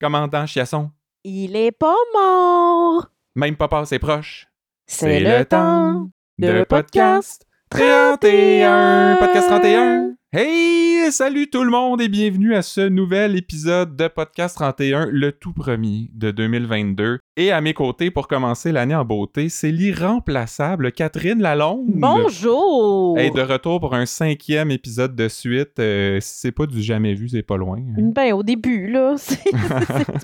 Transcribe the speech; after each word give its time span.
commandant 0.00 0.46
Chiasson. 0.46 0.90
Il 1.24 1.54
est 1.54 1.72
pas 1.72 1.96
mort. 2.14 3.06
Même 3.36 3.56
pas 3.56 3.68
passé 3.68 3.98
proche. 3.98 4.48
C'est 4.86 5.20
le 5.20 5.44
temps 5.44 6.08
de 6.38 6.64
podcast 6.64 7.46
31. 7.68 9.16
Podcast 9.20 9.48
31. 9.48 10.14
Hey, 10.32 10.99
salut 11.10 11.50
tout 11.50 11.64
le 11.64 11.70
monde 11.70 12.00
et 12.00 12.08
bienvenue 12.08 12.54
à 12.54 12.62
ce 12.62 12.82
nouvel 12.82 13.36
épisode 13.36 13.96
de 13.96 14.06
Podcast 14.06 14.54
31, 14.54 15.06
le 15.10 15.32
tout 15.32 15.52
premier 15.52 16.08
de 16.14 16.30
2022. 16.30 17.18
Et 17.36 17.50
à 17.50 17.60
mes 17.60 17.74
côtés, 17.74 18.12
pour 18.12 18.28
commencer 18.28 18.70
l'année 18.70 18.94
en 18.94 19.04
beauté, 19.04 19.48
c'est 19.48 19.72
l'irremplaçable 19.72 20.92
Catherine 20.92 21.40
Lalonde. 21.40 21.86
Bonjour. 21.88 23.18
Hey, 23.18 23.32
de 23.32 23.40
retour 23.40 23.80
pour 23.80 23.94
un 23.94 24.06
cinquième 24.06 24.70
épisode 24.70 25.16
de 25.16 25.26
suite. 25.26 25.80
Euh, 25.80 26.20
si 26.20 26.40
c'est 26.40 26.52
pas 26.52 26.66
du 26.66 26.80
jamais 26.80 27.14
vu, 27.14 27.28
c'est 27.28 27.42
pas 27.42 27.56
loin. 27.56 27.78
hein. 27.78 28.12
Ben, 28.14 28.32
au 28.32 28.44
début, 28.44 28.88
là, 28.88 29.14
c'est 29.16 29.42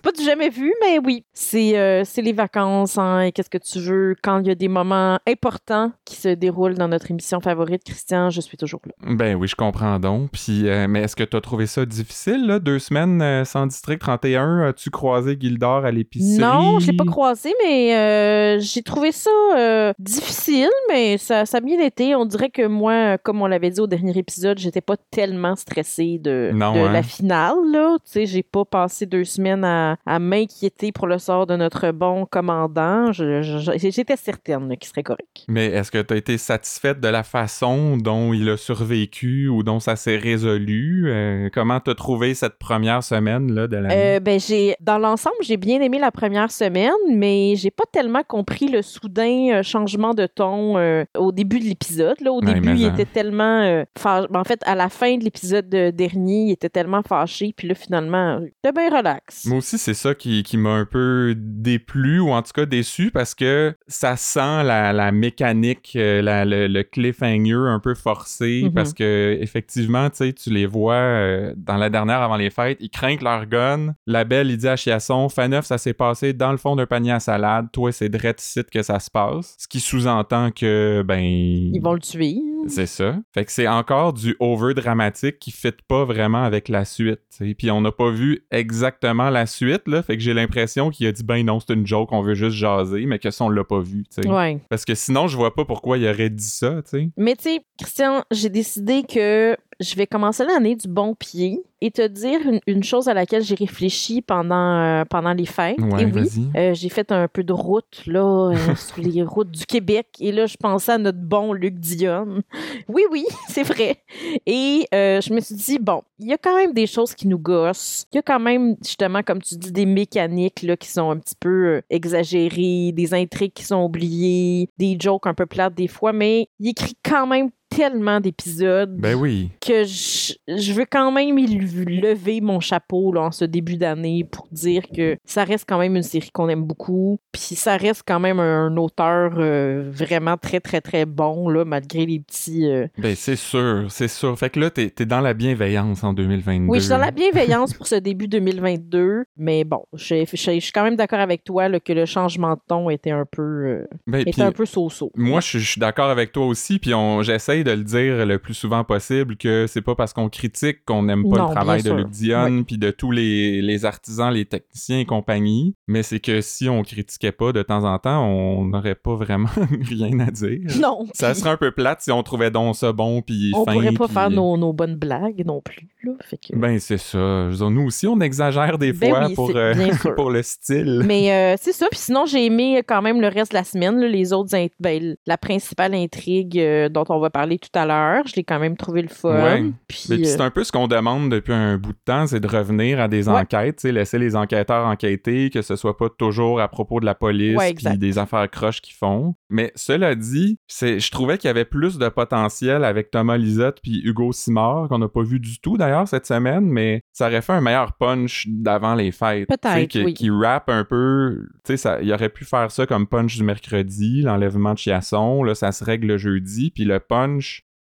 pas 0.03 0.12
du 0.12 0.23
jamais 0.23 0.50
vu, 0.50 0.73
mais 0.82 1.00
oui. 1.05 1.25
C'est 1.32 1.76
euh, 1.79 2.04
les 2.18 2.32
vacances, 2.32 2.96
hein, 2.96 3.23
et 3.23 3.32
qu'est-ce 3.32 3.50
que 3.50 3.59
tu 3.59 3.81
veux. 3.81 4.14
Quand 4.23 4.40
il 4.40 4.46
y 4.46 4.50
a 4.50 4.54
des 4.54 4.68
moments 4.68 5.18
importants 5.26 5.90
qui 6.04 6.17
se 6.17 6.29
déroulent 6.29 6.75
dans 6.75 6.89
notre 6.89 7.11
émission 7.11 7.40
favorite, 7.40 7.82
Christian, 7.82 8.31
je 8.31 8.40
suis 8.40 8.57
toujours 8.57 8.82
là. 8.87 8.93
Ben 9.14 9.34
oui, 9.37 9.48
je 9.48 9.57
comprends 9.57 9.98
donc. 9.98 10.31
Puis, 10.32 10.68
euh, 10.76 10.86
mais 10.89 11.03
est-ce 11.03 11.16
que 11.16 11.25
t'as 11.25 11.40
trouvé 11.40 11.66
ça 11.66 11.86
difficile, 11.86 12.46
là, 12.46 12.58
deux 12.58 12.79
semaines 12.79 13.22
euh, 13.22 13.44
sans 13.44 13.67
District 13.67 13.98
31? 13.98 14.68
As-tu 14.68 14.90
croisé 14.90 15.36
Gildor 15.40 15.84
à 15.84 15.90
l'épicerie? 15.90 16.39
Non, 16.39 16.79
je 16.79 16.89
l'ai 16.90 16.96
pas 16.96 17.04
croisé, 17.04 17.53
mais 17.64 17.96
euh, 17.96 18.61
j'ai 18.61 18.82
trouvé 18.82 19.12
ça 19.12 19.31
euh, 19.57 19.93
difficile, 19.98 20.68
mais 20.89 21.18
ça, 21.18 21.46
ça 21.46 21.58
a 21.58 21.61
bien 21.61 21.81
été. 21.81 22.14
On 22.14 22.26
dirait 22.26 22.50
que 22.50 22.67
moi, 22.67 23.18
comme 23.18 23.40
on 23.43 23.46
l'avait 23.46 23.70
dit 23.70 23.81
au 23.81 23.86
dernier 23.86 24.17
épisode, 24.18 24.58
j'étais 24.58 24.81
pas 24.81 24.96
tellement 25.11 25.57
stressée 25.57 26.18
de, 26.20 26.50
Non, 26.54 26.75
de 26.75 26.81
hein? 26.81 26.93
la 26.93 27.03
finale. 27.03 27.56
Là. 27.72 27.96
Tu 28.12 28.26
j'ai 28.26 28.43
pas 28.43 28.64
passé 28.64 29.06
deux 29.06 29.25
semaines 29.25 29.64
à, 29.64 29.96
à 30.04 30.18
m'inquiéter 30.18 30.93
pour 30.93 31.06
le 31.06 31.18
sort 31.18 31.46
de 31.46 31.56
notre 31.56 31.90
bon 31.93 32.27
commandant. 32.27 33.12
J'étais 33.12 34.17
certaine 34.17 34.77
qu'il 34.77 34.89
serait 34.89 35.03
correct. 35.03 35.45
Mais 35.48 35.67
est-ce 35.67 35.91
que 35.91 36.03
t'as 36.03 36.17
été 36.17 36.39
satisfaite 36.39 37.01
de 37.01 37.08
la 37.08 37.23
façon 37.23 37.97
dont 37.97 38.33
il 38.33 38.48
a 38.51 38.56
survécu 38.56 39.48
ou 39.48 39.62
dont 39.62 39.81
ça 39.81 39.97
s'est 39.97 40.17
résolu? 40.17 40.56
Euh, 40.59 41.49
comment 41.53 41.81
t'as 41.81 41.95
trouvé 41.95 42.35
cette 42.35 42.59
première 42.59 43.03
semaine, 43.03 43.53
là, 43.53 43.67
de 43.67 43.77
l'année? 43.77 43.95
Euh, 44.17 44.21
ben 44.21 44.39
j'ai 44.41 44.75
dans 44.81 44.98
l'ensemble 44.98 45.37
j'ai 45.43 45.57
bien 45.57 45.81
aimé 45.81 45.98
la 45.98 46.11
première 46.11 46.51
semaine 46.51 46.91
mais 47.11 47.55
j'ai 47.57 47.71
pas 47.71 47.85
tellement 47.93 48.23
compris 48.27 48.69
le 48.69 48.83
soudain 48.83 49.48
euh, 49.53 49.63
changement 49.63 50.15
de 50.15 50.27
ton 50.27 50.77
euh, 50.79 51.05
au 51.19 51.33
début 51.33 51.59
de 51.59 51.65
l'épisode 51.65 52.21
là 52.21 52.33
au 52.33 52.41
Ouais, 52.41 52.55
début 52.55 52.75
il 52.77 52.87
était 52.87 53.05
tellement 53.05 53.61
euh, 53.63 53.85
fâ- 53.98 54.27
ben, 54.31 54.41
en 54.41 54.45
fait 54.45 54.61
à 54.67 54.75
la 54.75 54.89
fin 54.89 55.17
de 55.17 55.25
l'épisode 55.25 55.69
dernier 55.69 56.45
il 56.47 56.53
était 56.53 56.69
tellement 56.69 57.03
fâché 57.03 57.53
puis 57.57 57.69
là 57.69 57.75
finalement 57.75 58.41
de 58.41 58.70
bien 58.75 58.97
relax 58.97 59.47
Moi 59.47 59.59
aussi, 59.59 59.79
c'est 59.79 59.95
ça 59.95 60.15
qui, 60.15 60.43
qui 60.43 60.57
m'a 60.57 60.70
un 60.70 60.85
peu 60.85 61.35
déplu 61.37 62.20
ou 62.20 62.31
en 62.31 62.43
tout 62.43 62.53
cas 62.55 62.67
déçu 62.67 63.11
parce 63.11 63.35
que 63.35 63.75
ça 63.87 64.17
sent 64.17 64.65
la, 64.65 64.93
la 64.93 65.13
mécanique, 65.13 65.93
la- 65.95 66.45
le, 66.45 66.67
le 66.69 66.83
cliffhanger 66.83 67.69
un 67.69 67.81
peu 67.81 67.95
forcé 67.95 68.63
Mhm. 68.65 68.73
parce 68.73 68.93
que 68.95 69.37
effectivement, 69.41 70.09
tu 70.11 70.17
sais, 70.19 70.33
tu 70.47 70.52
les 70.52 70.66
vois 70.66 70.94
euh, 70.94 71.55
dans 71.56 71.77
la 71.77 71.91
dernière 71.91 72.22
avant 72.22 72.36
les 72.36 72.50
fêtes, 72.50 72.78
ils 72.80 72.89
craignent 72.89 73.19
leur 73.20 73.47
gun. 73.47 73.97
La 74.06 74.22
belle, 74.22 74.48
il 74.48 74.56
dit 74.56 74.69
à 74.69 74.77
Chiasson, 74.77 75.28
Faneuf, 75.28 75.64
ça 75.64 75.77
s'est 75.77 75.92
passé 75.92 76.33
dans 76.33 76.52
le 76.52 76.56
fond 76.56 76.77
d'un 76.77 76.86
panier 76.86 77.11
à 77.11 77.19
salade. 77.19 77.66
Toi, 77.72 77.91
c'est 77.91 78.14
ici 78.39 78.61
que 78.72 78.83
ça 78.83 79.00
se 79.00 79.11
passe. 79.11 79.56
Ce 79.58 79.67
qui 79.67 79.80
sous-entend 79.80 80.52
que, 80.52 81.02
ben... 81.05 81.20
ils 81.20 81.80
vont 81.83 81.94
le 81.94 81.98
tuer 81.98 82.36
C'est 82.69 82.86
ça. 82.86 83.17
Fait 83.34 83.44
que 83.44 83.50
c'est 83.50 83.67
encore 83.67 84.12
du 84.12 84.36
over 84.39 84.72
dramatique 84.74 85.41
qui 85.41 85.50
fit 85.50 85.72
pas 85.89 86.05
vraiment 86.05 86.44
avec 86.44 86.69
la 86.69 86.84
suite. 86.84 87.20
sais. 87.30 87.55
Puis 87.55 87.72
on 87.72 87.80
n'a 87.80 87.91
pas 87.91 88.11
vu 88.11 88.47
exactement 88.52 89.30
la 89.30 89.47
suite, 89.47 89.89
là. 89.89 90.05
Fait 90.05 90.17
que 90.17 90.22
j'ai 90.22 90.34
l'impression 90.34 90.91
qu'il 90.91 91.08
a 91.08 91.12
dit 91.12 91.24
ben 91.24 91.44
non, 91.44 91.58
c'est 91.58 91.74
une 91.74 91.86
joke, 91.89 92.12
on 92.12 92.22
veut 92.22 92.34
juste 92.34 92.56
jaser, 92.56 93.05
mais 93.06 93.19
que 93.19 93.33
ça, 93.33 93.44
on 93.44 93.48
l'a 93.48 93.64
pas 93.64 93.80
vu, 93.80 94.05
tu 94.05 94.22
sais. 94.22 94.28
ouais 94.28 94.61
Parce 94.70 94.84
que 94.84 94.94
sinon, 94.94 95.27
je 95.27 95.36
vois 95.36 95.55
pas 95.55 95.64
pourquoi 95.64 95.98
il 95.98 96.06
aurait 96.06 96.30
dit 96.30 96.44
ça, 96.44 96.83
tu 96.83 96.91
sais. 96.91 97.11
mais 97.17 97.34
tu 97.34 97.42
sais 97.45 97.61
Christian 97.79 98.23
j'ai 98.30 98.48
décidé 98.48 99.02
que 99.02 99.56
je 99.80 99.95
vais 99.96 100.06
commencer 100.06 100.36
l'année 100.45 100.77
du 100.77 100.89
bon 100.89 101.14
pied 101.14 101.63
et 101.80 101.91
te 101.91 102.07
dire 102.07 102.41
une, 102.47 102.61
une 102.67 102.83
chose 102.83 103.08
à 103.08 103.14
laquelle 103.14 103.42
j'ai 103.42 103.55
réfléchi 103.55 104.23
pendant 104.23 104.79
euh, 104.79 105.05
pendant 105.05 105.33
les 105.33 105.45
fêtes 105.45 105.79
Ouais, 105.79 106.02
et 106.02 106.07
oui. 106.07 106.48
Euh, 106.57 106.74
j'ai 106.74 106.89
fait 106.89 107.13
un 107.13 107.29
peu 107.29 107.45
de 107.45 107.52
route 107.52 108.02
là 108.07 108.52
euh, 108.52 108.74
sur 108.77 109.02
les 109.02 109.23
routes 109.23 109.51
du 109.51 109.67
Québec 109.67 110.08
et 110.20 110.33
là 110.33 110.47
je 110.47 110.57
pensais 110.57 110.92
à 110.92 110.98
notre 110.98 111.19
bon 111.19 111.52
Luc 111.52 111.74
Dion. 111.74 112.42
Oui 112.89 113.02
oui, 113.11 113.24
c'est 113.48 113.63
vrai. 113.63 113.98
Et 114.47 114.86
je 114.92 115.33
me 115.35 115.41
suis 115.41 115.55
dit 115.55 115.79
bon, 115.79 116.02
il 116.19 116.29
y 116.29 116.33
a 116.33 116.39
quand 116.39 116.57
même 116.57 116.73
des 116.73 116.86
choses 116.86 117.14
qui 117.14 117.29
nous 117.29 117.39
gossent. 117.39 118.07
Il 118.13 118.17
y 118.17 118.18
a 118.18 118.23
quand 118.23 118.41
même 118.41 118.77
justement 118.83 119.23
comme 119.23 119.42
tu 119.42 119.57
dis 119.57 119.73
des 119.73 119.86
mécaniques 119.86 120.63
là 120.63 120.77
qui 120.77 120.89
sont 120.89 121.11
un 121.11 121.18
petit 121.18 121.36
peu 121.39 121.83
exagérées, 121.91 122.92
des 122.92 123.13
intrigues 123.13 123.53
qui 123.53 123.64
sont 123.64 123.85
oubliées, 123.85 124.68
des 124.79 124.97
jokes 124.98 125.27
un 125.27 125.35
peu 125.35 125.47
plates 125.47 125.74
des 125.74 125.89
fois, 125.89 126.13
mais 126.13 126.48
il 126.58 126.70
écrit 126.70 126.97
quand 127.03 127.27
même 127.27 127.51
tellement 127.69 128.21
d'épisodes 128.21 128.97
Ben 128.97 129.15
oui. 129.15 129.50
que 129.60 129.84
je, 129.84 130.34
je 130.49 130.72
veux 130.72 130.87
quand 130.91 131.12
même 131.12 131.37
lever 131.37 132.41
mon 132.41 132.60
chapeau 132.60 133.12
là, 133.12 133.22
en 133.22 133.31
ce 133.31 133.44
début 133.44 133.77
d'année 133.77 134.25
pour 134.25 134.49
dire 134.50 134.84
que 134.94 135.16
ça 135.25 135.44
reste 135.44 135.66
quand 135.69 135.78
même 135.78 135.97
une 135.97 136.03
série 136.03 136.31
qu'on 136.32 136.49
aime 136.49 136.65
beaucoup. 136.65 137.19
Puis 137.32 137.54
ça 137.54 137.77
reste 137.77 138.03
quand 138.06 138.21
même 138.21 138.41
un, 138.41 138.75
auteur 138.77 139.34
euh, 139.38 139.91
vraiment 139.91 140.37
très, 140.37 140.60
très, 140.60 140.81
très 140.81 141.06
bon, 141.06 141.49
là, 141.49 141.65
malgré 141.65 142.06
les 142.06 142.21
petits... 142.21 142.66
euh, 142.66 142.87
Ben 142.99 143.15
c'est 143.15 143.37
sûr, 143.37 143.87
c'est 143.88 144.09
sûr. 144.09 144.38
Fait 144.38 144.50
que 144.50 144.60
là, 144.60 144.71
t'es 144.71 144.91
t'es 144.91 145.06
dans 145.06 145.21
la 145.21 145.34
bienveillance 145.34 146.04
en 146.04 146.12
2022. 146.12 146.71
Oui, 146.71 146.78
je 146.78 146.84
suis 146.84 146.91
dans 146.91 146.98
la 146.98 147.10
bienveillance 147.10 147.75
pour 147.75 147.87
ce 147.87 147.97
début 147.97 148.28
2022, 148.28 149.25
mais 149.37 149.65
bon, 149.65 149.84
je, 149.93 150.25
suis 150.25 150.72
quand 150.72 150.83
même 150.84 150.97
d'accord 150.97 151.21
avec 151.21 151.44
toi 151.44 151.69
là, 151.69 151.81
que 151.81 151.93
le 151.93 152.06
changement 152.06 152.54
de 152.54 152.60
ton 152.66 152.91
était 152.91 153.10
un 153.10 153.25
peu, 153.31 153.43
euh, 153.43 153.88
Ben, 154.06 154.22
était 154.27 154.43
un 154.43 154.53
peu 154.53 154.66
so-so. 154.66 155.10
Moi, 155.15 155.41
je, 155.41 155.59
suis 155.59 155.81
d'accord 155.81 156.10
avec 156.10 156.33
toi 156.33 156.47
aussi, 156.47 156.78
puis 156.78 156.94
on, 156.94 157.22
j'essaye 157.56 157.64
de 157.64 157.70
le 157.70 157.84
dire 157.84 158.26
le 158.26 158.38
plus 158.38 158.54
souvent 158.54 158.84
possible 158.84 159.36
que 159.36 159.66
c'est 159.66 159.82
pas 159.82 159.94
parce 159.94 160.12
qu'on 160.12 160.28
critique 160.28 160.84
qu'on 160.84 161.02
n'aime 161.04 161.22
pas 161.28 161.38
Non, 161.38 161.48
le 161.48 161.54
travail 161.54 161.82
de 161.82 161.92
Luc 161.92 162.08
Dion, 162.08 162.64
puis 162.64 162.78
de 162.78 162.90
tous 162.90 163.10
les, 163.10 163.62
les 163.62 163.84
artisans, 163.84 164.32
les 164.32 164.44
techniciens 164.44 165.00
et 165.00 165.04
compagnie, 165.04 165.74
mais 165.86 166.02
c'est 166.02 166.20
que 166.20 166.40
si 166.40 166.68
on 166.68 166.82
critiquait 166.82 167.32
pas 167.32 167.52
de 167.52 167.62
temps 167.62 167.84
en 167.84 167.98
temps, 167.98 168.24
on 168.26 168.64
n'aurait 168.64 168.94
pas 168.94 169.14
vraiment 169.14 169.48
rien 169.88 170.18
à 170.20 170.30
dire. 170.30 170.60
Non, 170.80 171.06
Ça 171.14 171.34
serait 171.34 171.50
un 171.50 171.56
peu 171.56 171.70
plate 171.70 172.02
si 172.02 172.12
on 172.12 172.22
trouvait 172.22 172.50
donc 172.50 172.76
ça 172.76 172.92
bon, 172.92 173.22
puis 173.22 173.52
on 173.54 173.64
fin, 173.64 173.72
pourrait 173.74 173.92
pas 173.92 174.08
faire 174.08 174.30
nos, 174.30 174.56
nos 174.56 174.72
bonnes 174.72 174.96
blagues 174.96 175.44
non 175.46 175.60
plus. 175.60 175.88
Là, 176.02 176.12
fait 176.22 176.38
que... 176.38 176.56
Ben, 176.56 176.78
c'est 176.78 176.98
ça. 176.98 177.48
Dire, 177.50 177.70
nous 177.70 177.86
aussi, 177.86 178.06
on 178.06 178.20
exagère 178.20 178.78
des 178.78 178.92
Ben 178.92 179.10
fois 179.10 179.26
oui, 179.26 179.34
pour, 179.34 179.52
euh, 179.54 179.74
pour 180.16 180.30
le 180.30 180.42
style. 180.42 181.02
Mais 181.04 181.32
euh, 181.32 181.56
c'est 181.60 181.72
ça. 181.72 181.86
Puis 181.90 182.00
sinon, 182.00 182.26
j'ai 182.26 182.44
aimé 182.46 182.82
quand 182.86 183.02
même 183.02 183.20
le 183.20 183.28
reste 183.28 183.52
de 183.52 183.56
la 183.56 183.64
semaine. 183.64 183.98
là, 183.98 184.08
les 184.08 184.32
autres, 184.32 184.50
ben, 184.80 185.16
la 185.26 185.38
principale 185.38 185.94
intrigue 185.94 186.58
euh, 186.58 186.88
dont 186.88 187.04
on 187.08 187.18
va 187.18 187.30
parler 187.30 187.45
tout 187.58 187.70
à 187.78 187.86
l'heure, 187.86 188.26
je 188.26 188.34
l'ai 188.36 188.44
quand 188.44 188.58
même 188.58 188.76
trouvé 188.76 189.02
le 189.02 189.08
fun. 189.08 189.34
Ouais. 189.34 189.64
Puis, 189.88 190.06
Mais 190.10 190.24
c'est 190.24 190.40
euh, 190.40 190.44
un 190.44 190.50
peu 190.50 190.64
ce 190.64 190.72
qu'on 190.72 190.88
demande 190.88 191.30
depuis 191.30 191.52
un 191.52 191.78
bout 191.78 191.92
de 191.92 191.98
temps, 192.04 192.26
c'est 192.26 192.40
de 192.40 192.46
revenir 192.48 193.00
à 193.00 193.08
des 193.08 193.28
Ouais. 193.28 193.40
enquêtes, 193.40 193.82
laisser 193.84 194.18
les 194.18 194.36
enquêteurs 194.36 194.86
enquêter, 194.86 195.50
que 195.50 195.62
ce 195.62 195.76
soit 195.76 195.96
pas 195.96 196.08
toujours 196.08 196.60
à 196.60 196.68
propos 196.68 197.00
de 197.00 197.06
la 197.06 197.14
police 197.14 197.56
Ouais, 197.56 197.74
puis 197.74 197.96
des 197.98 198.18
affaires 198.18 198.50
croches 198.50 198.80
qu'ils 198.80 198.94
font. 198.96 199.34
Mais 199.48 199.72
cela 199.74 200.14
dit, 200.14 200.58
c'est, 200.66 200.98
je 201.00 201.10
trouvais 201.10 201.38
qu'il 201.38 201.48
y 201.48 201.50
avait 201.50 201.64
plus 201.64 201.98
de 201.98 202.08
potentiel 202.08 202.84
avec 202.84 203.10
Thomas 203.10 203.36
Lisotte 203.36 203.78
puis 203.82 204.00
Hugo 204.04 204.32
Simard, 204.32 204.88
qu'on 204.88 204.98
n'a 204.98 205.08
pas 205.08 205.22
vu 205.22 205.40
du 205.40 205.60
tout 205.60 205.76
d'ailleurs 205.76 206.08
cette 206.08 206.26
semaine, 206.26 206.64
mais 206.66 207.02
ça 207.12 207.26
aurait 207.28 207.42
fait 207.42 207.52
un 207.52 207.60
meilleur 207.60 207.92
punch 207.94 208.46
d'avant 208.48 208.94
les 208.94 209.12
fêtes. 209.12 209.48
Peut-être, 209.48 209.88
qui, 209.88 210.02
oui. 210.04 210.14
qui 210.14 210.30
rappe 210.30 210.68
un 210.68 210.84
peu, 210.84 211.46
tu 211.64 211.76
sais, 211.76 211.98
il 212.02 212.12
aurait 212.12 212.28
pu 212.28 212.44
faire 212.44 212.70
ça 212.70 212.86
comme 212.86 213.06
punch 213.06 213.36
du 213.36 213.44
mercredi, 213.44 214.22
l'enlèvement 214.22 214.74
de 214.74 214.78
Chiasson, 214.78 215.42
là, 215.42 215.54
ça 215.54 215.72
se 215.72 215.84
règle 215.84 216.06
le 216.08 216.18
jeudi, 216.18 216.70
puis 216.70 216.84
le 216.84 216.98
punch, 217.00 217.35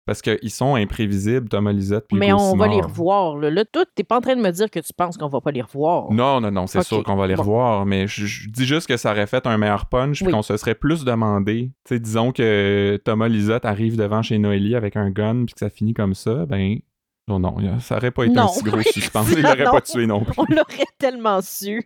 parce 0.06 0.20
qu'ils 0.20 0.50
sont 0.50 0.74
imprévisibles, 0.74 1.48
Thomas 1.48 1.72
Lisotte 1.72 2.06
puis 2.08 2.18
mais 2.18 2.28
Hugo 2.28 2.38
on 2.38 2.56
va 2.56 2.68
les 2.68 2.80
revoir. 2.80 3.38
Là, 3.38 3.50
là 3.50 3.64
toi, 3.64 3.84
t'es 3.94 4.04
pas 4.04 4.18
en 4.18 4.20
train 4.20 4.36
de 4.36 4.42
me 4.42 4.50
dire 4.50 4.70
que 4.70 4.80
tu 4.80 4.92
penses 4.92 5.16
qu'on 5.16 5.28
va 5.28 5.40
pas 5.40 5.50
les 5.50 5.62
revoir. 5.62 6.12
Non, 6.12 6.40
non, 6.40 6.50
non, 6.50 6.66
c'est 6.66 6.82
sûr 6.82 7.02
qu'on 7.02 7.16
va 7.16 7.26
les 7.26 7.36
bon. 7.36 7.42
revoir, 7.42 7.86
mais 7.86 8.06
je, 8.06 8.26
je 8.26 8.48
dis 8.50 8.66
juste 8.66 8.86
que 8.86 8.96
ça 8.96 9.12
aurait 9.12 9.26
fait 9.26 9.46
un 9.46 9.56
meilleur 9.56 9.86
punch, 9.86 10.22
puis 10.22 10.30
qu'on 10.30 10.42
se 10.42 10.56
serait 10.56 10.74
plus 10.74 11.04
demandé. 11.04 11.70
Disons 11.90 12.32
que 12.32 13.00
Thomas 13.04 13.28
Lisotte 13.28 13.64
arrive 13.64 13.96
devant 13.96 14.22
chez 14.22 14.38
Noélie 14.38 14.74
avec 14.74 14.96
un 14.96 15.10
gun, 15.10 15.46
puis 15.46 15.54
que 15.54 15.60
ça 15.60 15.70
finit 15.70 15.94
comme 15.94 16.14
ça, 16.14 16.44
ben. 16.46 16.78
Non, 17.26 17.38
non, 17.38 17.56
ça 17.80 17.96
aurait 17.96 18.10
pas 18.10 18.24
été 18.24 18.38
un 18.38 18.42
Non. 18.42 18.48
si 18.48 18.62
gros 18.62 18.82
suspense. 18.82 19.30
Il 19.34 19.42
l'aurait 19.42 19.64
pas 19.64 19.80
tué 19.80 20.06
non 20.06 20.20
plus. 20.24 20.34
On 20.36 20.44
l'aurait 20.50 20.84
tellement 20.98 21.40
su. 21.40 21.82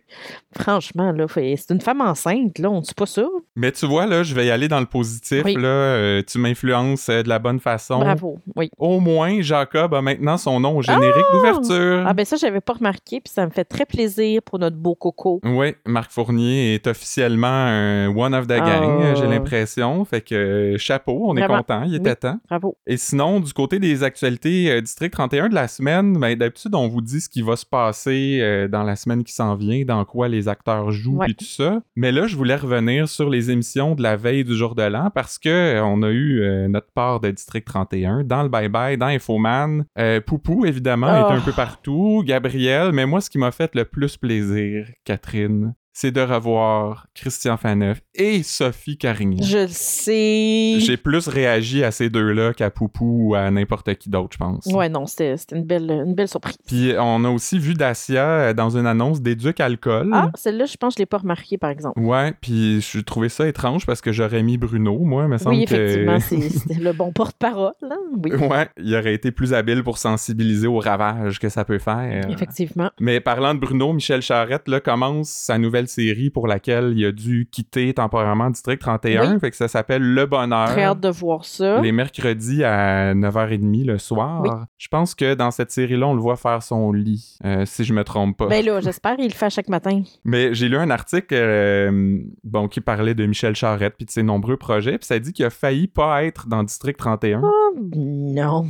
Franchement, 0.57 1.11
là, 1.13 1.25
c'est 1.29 1.69
une 1.73 1.79
femme 1.79 2.01
enceinte, 2.01 2.59
là, 2.59 2.69
on 2.69 2.81
tue 2.81 2.93
pas 2.93 3.05
ça. 3.05 3.23
Mais 3.55 3.71
tu 3.71 3.85
vois, 3.85 4.05
là, 4.05 4.23
je 4.23 4.33
vais 4.35 4.47
y 4.47 4.51
aller 4.51 4.67
dans 4.67 4.79
le 4.81 4.85
positif. 4.85 5.43
Oui. 5.45 5.53
Là, 5.55 5.67
Euh, 5.69 6.21
tu 6.27 6.39
m'influences 6.39 7.07
euh, 7.09 7.23
de 7.23 7.29
la 7.29 7.39
bonne 7.39 7.59
façon. 7.59 7.99
Bravo, 7.99 8.37
oui. 8.55 8.69
Au 8.77 8.99
moins, 8.99 9.41
Jacob 9.41 9.93
a 9.93 10.01
maintenant 10.01 10.37
son 10.37 10.59
nom 10.59 10.75
au 10.77 10.81
générique 10.81 11.25
d'ouverture. 11.31 12.03
Ah 12.05 12.13
ben 12.13 12.25
ça, 12.25 12.35
j'avais 12.35 12.61
pas 12.61 12.73
remarqué, 12.73 13.21
puis 13.21 13.31
ça 13.33 13.45
me 13.45 13.51
fait 13.51 13.63
très 13.63 13.85
plaisir 13.85 14.41
pour 14.43 14.59
notre 14.59 14.75
beau 14.77 14.95
coco. 14.95 15.39
Oui, 15.43 15.73
Marc 15.85 16.11
Fournier 16.11 16.73
est 16.73 16.87
officiellement 16.87 17.47
un 17.47 18.07
one 18.15 18.33
of 18.35 18.45
the 18.47 18.57
gang, 18.57 19.01
Ah. 19.03 19.15
j'ai 19.15 19.27
l'impression. 19.27 20.03
Fait 20.05 20.21
que 20.21 20.35
euh, 20.35 20.77
chapeau, 20.77 21.21
on 21.29 21.37
est 21.37 21.47
content, 21.47 21.83
il 21.85 21.95
était 21.95 22.09
Oui. 22.09 22.15
temps. 22.17 22.39
Bravo. 22.49 22.77
Et 22.87 22.97
sinon, 22.97 23.39
du 23.39 23.53
côté 23.53 23.79
des 23.79 24.03
actualités, 24.03 24.69
euh, 24.71 24.81
District 24.81 25.11
31 25.11 25.28
de 25.29 25.53
la 25.55 25.67
semaine, 25.67 26.13
ben, 26.19 26.35
d'habitude, 26.35 26.73
on 26.75 26.87
vous 26.87 27.01
dit 27.01 27.21
ce 27.21 27.29
qui 27.29 27.41
va 27.41 27.55
se 27.55 27.65
passer 27.65 28.39
euh, 28.41 28.67
dans 28.67 28.83
la 28.83 28.95
semaine 28.95 29.23
qui 29.23 29.33
s'en 29.33 29.55
vient, 29.55 29.83
dans 29.85 30.03
quoi 30.05 30.27
les 30.27 30.47
acteurs 30.47 30.91
jouent 30.91 31.17
Ouais. 31.19 31.31
et 31.31 31.33
tout 31.33 31.45
ça. 31.45 31.81
Mais 31.95 32.11
là, 32.11 32.27
je 32.27 32.35
voulais 32.35 32.55
revenir 32.55 33.07
sur 33.07 33.29
les 33.29 33.51
émissions 33.51 33.95
de 33.95 34.01
la 34.03 34.15
veille 34.15 34.43
du 34.43 34.55
jour 34.55 34.75
de 34.75 34.83
l'an 34.83 35.09
parce 35.13 35.37
que 35.37 35.49
euh, 35.49 35.83
on 35.83 36.01
a 36.03 36.09
eu 36.09 36.41
euh, 36.41 36.67
notre 36.67 36.91
part 36.93 37.19
de 37.19 37.29
District 37.31 37.65
31 37.65 38.23
dans 38.23 38.43
le 38.43 38.49
Bye 38.49 38.69
Bye, 38.69 38.97
dans 38.97 39.07
Infoman. 39.07 39.85
Poupou, 40.25 40.65
évidemment, 40.65 41.25
Oh. 41.27 41.31
est 41.31 41.35
un 41.37 41.41
peu 41.41 41.51
partout. 41.51 42.23
Gabriel, 42.25 42.91
mais 42.91 43.05
moi, 43.05 43.21
ce 43.21 43.29
qui 43.29 43.37
m'a 43.37 43.51
fait 43.51 43.73
le 43.75 43.85
plus 43.85 44.17
plaisir, 44.17 44.87
Catherine, 45.03 45.73
c'est 46.01 46.11
de 46.11 46.21
revoir 46.21 47.07
Christian 47.13 47.57
Faneuf 47.57 47.99
et 48.15 48.41
Sophie 48.41 48.97
Carignan. 48.97 49.43
Je 49.43 49.57
le 49.57 49.67
sais. 49.67 50.75
J'ai 50.79 50.95
plus 50.95 51.27
réagi 51.27 51.83
à 51.83 51.91
ces 51.91 52.09
deux-là 52.09 52.53
qu'à 52.53 52.69
Poupou 52.69 53.31
ou 53.31 53.35
à 53.35 53.51
n'importe 53.51 53.93
qui 53.95 54.09
d'autre, 54.09 54.29
je 54.31 54.37
pense. 54.37 54.65
Ouais, 54.67 54.87
non, 54.87 55.05
c'était 55.07 55.35
une 55.51 55.65
belle, 55.65 55.91
une 55.91 56.15
belle 56.15 56.29
surprise. 56.29 56.55
Puis 56.65 56.93
on 56.97 57.25
a 57.25 57.29
aussi 57.29 57.59
vu 57.59 57.73
Dacia 57.73 58.23
euh, 58.23 58.53
dans 58.53 58.77
une 58.77 58.85
annonce 58.87 59.21
d'Éduc 59.21 59.59
Alcool. 59.59 60.09
Ah, 60.13 60.31
celle-là, 60.35 60.67
je 60.67 60.77
pense 60.77 60.93
que 60.93 60.99
je 60.99 61.01
l'ai 61.01 61.05
pas 61.05 61.17
remarquée, 61.17 61.57
par 61.57 61.69
exemple. 61.69 61.99
Ouais, 61.99 62.33
puis 62.39 62.79
je 62.79 62.99
trouvais 63.01 63.27
ça 63.27 63.45
étrange 63.45 63.85
parce 63.85 63.99
que 63.99 64.13
j'aurais 64.13 64.41
mis 64.41 64.57
Bruno, 64.57 64.97
moi, 64.99 65.27
me 65.27 65.37
semble 65.37 65.57
Oui, 65.57 65.65
que... 65.65 65.73
effectivement, 65.75 66.19
c'est- 66.21 66.49
c'était 66.59 66.79
le 66.79 66.93
bon 66.93 67.11
porte-parole. 67.11 67.73
hein, 67.83 67.97
Oui, 68.23 68.31
Ouais, 68.35 68.69
il 68.77 68.95
aurait 68.95 69.13
été 69.15 69.31
plus 69.31 69.53
habile 69.53 69.83
pour 69.83 69.97
sensibiliser 69.97 70.67
au 70.67 70.79
ravage 70.79 71.39
que 71.39 71.49
ça 71.49 71.65
peut 71.65 71.79
faire. 71.79 72.29
effectivement. 72.29 72.89
Mais 73.01 73.19
parlant 73.19 73.53
de 73.53 73.59
Bruno, 73.59 73.91
Michel 73.91 74.21
Charette 74.21 74.69
là, 74.69 74.79
commence 74.79 75.27
sa 75.29 75.57
nouvelle 75.57 75.88
série 75.89 76.29
pour 76.29 76.47
laquelle 76.47 76.93
il 76.95 77.05
a 77.05 77.11
dû 77.11 77.47
quitter 77.51 77.93
temporairement 77.93 78.49
District 78.49 78.79
31. 78.79 79.33
Oui. 79.33 79.39
Fait 79.39 79.51
que 79.51 79.57
ça 79.57 79.67
s'appelle 79.67 80.01
Le 80.01 80.25
Bonheur. 80.25 80.69
Très 80.69 80.83
hâte 80.83 80.99
de 80.99 81.09
voir 81.09 81.45
ça. 81.45 81.81
Les 81.81 81.91
mercredis 81.91 82.63
à 82.63 83.13
9h30 83.13 83.85
le 83.85 83.97
soir. 83.97 84.41
Oui. 84.43 84.49
Je 84.77 84.87
pense 84.87 85.15
que 85.15 85.33
dans 85.33 85.51
cette 85.51 85.71
série-là, 85.71 86.07
on 86.07 86.13
le 86.13 86.21
voit 86.21 86.35
faire 86.35 86.63
son 86.63 86.91
lit, 86.91 87.37
euh, 87.45 87.65
si 87.65 87.83
je 87.83 87.93
me 87.93 88.03
trompe 88.03 88.37
pas. 88.37 88.47
Ben 88.47 88.63
là, 88.63 88.79
j'espère 88.79 89.15
qu'il 89.15 89.27
le 89.27 89.33
fait 89.33 89.49
chaque 89.49 89.69
matin. 89.69 90.03
Mais 90.23 90.53
j'ai 90.53 90.69
lu 90.69 90.77
un 90.77 90.89
article 90.89 91.33
euh, 91.33 92.19
bon, 92.43 92.67
qui 92.67 92.81
parlait 92.81 93.15
de 93.15 93.25
Michel 93.25 93.55
Charette 93.55 93.95
puis 93.97 94.05
de 94.05 94.11
ses 94.11 94.23
nombreux 94.23 94.57
projets, 94.57 94.97
puis 94.97 95.07
ça 95.07 95.19
dit 95.19 95.33
qu'il 95.33 95.45
a 95.45 95.49
failli 95.49 95.87
pas 95.87 96.23
être 96.23 96.47
dans 96.47 96.63
District 96.63 96.97
31. 96.97 97.41
Oh, 97.43 97.79
non. 97.95 98.65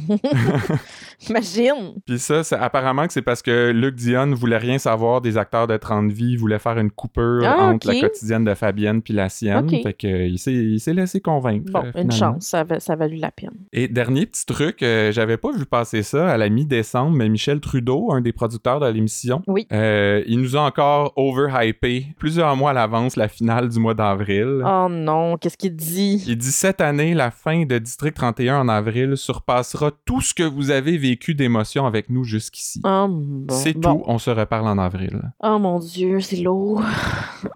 Imagine. 1.30 1.94
Puis 2.06 2.20
ça, 2.20 2.42
apparemment 2.60 3.08
que 3.08 3.14
c'est 3.14 3.22
parce 3.22 3.42
que 3.42 3.72
Luc 3.72 3.96
Dion 3.96 4.34
voulait 4.34 4.58
rien 4.58 4.78
savoir 4.78 5.22
des 5.22 5.38
acteurs 5.38 5.68
de 5.68 5.78
30 5.78 6.12
vies, 6.12 6.32
il 6.32 6.38
voulait 6.38 6.60
faire 6.60 6.78
une 6.78 6.92
coupure 7.00 7.44
Ah, 7.46 7.68
entre 7.72 7.88
la 7.88 8.00
quotidienne 8.02 8.44
de 8.44 8.54
Fabienne 8.54 9.02
puis 9.02 9.14
la 9.14 9.30
sienne. 9.30 9.70
Fait 9.70 9.94
que 9.94 10.08
euh, 10.08 10.28
il 10.28 10.38
s'est 10.40 10.54
il 10.54 10.80
s'est 10.80 10.94
laissé 10.94 11.22
convaincre. 11.22 11.72
Bon, 11.72 11.84
euh, 11.86 12.02
une 12.04 12.12
chance, 12.12 12.46
ça, 12.46 12.64
va- 12.64 12.80
ça 12.80 12.94
a 12.94 12.96
valu 12.96 13.16
la 13.18 13.32
peine. 13.32 13.52
Et 13.74 13.88
dernier 13.88 14.26
petit 14.26 14.46
truc, 14.46 14.84
euh, 14.84 15.12
j'avais 15.12 15.38
pas 15.38 15.52
vu 15.52 15.66
passer 15.66 16.04
ça 16.04 16.30
à 16.30 16.38
la 16.38 16.50
mi-décembre, 16.50 17.16
mais 17.16 17.30
Michel 17.30 17.60
Trudeau, 17.60 18.12
un 18.12 18.22
des 18.22 18.34
producteurs 18.34 18.80
de 18.80 18.88
l'émission, 18.88 19.42
Oui. 19.48 19.66
euh, 19.72 20.24
il 20.28 20.40
nous 20.42 20.56
a 20.58 20.62
encore 20.62 21.14
overhypé 21.16 22.08
plusieurs 22.18 22.56
mois 22.56 22.72
à 22.72 22.74
l'avance 22.74 23.16
la 23.16 23.28
finale 23.28 23.70
du 23.70 23.80
mois 23.80 23.94
d'avril. 23.94 24.62
Oh 24.66 24.88
non, 24.90 25.38
qu'est-ce 25.38 25.58
qu'il 25.58 25.76
dit? 25.76 26.24
Il 26.28 26.38
dit 26.38 26.52
cette 26.52 26.82
année, 26.82 27.14
la 27.14 27.32
fin 27.32 27.66
de 27.66 27.78
District 27.78 28.14
31 28.16 28.60
en 28.62 28.68
avril 28.70 29.16
surpassera 29.18 29.92
tout 30.06 30.22
ce 30.22 30.34
que 30.34 30.44
vous 30.44 30.72
avez 30.72 30.98
vécu 30.98 31.34
d'émotions 31.36 31.86
avec 31.86 32.10
nous 32.10 32.24
jusqu'ici. 32.24 32.82
Oh, 32.84 33.08
bon. 33.10 33.54
C'est 33.54 33.74
bon. 33.78 33.98
tout, 33.98 34.04
on 34.08 34.18
se 34.18 34.30
reparle 34.30 34.68
en 34.68 34.78
avril. 34.78 35.22
Oh 35.44 35.58
mon 35.60 35.80
Dieu, 35.80 36.20
c'est 36.20 36.38
lourd. 36.38 36.82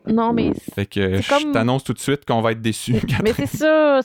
Non, 0.08 0.34
mais. 0.34 0.52
Fait 0.76 0.86
que 0.86 1.22
je 1.22 1.30
comme- 1.30 1.52
t'annonce 1.52 1.84
tout 1.84 1.94
de 1.94 2.00
suite 2.00 2.26
qu'on 2.26 2.42
va 2.42 2.52
être 2.52 2.62
déçus. 2.62 2.96
Mais 3.24 3.34
c'est 3.34 3.46
ça. 3.48 4.00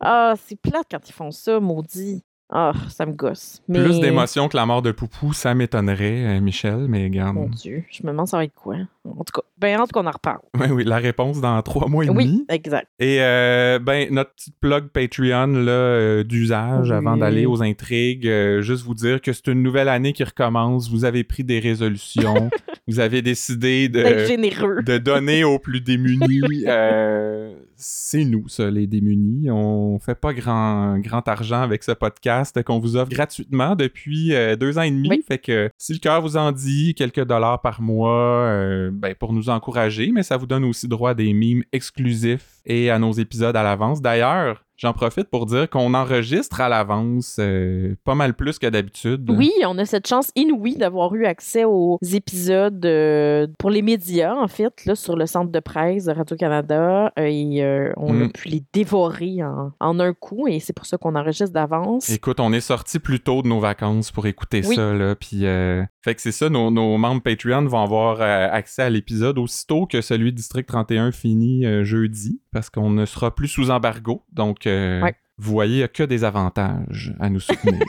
Ah, 0.00 0.34
c'est 0.46 0.60
plate 0.60 0.86
quand 0.90 1.08
ils 1.08 1.12
font 1.12 1.30
ça, 1.30 1.58
maudit. 1.60 2.22
Ah, 2.50 2.72
ça 2.88 3.04
me 3.04 3.12
gosse. 3.12 3.62
Mais... 3.68 3.82
Plus 3.82 4.00
d'émotions 4.00 4.48
que 4.48 4.56
la 4.56 4.64
mort 4.64 4.80
de 4.80 4.90
Poupou, 4.90 5.34
ça 5.34 5.54
m'étonnerait, 5.54 6.38
euh, 6.38 6.40
Michel, 6.40 6.86
mais 6.88 7.04
regarde. 7.04 7.34
Mon 7.34 7.48
Dieu, 7.48 7.84
je 7.90 8.02
me 8.04 8.08
demande 8.08 8.26
ça 8.26 8.38
va 8.38 8.44
être 8.44 8.54
quoi. 8.54 8.76
En 9.04 9.22
tout 9.24 9.32
cas, 9.34 9.42
ben, 9.58 9.78
en 9.80 9.86
tout 9.86 9.92
cas, 9.92 10.00
on 10.00 10.06
en 10.06 10.10
reparle. 10.10 10.38
Oui, 10.58 10.66
oui, 10.70 10.84
la 10.84 10.96
réponse 10.96 11.40
dans 11.42 11.60
trois 11.62 11.88
mois 11.88 12.04
et 12.06 12.08
Oui, 12.08 12.24
demi. 12.24 12.44
exact. 12.48 12.86
Et 12.98 13.18
euh, 13.20 13.78
ben 13.78 14.08
notre 14.12 14.32
petite 14.34 14.54
plug 14.60 14.88
Patreon 14.88 15.46
là 15.46 15.70
euh, 15.72 16.24
d'usage 16.24 16.88
Oui. 16.90 16.96
avant 16.96 17.16
d'aller 17.18 17.44
aux 17.46 17.62
intrigues, 17.62 18.26
euh, 18.26 18.62
juste 18.62 18.82
vous 18.84 18.94
dire 18.94 19.20
que 19.20 19.32
c'est 19.34 19.48
une 19.48 19.62
nouvelle 19.62 19.88
année 19.88 20.12
qui 20.14 20.24
recommence. 20.24 20.90
Vous 20.90 21.04
avez 21.04 21.24
pris 21.24 21.44
des 21.44 21.58
résolutions, 21.58 22.48
vous 22.88 22.98
avez 23.00 23.20
décidé 23.22 23.88
de 23.90 24.24
généreux. 24.26 24.82
de 24.82 24.96
donner 24.98 25.44
aux 25.44 25.58
plus 25.58 25.80
démunis. 25.82 26.40
C'est 27.80 28.24
nous, 28.24 28.48
ça, 28.48 28.72
les 28.72 28.88
démunis. 28.88 29.50
On 29.52 30.00
fait 30.00 30.16
pas 30.16 30.34
grand, 30.34 30.98
grand 30.98 31.26
argent 31.28 31.62
avec 31.62 31.84
ce 31.84 31.92
podcast 31.92 32.60
qu'on 32.64 32.80
vous 32.80 32.96
offre 32.96 33.10
gratuitement 33.10 33.76
depuis 33.76 34.34
euh, 34.34 34.56
deux 34.56 34.78
ans 34.78 34.82
et 34.82 34.90
demi. 34.90 35.08
Oui. 35.08 35.24
Fait 35.26 35.38
que 35.38 35.70
si 35.78 35.92
le 35.92 36.00
cœur 36.00 36.20
vous 36.20 36.36
en 36.36 36.50
dit, 36.50 36.94
quelques 36.94 37.24
dollars 37.24 37.60
par 37.62 37.80
mois, 37.80 38.46
euh, 38.46 38.90
ben, 38.92 39.14
pour 39.14 39.32
nous 39.32 39.48
encourager, 39.48 40.10
mais 40.12 40.24
ça 40.24 40.36
vous 40.36 40.46
donne 40.46 40.64
aussi 40.64 40.88
droit 40.88 41.10
à 41.10 41.14
des 41.14 41.32
mimes 41.32 41.62
exclusifs 41.72 42.60
et 42.66 42.90
à 42.90 42.98
nos 42.98 43.12
épisodes 43.12 43.54
à 43.54 43.62
l'avance. 43.62 44.02
D'ailleurs, 44.02 44.64
j'en 44.78 44.92
profite 44.94 45.28
pour 45.28 45.44
dire 45.46 45.68
qu'on 45.68 45.92
enregistre 45.92 46.60
à 46.62 46.68
l'avance 46.70 47.36
euh, 47.38 47.94
pas 48.04 48.14
mal 48.14 48.34
plus 48.34 48.58
que 48.58 48.66
d'habitude. 48.66 49.28
Oui, 49.30 49.50
on 49.66 49.76
a 49.78 49.84
cette 49.84 50.06
chance 50.08 50.30
inouïe 50.36 50.76
d'avoir 50.76 51.14
eu 51.14 51.26
accès 51.26 51.64
aux 51.64 51.98
épisodes 52.14 52.84
euh, 52.86 53.46
pour 53.58 53.70
les 53.70 53.82
médias, 53.82 54.34
en 54.34 54.48
fait, 54.48 54.84
là, 54.86 54.94
sur 54.94 55.16
le 55.16 55.26
centre 55.26 55.50
de 55.52 55.60
presse 55.60 56.04
de 56.04 56.12
Radio-Canada. 56.12 57.12
Euh, 57.18 57.24
et 57.24 57.62
euh, 57.62 57.92
on 57.96 58.20
a 58.20 58.24
Mm. 58.24 58.32
pu 58.32 58.48
les 58.48 58.64
dévorer 58.72 59.42
en, 59.44 59.72
en 59.80 60.00
un 60.00 60.12
coup, 60.12 60.48
et 60.48 60.60
c'est 60.60 60.72
pour 60.72 60.86
ça 60.86 60.96
qu'on 60.98 61.14
enregistre 61.14 61.52
d'avance. 61.52 62.08
Écoute, 62.10 62.40
on 62.40 62.52
est 62.52 62.60
sorti 62.60 62.98
plus 62.98 63.20
tôt 63.20 63.42
de 63.42 63.48
nos 63.48 63.60
vacances 63.60 64.10
pour 64.12 64.26
écouter 64.26 64.62
Oui. 64.66 64.76
ça, 64.76 64.92
là. 64.94 65.14
Puis, 65.14 65.44
euh, 65.46 65.82
fait 66.02 66.14
que 66.14 66.20
c'est 66.20 66.32
ça, 66.32 66.48
nos, 66.48 66.70
nos 66.70 66.96
membres 66.98 67.22
Patreon 67.22 67.64
vont 67.66 67.82
avoir 67.82 68.20
accès 68.20 68.82
à 68.82 68.90
l'épisode 68.90 69.38
aussitôt 69.38 69.86
que 69.86 70.00
celui 70.00 70.32
de 70.32 70.36
District 70.36 70.66
31 70.66 71.12
finit 71.12 71.64
jeudi, 71.84 72.40
parce 72.52 72.70
qu'on 72.70 72.90
ne 72.90 73.04
sera 73.06 73.34
plus 73.34 73.48
sous 73.48 73.70
embargo. 73.70 74.22
Donc, 74.32 74.67
Ouais. 75.02 75.14
vous 75.38 75.52
voyez, 75.52 75.88
que 75.88 76.02
des 76.02 76.24
avantages 76.24 77.14
à 77.20 77.28
nous 77.28 77.40
soutenir. 77.40 77.84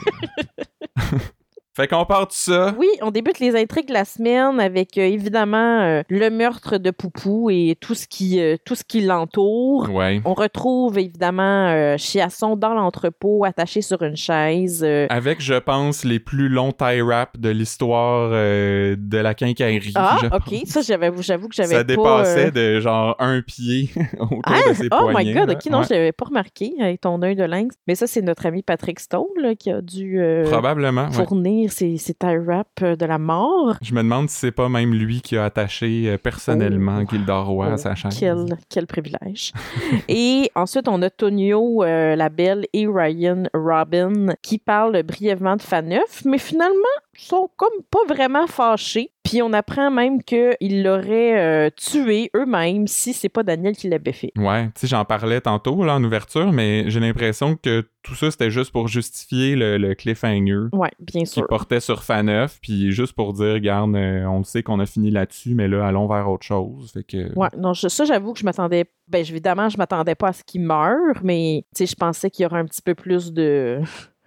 fait 1.76 1.86
qu'on 1.88 2.04
part 2.04 2.26
de 2.26 2.32
ça. 2.32 2.74
Oui, 2.78 2.88
on 3.02 3.10
débute 3.10 3.38
les 3.38 3.54
intrigues 3.56 3.88
de 3.88 3.92
la 3.92 4.04
semaine 4.04 4.58
avec 4.60 4.98
euh, 4.98 5.02
évidemment 5.02 5.80
euh, 5.80 6.02
le 6.08 6.28
meurtre 6.30 6.78
de 6.78 6.90
Poupou 6.90 7.48
et 7.50 7.76
tout 7.80 7.94
ce 7.94 8.06
qui, 8.08 8.40
euh, 8.40 8.56
tout 8.64 8.74
ce 8.74 8.82
qui 8.84 9.00
l'entoure. 9.02 9.88
Ouais. 9.90 10.20
On 10.24 10.34
retrouve 10.34 10.98
évidemment 10.98 11.96
Chiasson 11.96 12.56
dans 12.56 12.74
l'entrepôt, 12.74 13.44
attaché 13.44 13.82
sur 13.82 14.02
une 14.02 14.16
chaise. 14.16 14.84
Avec, 15.08 15.40
je 15.40 15.54
pense, 15.54 16.04
les 16.04 16.18
plus 16.18 16.48
longs 16.48 16.72
tie 16.72 17.00
wraps 17.00 17.38
de 17.40 17.50
l'histoire 17.50 18.30
de 18.30 19.16
la 19.18 19.34
quincaillerie. 19.34 19.92
Ah, 19.94 20.18
je 20.20 20.26
ok. 20.26 20.32
pense. 20.60 20.68
Ça, 20.68 20.80
j'avais, 20.82 21.10
j'avoue 21.20 21.48
que 21.48 21.54
j'avais 21.54 21.74
Ça 21.74 21.84
pas. 21.84 21.84
dépassait 21.84 22.50
de 22.50 22.80
genre 22.80 23.14
un 23.18 23.40
pied 23.42 23.90
autour 24.18 24.40
Ah, 24.44 24.70
de 24.70 24.74
ses 24.74 24.88
oh 24.90 25.08
poignets. 25.10 25.34
my 25.34 25.40
god, 25.40 25.50
ok, 25.50 25.66
non, 25.70 25.78
Ouais. 25.80 25.84
je 25.88 25.94
l'avais 25.94 26.12
pas 26.12 26.24
remarqué 26.26 26.72
avec 26.80 27.00
ton 27.00 27.20
œil 27.22 27.36
de 27.36 27.44
lynx. 27.44 27.74
Mais 27.86 27.94
ça, 27.94 28.06
c'est 28.06 28.22
notre 28.22 28.46
ami 28.46 28.62
Patrick 28.62 28.98
Stone 29.00 29.24
là, 29.40 29.54
qui 29.54 29.70
a 29.70 29.80
dû 29.80 30.20
Probablement, 30.46 31.10
fournir 31.10 31.59
ses 31.68 31.96
tie 31.96 32.36
wraps 32.38 32.70
euh, 32.82 32.96
de 32.96 33.04
la 33.06 33.18
mort. 33.18 33.74
Je 33.82 33.94
me 33.94 34.02
demande 34.02 34.28
si 34.30 34.36
c'est 34.36 34.52
pas 34.52 34.68
même 34.68 34.92
lui 34.94 35.20
qui 35.20 35.36
a 35.36 35.44
attaché 35.44 36.08
euh, 36.10 36.18
personnellement 36.18 37.00
Oh. 37.02 37.06
Gilda 37.10 37.38
Roy 37.40 37.66
à 37.66 37.74
Oh, 37.74 37.76
sa 37.76 37.94
chaise. 37.94 38.16
Quel, 38.18 38.56
quel 38.68 38.86
privilège. 38.86 39.52
et 40.08 40.50
ensuite, 40.54 40.88
on 40.88 41.00
a 41.02 41.10
Tonio, 41.10 41.82
euh, 41.84 42.16
la 42.16 42.28
belle, 42.28 42.66
et 42.72 42.86
Ryan 42.86 43.44
Robin 43.54 44.34
qui 44.42 44.58
parlent 44.58 45.02
brièvement 45.02 45.56
de 45.56 45.62
Faneuf, 45.62 46.24
mais 46.24 46.38
finalement, 46.38 46.74
sont 47.16 47.50
comme 47.56 47.68
pas 47.90 48.04
vraiment 48.12 48.46
fâchés. 48.46 49.10
Puis 49.30 49.42
on 49.42 49.52
apprend 49.52 49.92
même 49.92 50.22
qu'ils 50.24 50.82
l'auraient 50.82 51.38
euh, 51.38 51.70
tué 51.76 52.30
eux-mêmes 52.34 52.88
si 52.88 53.12
c'est 53.12 53.28
pas 53.28 53.44
Daniel 53.44 53.76
qui 53.76 53.88
l'avait 53.88 54.10
fait. 54.12 54.32
Ouais, 54.36 54.64
tu 54.66 54.72
sais, 54.80 54.86
j'en 54.88 55.04
parlais 55.04 55.40
tantôt 55.40 55.84
là, 55.84 55.94
en 55.94 56.02
ouverture, 56.02 56.50
mais 56.52 56.90
j'ai 56.90 56.98
l'impression 56.98 57.54
que 57.54 57.86
tout 58.02 58.14
ça 58.16 58.30
c'était 58.32 58.50
juste 58.50 58.72
pour 58.72 58.88
justifier 58.88 59.54
le, 59.54 59.78
le 59.78 59.94
cliffhanger 59.94 60.68
Ouais, 60.72 60.90
bien 60.98 61.20
qui 61.22 61.26
sûr. 61.26 61.46
portait 61.46 61.78
sur 61.78 62.02
Faneuf, 62.02 62.58
puis 62.60 62.90
juste 62.90 63.12
pour 63.12 63.32
dire, 63.34 63.52
regarde, 63.54 63.94
euh, 63.94 64.24
on 64.24 64.38
le 64.38 64.44
sait 64.44 64.62
qu'on 64.64 64.80
a 64.80 64.86
fini 64.86 65.10
là-dessus, 65.12 65.54
mais 65.54 65.68
là, 65.68 65.86
allons 65.86 66.08
vers 66.08 66.28
autre 66.28 66.44
chose. 66.44 66.90
Fait 66.92 67.04
que. 67.04 67.32
Ouais, 67.38 67.48
non, 67.56 67.72
je- 67.72 67.86
ça, 67.88 68.04
j'avoue 68.04 68.32
que 68.32 68.40
je 68.40 68.44
m'attendais. 68.44 68.86
Ben, 69.06 69.18
évidemment, 69.20 69.68
je 69.68 69.76
m'attendais 69.78 70.14
pas 70.16 70.28
à 70.28 70.32
ce 70.32 70.42
qu'il 70.42 70.62
meure, 70.62 71.20
mais 71.22 71.64
tu 71.76 71.84
sais, 71.84 71.86
je 71.86 71.94
pensais 71.94 72.30
qu'il 72.30 72.42
y 72.42 72.46
aurait 72.46 72.58
un 72.60 72.64
petit 72.66 72.82
peu 72.82 72.94
plus 72.96 73.32
de. 73.32 73.80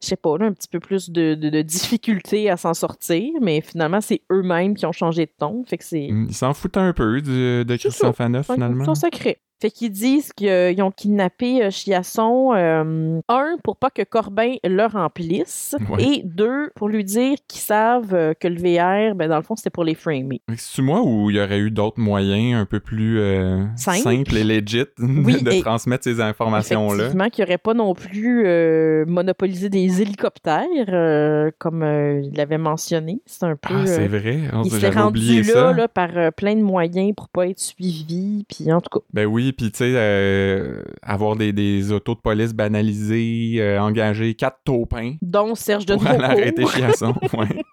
Je 0.03 0.10
sais 0.10 0.15
pas, 0.17 0.38
là, 0.38 0.48
un 0.48 0.51
petit 0.51 0.67
peu 0.67 0.81
plus 0.81 1.10
de, 1.10 1.33
de, 1.33 1.50
de 1.50 1.62
difficulté 1.62 2.50
à 2.50 2.57
s'en 2.57 2.74
sortir, 2.74 3.31
mais 3.41 3.62
finalement, 3.62 4.01
c'est 4.01 4.22
eux-mêmes 4.31 4.75
qui 4.75 4.86
ont 4.86 4.91
changé 4.91 5.25
de 5.27 5.31
ton. 5.38 5.63
Fait 5.63 5.77
que 5.77 5.86
c'est. 5.86 6.10
Mm, 6.12 6.25
Il 6.27 6.36
s'en 6.36 6.53
foutait 6.53 6.81
un 6.81 6.91
peu 6.91 7.22
du- 7.22 7.63
de 7.63 7.65
C'est 7.69 7.77
Christian. 7.77 8.12
Faneuf, 8.12 8.51
finalement. 8.51 8.83
Ils 8.83 8.86
sont 8.86 8.95
secrets. 8.95 9.39
Fait 9.63 9.72
qu'ils 9.72 9.91
disent 9.91 10.34
qu'ils 10.34 10.82
ont 10.84 10.91
kidnappé 10.91 11.63
euh, 11.63 11.70
Chiasson, 11.70 12.53
euh, 12.53 13.22
un, 13.29 13.55
pour 13.63 13.77
pas 13.77 13.89
que 13.89 14.01
Corbin 14.01 14.55
le 14.65 14.86
remplisse, 14.88 15.74
Ouais. 15.89 16.03
et 16.03 16.22
deux, 16.25 16.70
pour 16.75 16.89
lui 16.89 17.05
dire 17.05 17.38
qu'ils 17.48 17.62
savent 17.62 18.13
euh, 18.13 18.34
que 18.38 18.50
le 18.50 18.58
VR, 18.58 19.15
ben, 19.15 19.29
dans 19.29 19.38
le 19.38 19.41
fond, 19.43 19.55
c'était 19.55 19.70
pour 19.70 19.86
les 19.86 19.96
framer. 19.96 20.41
C'est 20.58 20.82
moi 20.82 21.01
ou 21.01 21.29
il 21.29 21.38
y 21.38 21.39
aurait 21.39 21.60
eu 21.60 21.72
d'autres 21.72 21.98
moyens 22.01 22.55
un 22.62 22.65
peu 22.65 22.82
plus 22.82 23.22
euh, 23.22 23.63
Simple. 23.77 24.00
simples 24.00 24.36
et 24.36 24.43
legit 24.43 24.84
Oui, 25.00 25.41
de 25.41 25.51
et- 25.51 25.62
transmettre 25.62 26.03
ces 26.03 26.20
informations-là? 26.20 26.96
Effectivement, 26.96 27.29
qu'il 27.29 27.46
n'aurait 27.46 27.58
pas 27.58 27.74
non 27.74 27.93
plus 27.93 28.43
euh, 28.46 29.05
monopolisé 29.08 29.70
des 29.70 30.01
hélicoptères, 30.01 30.65
euh, 30.89 31.51
comme 31.58 31.84
euh, 31.84 32.20
il 32.22 32.36
l'avait 32.36 32.58
mentionné. 32.58 33.22
C'est 33.25 33.46
un 33.46 33.55
peu... 33.55 33.74
Ah, 33.74 33.86
c'est 33.86 34.03
euh, 34.03 34.08
vrai. 34.20 34.39
Oh, 34.53 34.63
il 34.65 34.72
s'est 34.72 34.89
rendu 34.89 35.41
là, 35.43 35.88
par 35.88 36.10
euh, 36.17 36.32
plein 36.32 36.55
de 36.55 36.62
moyens 36.63 37.13
pour 37.15 37.29
pas 37.29 37.48
être 37.48 37.60
suivi, 37.62 38.43
puis 38.50 38.70
en 38.74 38.82
tout 38.82 39.00
cas. 39.00 39.05
Ben 39.13 39.25
oui, 39.25 39.52
puis 39.53 39.72
tu 39.72 39.77
sais, 39.77 39.93
euh, 39.95 40.81
avoir 41.01 41.36
des, 41.36 41.53
des 41.53 41.91
autos 41.91 42.15
de 42.15 42.19
police 42.19 42.53
banalisées, 42.53 43.55
euh, 43.60 43.79
engager 43.79 44.33
quatre 44.33 44.60
taupins 44.65 45.15
Dont 45.22 45.55
Serge 45.55 45.86
de 45.86 45.95
pour 45.95 46.07
aller 46.07 46.24
arrêter 46.24 46.65
Chiasson. 46.65 47.15
ouais. 47.38 47.63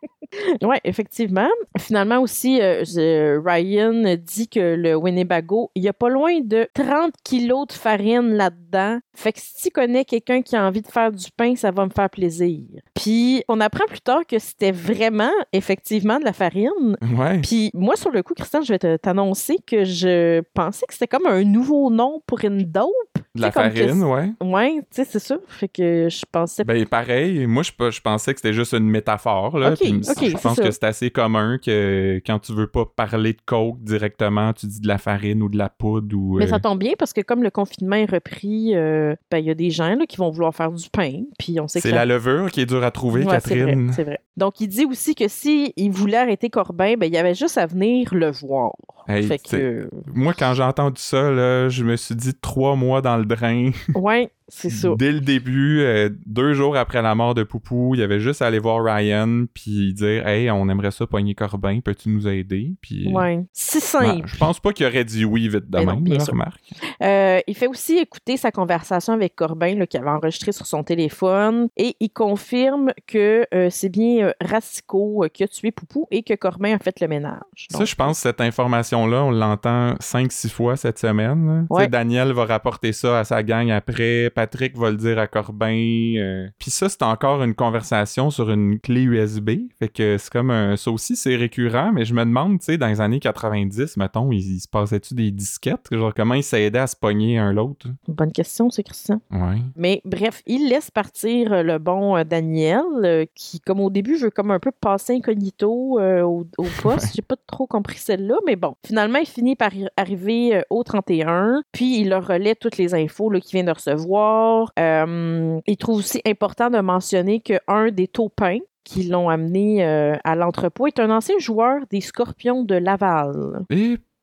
Oui, 0.62 0.76
effectivement. 0.84 1.48
Finalement 1.78 2.20
aussi, 2.20 2.60
euh, 2.62 3.40
Ryan 3.44 4.16
dit 4.16 4.48
que 4.48 4.74
le 4.76 4.94
Winnebago, 4.94 5.70
il 5.74 5.82
y 5.82 5.88
a 5.88 5.92
pas 5.92 6.08
loin 6.08 6.40
de 6.40 6.68
30 6.74 7.12
kilos 7.24 7.66
de 7.68 7.72
farine 7.72 8.34
là-dedans. 8.34 8.98
Fait 9.14 9.32
que 9.32 9.40
si 9.40 9.54
tu 9.64 9.70
connais 9.70 10.04
quelqu'un 10.04 10.42
qui 10.42 10.56
a 10.56 10.64
envie 10.66 10.82
de 10.82 10.86
faire 10.88 11.10
du 11.12 11.26
pain, 11.36 11.54
ça 11.56 11.70
va 11.70 11.84
me 11.84 11.90
faire 11.90 12.08
plaisir. 12.10 12.60
Puis 12.94 13.42
on 13.48 13.60
apprend 13.60 13.84
plus 13.86 14.00
tard 14.00 14.26
que 14.26 14.38
c'était 14.38 14.70
vraiment, 14.72 15.30
effectivement, 15.52 16.18
de 16.18 16.24
la 16.24 16.32
farine. 16.32 16.96
Ouais. 17.18 17.40
Puis 17.40 17.70
moi, 17.74 17.96
sur 17.96 18.10
le 18.10 18.22
coup, 18.22 18.34
Christian, 18.34 18.62
je 18.62 18.72
vais 18.72 18.78
te- 18.78 18.96
t'annoncer 18.96 19.56
que 19.66 19.84
je 19.84 20.40
pensais 20.54 20.86
que 20.86 20.94
c'était 20.94 21.06
comme 21.08 21.26
un 21.26 21.42
nouveau 21.44 21.90
nom 21.90 22.22
pour 22.26 22.44
une 22.44 22.62
dope. 22.62 22.88
De 23.36 23.42
la 23.42 23.52
farine, 23.52 24.02
ouais. 24.02 24.32
Ouais, 24.42 24.72
tu 24.80 24.86
sais, 24.90 25.04
c'est 25.04 25.20
ça. 25.20 25.36
Fait 25.46 25.68
que 25.68 26.08
je 26.10 26.24
pensais 26.32 26.64
Ben 26.64 26.84
pareil, 26.84 27.46
moi 27.46 27.62
je, 27.62 27.70
je 27.90 28.00
pensais 28.00 28.34
que 28.34 28.40
c'était 28.40 28.52
juste 28.52 28.72
une 28.72 28.90
métaphore. 28.90 29.56
Là, 29.56 29.76
puis 29.76 29.88
je 30.02 30.36
pense 30.36 30.56
ça. 30.56 30.62
que 30.64 30.70
c'est 30.72 30.82
assez 30.82 31.10
commun 31.12 31.58
que 31.64 32.20
quand 32.26 32.40
tu 32.40 32.52
veux 32.52 32.66
pas 32.66 32.84
parler 32.86 33.34
de 33.34 33.38
coke 33.46 33.78
directement, 33.82 34.52
tu 34.52 34.66
dis 34.66 34.80
de 34.80 34.88
la 34.88 34.98
farine 34.98 35.42
ou 35.44 35.48
de 35.48 35.56
la 35.56 35.68
poudre 35.68 36.16
ou. 36.16 36.38
Mais 36.38 36.46
euh, 36.46 36.48
ça 36.48 36.58
tombe 36.58 36.80
bien 36.80 36.94
parce 36.98 37.12
que 37.12 37.20
comme 37.20 37.44
le 37.44 37.50
confinement 37.50 37.94
est 37.96 38.10
repris, 38.10 38.74
euh, 38.74 39.14
ben, 39.30 39.38
il 39.38 39.44
y 39.44 39.50
a 39.50 39.54
des 39.54 39.70
gens 39.70 39.94
là, 39.94 40.06
qui 40.06 40.16
vont 40.16 40.30
vouloir 40.30 40.52
faire 40.52 40.72
du 40.72 40.88
pain. 40.90 41.22
Puis 41.38 41.60
on 41.60 41.68
sait 41.68 41.78
que 41.78 41.82
c'est 41.84 41.90
ça- 41.90 42.04
la 42.04 42.06
levure 42.06 42.50
qui 42.50 42.62
est 42.62 42.66
dure 42.66 42.82
à 42.82 42.90
trouver, 42.90 43.22
Ouais, 43.24 43.30
Catherine. 43.30 43.92
c'est 43.92 44.02
vrai. 44.04 44.18
Donc 44.36 44.60
il 44.60 44.66
dit 44.66 44.86
aussi 44.86 45.14
que 45.14 45.28
si 45.28 45.72
il 45.76 45.92
voulait 45.92 46.16
arrêter 46.16 46.50
Corbin, 46.50 46.94
ben 46.98 47.06
il 47.06 47.12
y 47.14 47.18
avait 47.18 47.34
juste 47.34 47.58
à 47.58 47.66
venir 47.66 48.12
le 48.12 48.30
voir. 48.32 48.72
Hey, 49.10 49.26
fait 49.26 49.38
t'sais, 49.38 49.58
que 49.58 49.90
Moi, 50.12 50.32
quand 50.38 50.54
j'ai 50.54 50.62
entendu 50.62 51.00
ça, 51.00 51.30
là, 51.30 51.68
je 51.68 51.84
me 51.84 51.96
suis 51.96 52.14
dit 52.14 52.34
trois 52.34 52.76
mois 52.76 53.02
dans 53.02 53.16
le 53.16 53.24
drain. 53.24 53.70
ouais, 53.94 54.30
c'est 54.50 54.70
ça. 54.70 54.90
Dès 54.98 55.12
le 55.12 55.20
début, 55.20 55.80
euh, 55.80 56.10
deux 56.26 56.52
jours 56.54 56.76
après 56.76 57.02
la 57.02 57.14
mort 57.14 57.34
de 57.34 57.42
Poupou, 57.42 57.94
il 57.94 58.00
y 58.00 58.02
avait 58.02 58.20
juste 58.20 58.42
à 58.42 58.46
aller 58.46 58.58
voir 58.58 58.84
Ryan 58.84 59.46
puis 59.52 59.94
dire 59.94 60.26
Hey, 60.26 60.50
on 60.50 60.68
aimerait 60.68 60.90
ça 60.90 61.06
pogner 61.06 61.34
Corbin, 61.34 61.80
peux-tu 61.80 62.08
nous 62.10 62.28
aider? 62.28 62.74
Puis. 62.80 63.12
Ouais, 63.12 63.44
c'est 63.52 63.78
Ben, 63.78 64.06
simple. 64.06 64.28
je 64.28 64.36
pense 64.36 64.60
pas 64.60 64.72
qu'il 64.72 64.86
aurait 64.86 65.04
dit 65.04 65.24
oui 65.24 65.48
vite 65.48 65.70
de 65.70 65.78
non, 65.78 66.00
même, 66.00 66.06
là, 66.06 66.24
remarque. 66.24 66.60
Euh, 67.02 67.40
il 67.46 67.56
fait 67.56 67.66
aussi 67.66 67.96
écouter 67.98 68.36
sa 68.36 68.50
conversation 68.50 69.12
avec 69.12 69.34
Corbin 69.34 69.86
qu'il 69.86 70.00
avait 70.00 70.10
enregistré 70.10 70.52
sur 70.52 70.66
son 70.66 70.82
téléphone 70.82 71.68
et 71.76 71.96
il 72.00 72.10
confirme 72.10 72.92
que 73.06 73.46
euh, 73.54 73.68
c'est 73.70 73.88
bien 73.88 74.26
euh, 74.26 74.32
euh, 74.42 75.28
qui 75.28 75.42
a 75.42 75.48
tué 75.48 75.70
Poupou 75.70 76.06
et 76.10 76.22
que 76.22 76.34
Corbin 76.34 76.74
a 76.74 76.78
fait 76.78 77.00
le 77.00 77.08
ménage. 77.08 77.66
Ça, 77.70 77.84
je 77.84 77.94
pense 77.94 78.18
cette 78.18 78.40
information-là, 78.40 79.24
on 79.24 79.30
l'entend 79.30 79.94
5-6 79.94 80.50
fois 80.50 80.76
cette 80.76 80.98
semaine. 80.98 81.66
Ouais. 81.70 81.88
Daniel 81.88 82.32
va 82.32 82.44
rapporter 82.44 82.92
ça 82.92 83.20
à 83.20 83.24
sa 83.24 83.42
gang 83.42 83.70
après, 83.70 84.30
Patrick 84.40 84.74
va 84.74 84.90
le 84.90 84.96
dire 84.96 85.18
à 85.18 85.26
Corbin. 85.26 86.14
euh. 86.16 86.48
Puis 86.58 86.70
ça, 86.70 86.88
c'est 86.88 87.02
encore 87.02 87.42
une 87.42 87.54
conversation 87.54 88.30
sur 88.30 88.50
une 88.50 88.80
clé 88.80 89.02
USB. 89.02 89.50
Fait 89.78 89.88
que 89.88 90.16
c'est 90.16 90.32
comme 90.32 90.50
un... 90.50 90.76
Ça 90.78 90.90
aussi, 90.90 91.14
c'est 91.14 91.36
récurrent, 91.36 91.92
mais 91.92 92.06
je 92.06 92.14
me 92.14 92.24
demande, 92.24 92.58
tu 92.60 92.64
sais, 92.64 92.78
dans 92.78 92.86
les 92.86 93.02
années 93.02 93.20
90, 93.20 93.98
mettons, 93.98 94.32
il, 94.32 94.38
il 94.38 94.60
se 94.60 94.66
passait-tu 94.66 95.12
des 95.12 95.30
disquettes? 95.30 95.88
Genre, 95.92 96.14
comment 96.14 96.32
ils 96.32 96.42
s'aidaient 96.42 96.78
à 96.78 96.86
se 96.86 96.96
pogner 96.96 97.36
un 97.36 97.52
l'autre? 97.52 97.86
bonne 98.08 98.32
question, 98.32 98.70
c'est 98.70 98.82
Christian. 98.82 99.20
Ouais. 99.30 99.58
Mais 99.76 100.00
bref, 100.06 100.42
il 100.46 100.70
laisse 100.70 100.90
partir 100.90 101.52
euh, 101.52 101.62
le 101.62 101.76
bon 101.78 102.16
euh, 102.16 102.24
Daniel, 102.24 103.26
qui, 103.34 103.60
comme 103.60 103.80
au 103.80 103.90
début, 103.90 104.16
veut 104.16 104.30
comme 104.30 104.50
un 104.52 104.58
peu 104.58 104.72
passer 104.72 105.12
incognito 105.14 105.98
euh, 106.00 106.22
au, 106.22 106.46
au 106.56 106.64
poste. 106.82 107.14
J'ai 107.14 107.20
pas 107.20 107.36
trop 107.46 107.66
compris 107.66 107.98
celle-là, 107.98 108.36
mais 108.46 108.56
bon. 108.56 108.74
Finalement, 108.86 109.18
il 109.18 109.26
finit 109.28 109.54
par 109.54 109.70
arriver 109.98 110.62
au 110.70 110.82
31, 110.82 111.62
puis 111.72 112.00
il 112.00 112.08
leur 112.08 112.26
relaie 112.26 112.54
toutes 112.54 112.78
les 112.78 112.94
infos 112.94 113.30
qu'il 113.40 113.58
vient 113.58 113.64
de 113.64 113.76
recevoir. 113.76 114.29
Euh, 114.78 115.60
il 115.66 115.76
trouve 115.76 115.98
aussi 115.98 116.20
important 116.26 116.70
de 116.70 116.78
mentionner 116.78 117.40
qu'un 117.40 117.90
des 117.90 118.08
taupins 118.08 118.58
qui 118.84 119.04
l'ont 119.04 119.28
amené 119.28 119.84
euh, 119.84 120.16
à 120.24 120.34
l'entrepôt 120.34 120.86
est 120.86 120.98
un 120.98 121.10
ancien 121.10 121.38
joueur 121.38 121.80
des 121.90 122.00
Scorpions 122.00 122.64
de 122.64 122.74
Laval. 122.74 123.64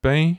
Ben, 0.07 0.33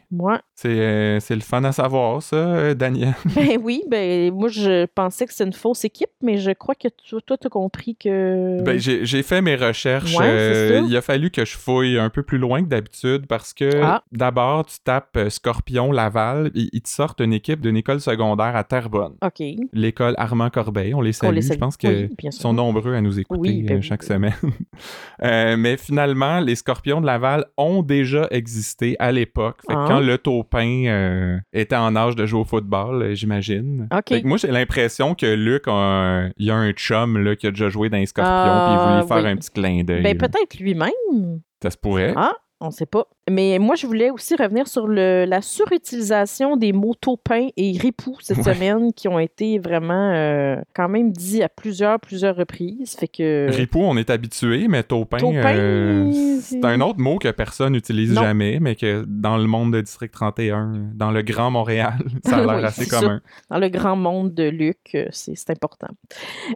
c'est 0.55 0.69
euh, 0.69 1.21
c'est 1.21 1.35
le 1.35 1.41
fun 1.41 1.63
à 1.65 1.73
savoir, 1.73 2.23
ça, 2.23 2.37
euh, 2.37 2.75
Daniel. 2.75 3.15
Ben 3.35 3.59
oui, 3.63 3.83
ben 3.89 4.33
moi 4.33 4.49
je 4.49 4.87
pensais 4.87 5.27
que 5.27 5.33
c'était 5.33 5.45
une 5.45 5.53
fausse 5.53 5.85
équipe, 5.85 6.11
mais 6.23 6.39
je 6.39 6.51
crois 6.51 6.75
que 6.75 6.89
tu- 6.89 7.17
toi 7.25 7.37
t'as 7.39 7.49
compris 7.49 7.95
que. 7.97 8.61
Ben, 8.63 8.79
j'ai 8.79 9.05
j'ai 9.05 9.23
fait 9.23 9.41
mes 9.43 9.57
recherches. 9.57 10.17
Ouais, 10.17 10.25
euh, 10.27 10.81
c'est 10.83 10.87
il 10.89 10.97
a 10.97 11.01
fallu 11.03 11.31
que 11.31 11.45
je 11.45 11.57
fouille 11.57 11.99
un 11.99 12.11
peu 12.11 12.23
plus 12.23 12.39
loin 12.39 12.63
que 12.63 12.69
d'habitude 12.69 13.27
parce 13.27 13.53
que 13.55 13.71
Ah. 13.83 14.03
d'abord, 14.13 14.67
tu 14.67 14.77
tapes 14.83 15.19
Scorpion 15.29 15.93
Laval 15.93 16.51
et 16.55 16.69
ils 16.73 16.83
te 16.83 16.89
sortent 16.89 17.21
une 17.21 17.33
équipe 17.33 17.61
d'une 17.61 17.77
école 17.77 18.01
secondaire 18.01 18.57
à 18.57 18.65
Terrebonne. 18.65 19.15
Ok. 19.25 19.43
L'école 19.73 20.15
Armand 20.19 20.51
Corbeil, 20.51 20.95
on 20.95 21.01
les 21.01 21.11
On 21.11 21.27
salue. 21.27 21.35
les 21.37 21.43
Je 21.43 21.55
pense 21.55 21.77
Oui, 21.85 22.09
sûr. 22.21 22.33
sont 22.33 22.53
nombreux 22.53 22.95
à 22.95 23.01
nous 23.01 23.19
écouter 23.19 23.41
Oui, 23.41 23.63
ben 23.63 23.81
chaque 23.83 24.03
oui. 24.03 24.09
semaine. 24.09 24.35
Mais 25.59 25.77
finalement, 25.77 26.41
les 26.41 26.55
Scorpions 26.55 27.01
de 27.01 27.07
Laval 27.07 27.45
ont 27.57 27.83
déjà 27.83 28.27
existé 28.31 28.97
à 28.99 29.13
l'époque. 29.13 29.58
Fait 29.67 29.75
que 29.75 29.79
Ah. 29.79 29.85
quand 29.89 30.01
le 30.01 30.19
taupin 30.19 30.85
euh, 30.87 31.39
était 31.53 31.77
en 31.77 31.95
âge 31.97 32.15
de 32.17 32.27
jouer 32.27 32.41
au 32.41 32.45
football, 32.45 33.03
euh, 33.03 33.15
j'imagine. 33.15 33.89
Fait 34.09 34.23
que 34.23 34.27
moi, 34.27 34.37
j'ai 34.37 34.49
l'impression 34.49 35.15
que 35.15 35.27
Luc, 35.27 35.67
a 35.67 35.73
un- 35.73 36.27
il 36.37 36.47
y 36.47 36.51
a 36.51 36.57
un 36.57 36.71
chum 36.73 37.19
là, 37.19 37.35
qui 37.37 37.47
a 37.47 37.51
déjà 37.51 37.69
joué 37.69 37.89
dans 37.89 37.97
les 37.99 38.07
Scorpions 38.07 38.33
puis 38.33 38.41
il 38.43 38.79
Ah, 38.79 39.03
voulait 39.03 39.21
faire 39.23 39.31
un 39.31 39.37
petit 39.37 39.51
clin 39.51 39.83
d'œil. 39.85 40.03
Ben 40.03 40.17
peut-être 40.17 40.59
lui-même. 40.61 41.41
Ça 41.63 41.71
se 41.71 41.77
pourrait. 41.77 42.15
Ah, 42.17 42.33
on 42.61 42.71
sait 42.71 42.87
pas. 42.87 43.07
Mais 43.31 43.59
moi 43.59 43.75
je 43.75 43.87
voulais 43.87 44.11
aussi 44.11 44.35
revenir 44.37 44.67
sur 44.69 44.87
le, 44.87 45.25
la 45.27 45.41
surutilisation 45.43 46.57
des 46.57 46.73
mots 46.73 46.95
taupin 46.95 47.49
et 47.57 47.77
ripoux 47.79 48.17
cette 48.21 48.39
Ouais. 48.39 48.55
semaine 48.55 48.93
qui 48.93 49.09
ont 49.09 49.19
été 49.19 49.59
vraiment 49.59 50.13
euh, 50.15 50.57
quand 50.75 50.89
même 50.89 51.11
dit 51.13 51.43
à 51.43 51.49
plusieurs, 51.49 51.99
plusieurs 51.99 52.37
reprises. 52.37 52.95
Fait 52.97 53.09
que. 53.09 53.49
Ripou, 53.51 53.81
on 53.81 53.97
est 53.97 54.11
habitué, 54.11 54.69
mais 54.69 54.83
taupin, 54.83 55.19
Taupin, 55.19 55.57
euh, 55.57 56.11
c'est- 56.41 56.65
un 56.65 56.81
autre 56.81 57.01
mot 57.01 57.19
que 57.19 57.31
personne 57.31 57.73
n'utilise 57.73 58.15
jamais, 58.15 58.59
mais 58.61 58.77
que 58.77 59.05
dans 59.07 59.37
le 59.37 59.47
monde 59.47 59.73
de 59.75 59.81
District 59.81 60.13
31, 60.13 60.91
dans 60.95 61.11
le 61.11 61.23
Grand 61.23 61.51
Montréal, 61.51 61.95
ça 62.25 62.37
a 62.37 62.41
l'air 62.47 62.57
Oui, 62.59 62.65
assez 62.65 62.85
ça. 62.85 63.01
commun. 63.01 63.21
dans 63.51 63.59
le 63.59 63.69
grand 63.69 63.97
monde 63.97 64.33
de 64.35 64.45
Luc, 64.49 64.79
euh, 64.95 65.07
c'est 65.11 65.51
important. 65.51 65.89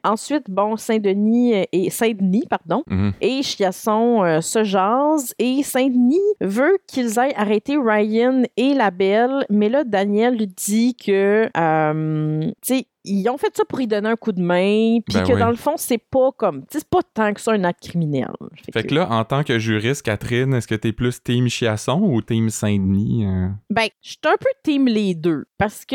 Ensuite, 0.04 0.48
bon, 0.48 0.76
Saint-Denis 0.76 1.54
et 1.72 1.90
Saint-Denis, 1.90 2.44
pardon, 2.48 2.84
Mhm. 2.88 3.12
et 3.20 3.42
Chiasson 3.42 4.22
euh, 4.22 4.40
se 4.40 4.62
jasent 4.64 5.34
et 5.38 5.62
Saint-Denis 5.62 6.20
veut 6.40 6.61
qu'ils 6.86 7.18
aillent 7.18 7.34
arrêter 7.36 7.76
Ryan 7.76 8.42
et 8.56 8.74
la 8.74 8.90
belle, 8.90 9.44
mais 9.50 9.68
là, 9.68 9.84
Daniel 9.84 10.36
lui 10.36 10.46
dit 10.46 10.94
que, 10.94 11.48
euh, 11.56 12.40
tu 12.62 12.76
sais, 12.76 12.86
ils 13.04 13.28
ont 13.28 13.36
fait 13.38 13.54
ça 13.56 13.64
pour 13.68 13.80
y 13.80 13.86
donner 13.86 14.08
un 14.08 14.16
coup 14.16 14.32
de 14.32 14.40
main, 14.42 14.98
puis 15.06 15.14
Ben 15.14 15.24
que 15.26 15.32
oui. 15.32 15.38
dans 15.40 15.50
le 15.50 15.56
fond, 15.56 15.74
c'est 15.76 15.98
pas 15.98 16.30
comme, 16.36 16.60
tu 16.62 16.66
sais, 16.72 16.78
c'est 16.80 16.88
pas 16.88 17.00
tant 17.14 17.32
que 17.34 17.40
ça 17.40 17.52
un 17.52 17.64
acte 17.64 17.82
criminel. 17.88 18.30
Fait 18.72 18.84
que 18.84 18.94
là, 18.94 19.08
en 19.10 19.24
tant 19.24 19.42
que 19.42 19.58
juriste, 19.58 20.02
Catherine, 20.02 20.54
est-ce 20.54 20.68
que 20.68 20.74
t'es 20.74 20.92
plus 20.92 21.22
Team 21.22 21.48
Chiasson 21.48 22.00
ou 22.02 22.22
Team 22.22 22.48
Saint-Denis? 22.50 23.26
euh? 23.26 23.48
Ben, 23.70 23.88
je 24.02 24.10
suis 24.10 24.18
un 24.24 24.36
peu 24.38 24.46
team 24.62 24.86
les 24.86 25.14
deux. 25.14 25.44
Parce 25.58 25.84
que, 25.84 25.94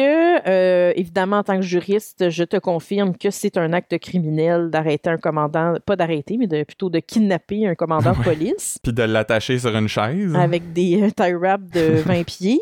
euh, 0.49 0.93
évidemment, 0.95 1.37
en 1.39 1.43
tant 1.43 1.55
que 1.57 1.61
juriste, 1.61 2.29
je 2.29 2.43
te 2.43 2.57
confirme 2.57 3.15
que 3.17 3.29
c'est 3.31 3.57
un 3.57 3.73
acte 3.73 3.97
criminel 3.99 4.69
d'arrêter 4.69 5.09
un 5.09 5.17
commandant, 5.17 5.73
pas 5.85 5.95
d'arrêter, 5.97 6.37
mais 6.37 6.47
de, 6.47 6.63
plutôt 6.63 6.89
de 6.89 6.99
kidnapper 6.99 7.67
un 7.67 7.75
commandant 7.75 8.11
de 8.11 8.17
Ouais. 8.17 8.23
police 8.35 8.79
Puis 8.81 8.93
de 8.93 9.03
l'attacher 9.03 9.59
sur 9.59 9.75
une 9.75 9.87
chaise? 9.87 10.33
avec 10.35 10.71
des 10.73 11.01
euh, 11.03 11.09
tie 11.11 11.33
wraps 11.33 11.69
de 11.71 12.01
20 12.05 12.23
pieds. 12.25 12.61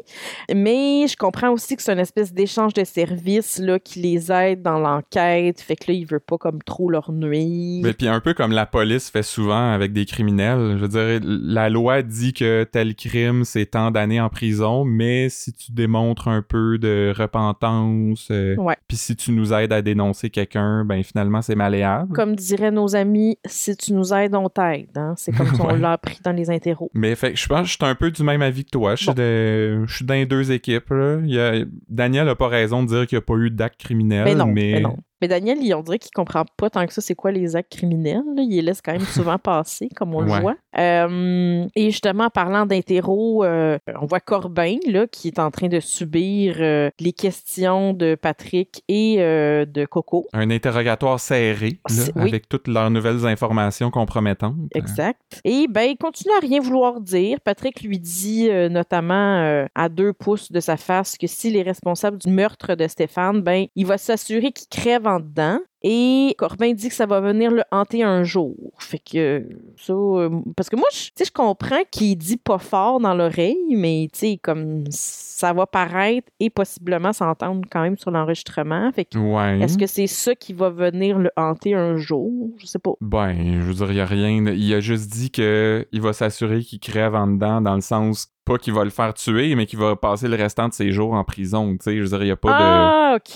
Mais 0.54 1.06
je 1.08 1.16
comprends 1.16 1.52
aussi 1.52 1.76
que 1.76 1.82
c'est 1.84 1.94
une 1.94 2.00
espèce 2.00 2.34
d'échange 2.34 2.74
de 2.74 2.84
services 2.84 3.60
là, 3.60 3.80
qui 3.80 4.00
les 4.00 4.32
dans 4.62 4.80
l'enquête. 4.80 5.62
Fait 5.62 5.76
que 5.76 5.92
là, 5.92 5.98
il 5.98 6.06
veut 6.06 6.20
pas 6.20 6.38
comme 6.38 6.62
trop 6.64 6.90
leur 6.90 7.12
nuire. 7.12 7.82
Mais 7.84 7.94
puis 7.94 8.08
un 8.08 8.20
peu 8.20 8.34
comme 8.34 8.52
la 8.52 8.66
police 8.66 9.10
fait 9.10 9.24
souvent 9.24 9.72
avec 9.74 9.94
des 9.94 10.06
criminels. 10.06 10.76
Je 10.78 10.86
veux 10.86 10.88
dire, 10.88 11.20
la 11.24 11.70
loi 11.70 12.02
dit 12.02 12.34
que 12.34 12.64
tel 12.64 12.96
crime, 12.96 13.44
c'est 13.46 13.66
tant 13.68 13.92
d'années 13.92 14.22
en 14.22 14.30
prison, 14.30 14.86
mais 14.86 15.30
si 15.30 15.54
tu 15.54 15.72
démontres 15.72 16.28
un 16.28 16.42
peu 16.42 16.78
de 16.78 17.14
repentance, 17.16 18.28
euh, 18.32 18.56
Ouais. 18.58 18.76
puis 18.88 18.98
si 18.98 19.16
tu 19.16 19.32
nous 19.32 19.54
aides 19.54 19.74
à 19.74 19.82
dénoncer 19.82 20.30
quelqu'un, 20.30 20.86
ben 20.86 21.04
finalement, 21.04 21.42
c'est 21.42 21.56
malléable. 21.56 22.14
Comme 22.14 22.36
diraient 22.36 22.72
nos 22.72 22.96
amis, 22.96 23.38
si 23.46 23.76
tu 23.76 23.94
nous 23.94 24.14
aides, 24.14 24.36
on 24.36 24.50
t'aide. 24.50 24.90
Hein? 24.96 25.14
C'est 25.18 25.32
comme 25.36 25.48
ça, 25.56 25.64
on 25.64 25.68
Ouais. 25.74 25.78
l'a 25.80 25.94
appris 25.94 26.20
dans 26.24 26.32
les 26.32 26.50
interros. 26.50 26.90
Mais 26.94 27.16
fait 27.16 27.34
que 27.34 27.38
je 27.40 27.48
pense 27.48 27.62
que 27.62 27.68
je 27.68 27.72
suis 27.74 27.86
un 27.86 27.96
peu 27.96 28.12
du 28.12 28.24
même 28.24 28.42
avis 28.42 28.66
que 28.66 28.72
toi. 28.72 28.96
Je 28.96 29.04
suis 29.04 29.14
Bon. 29.14 29.86
dans 30.08 30.14
les 30.14 30.26
deux 30.26 30.52
équipes. 30.52 30.90
Là. 30.90 31.20
Il 31.24 31.34
y 31.34 31.40
a- 31.40 31.66
Daniel 31.90 32.28
a 32.30 32.36
pas 32.36 32.48
raison 32.48 32.84
de 32.84 32.88
dire 32.88 33.08
qu'il 33.08 33.18
n'y 33.18 33.24
a 33.24 33.26
pas 33.26 33.36
eu 33.36 33.50
d'acte 33.50 33.80
criminel. 33.82 34.25
Mais 34.26 34.36
non, 34.36 34.48
mais... 34.48 34.74
mais 34.74 34.80
non. 34.82 34.98
Mais 35.26 35.30
Daniel, 35.30 35.58
il- 35.62 35.74
on 35.74 35.82
dirait 35.82 35.98
qu'il 35.98 36.12
comprend 36.14 36.44
pas 36.56 36.70
tant 36.70 36.86
que 36.86 36.94
ça 36.94 37.02
c'est 37.02 37.16
quoi 37.16 37.32
les 37.32 37.56
actes 37.56 37.72
criminels. 37.72 38.22
là. 38.36 38.44
Il 38.44 38.52
les 38.52 38.62
laisse 38.62 38.80
quand 38.80 38.92
même 38.92 39.00
souvent 39.34 39.40
passer, 39.40 39.90
comme 39.96 40.14
on 40.14 40.20
Ouais. 40.24 40.36
le 40.36 40.42
voit. 40.42 40.56
Euh, 40.78 41.66
et 41.76 41.90
justement, 41.90 42.26
en 42.26 42.30
parlant 42.30 42.66
d'interro, 42.68 43.44
euh, 43.44 43.78
on 44.00 44.06
voit 44.06 44.20
Corbin 44.20 44.76
là, 44.88 45.08
qui 45.08 45.30
est 45.30 45.40
en 45.40 45.50
train 45.50 45.68
de 45.68 45.80
subir 45.80 46.58
euh, 46.60 46.90
les 47.00 47.12
questions 47.14 47.94
de 47.94 48.14
Patrick 48.16 48.84
et 48.88 49.18
de 49.18 49.86
Coco. 49.86 50.28
Un 50.34 50.52
interrogatoire 50.52 51.20
serré, 51.20 51.80
là, 51.90 51.96
C'est- 51.96 52.16
oui. 52.16 52.30
avec 52.30 52.48
toutes 52.50 52.68
leurs 52.68 52.92
nouvelles 52.92 53.26
informations 53.26 53.90
compromettantes. 53.90 54.56
Exact. 54.76 55.20
Et 55.44 55.66
ben, 55.70 55.84
il 55.90 55.98
continue 55.98 56.34
à 56.36 56.40
rien 56.40 56.60
vouloir 56.60 57.02
dire. 57.02 57.40
Patrick 57.44 57.82
lui 57.82 57.98
dit 58.00 58.48
notamment 58.70 59.66
à 59.74 59.90
deux 59.90 60.14
pouces 60.14 60.52
de 60.52 60.60
sa 60.60 60.78
face 60.78 61.18
que 61.18 61.28
s'il 61.28 61.56
est 61.56 61.62
responsable 61.64 62.18
du 62.18 62.30
meurtre 62.30 62.76
de 62.76 62.88
Stéphane, 62.88 63.42
ben, 63.42 63.66
il 63.76 63.86
va 63.86 63.98
s'assurer 63.98 64.52
qu'il 64.52 64.68
crève 64.70 65.08
en 65.08 65.15
dedans. 65.20 65.66
Et 65.88 66.34
Corbin 66.40 66.74
dit 66.74 66.90
que 66.90 66.96
ça 66.96 67.06
va 67.06 67.22
venir 67.22 67.52
le 67.52 67.62
hanter 67.72 68.02
un 68.02 68.24
jour. 68.24 68.56
Fait 68.80 68.98
que 68.98 69.48
ça, 69.78 69.94
euh, 69.94 70.30
parce 70.58 70.68
que 70.68 70.76
moi, 70.76 70.88
je- 70.92 70.98
tu 71.10 71.12
sais, 71.18 71.26
je 71.26 71.32
comprends 71.32 71.84
qu'il 71.92 72.18
dit 72.18 72.38
pas 72.38 72.58
fort 72.58 73.00
dans 73.00 73.14
l'oreille, 73.14 73.76
mais 73.76 74.08
tu 74.12 74.18
sais, 74.20 74.40
comme 74.42 74.84
ça 74.90 75.54
va 75.54 75.68
paraître 75.68 76.28
et 76.40 76.50
possiblement 76.50 77.14
s'entendre 77.14 77.62
quand 77.72 77.82
même 77.84 77.98
sur 78.00 78.10
l'enregistrement. 78.10 78.92
Fait 78.94 79.06
que 79.06 79.20
Ouais. 79.20 79.60
est-ce 79.60 79.78
que 79.78 79.86
c'est 79.86 80.08
ça 80.08 80.34
qui 80.34 80.54
va 80.54 80.72
venir 80.72 81.20
le 81.20 81.30
hanter 81.38 81.76
un 81.76 81.98
jour? 81.98 82.32
Je 82.58 82.66
sais 82.66 82.80
pas. 82.80 82.94
Ben, 83.02 83.60
je 83.62 83.66
veux 83.68 83.74
dire, 83.76 83.92
il 83.92 83.98
y 83.98 84.02
a 84.02 84.06
rien. 84.08 84.42
de- 84.42 84.54
Il 84.54 84.74
a 84.74 84.80
juste 84.80 85.12
dit 85.12 85.30
que 85.30 85.86
il 85.92 86.02
va 86.02 86.14
s'assurer 86.14 86.62
qu'il 86.62 86.80
crève 86.80 87.14
en 87.14 87.28
dedans, 87.28 87.62
dans 87.62 87.76
le 87.76 87.82
sens 87.82 88.30
pas 88.46 88.60
qu'il 88.60 88.74
va 88.74 88.84
le 88.84 88.92
faire 88.92 89.12
tuer, 89.16 89.56
mais 89.56 89.66
qu'il 89.66 89.80
va 89.80 89.96
passer 89.96 90.28
le 90.28 90.36
restant 90.36 90.68
de 90.68 90.74
ses 90.74 90.92
jours 90.92 91.14
en 91.14 91.24
prison. 91.24 91.72
Tu 91.72 91.78
sais, 91.82 91.98
je 91.98 92.04
veux 92.04 92.10
dire, 92.10 92.22
il 92.22 92.28
y 92.28 92.32
a 92.32 92.36
pas 92.36 92.52
Ah, 92.54 93.16
ok. 93.18 93.36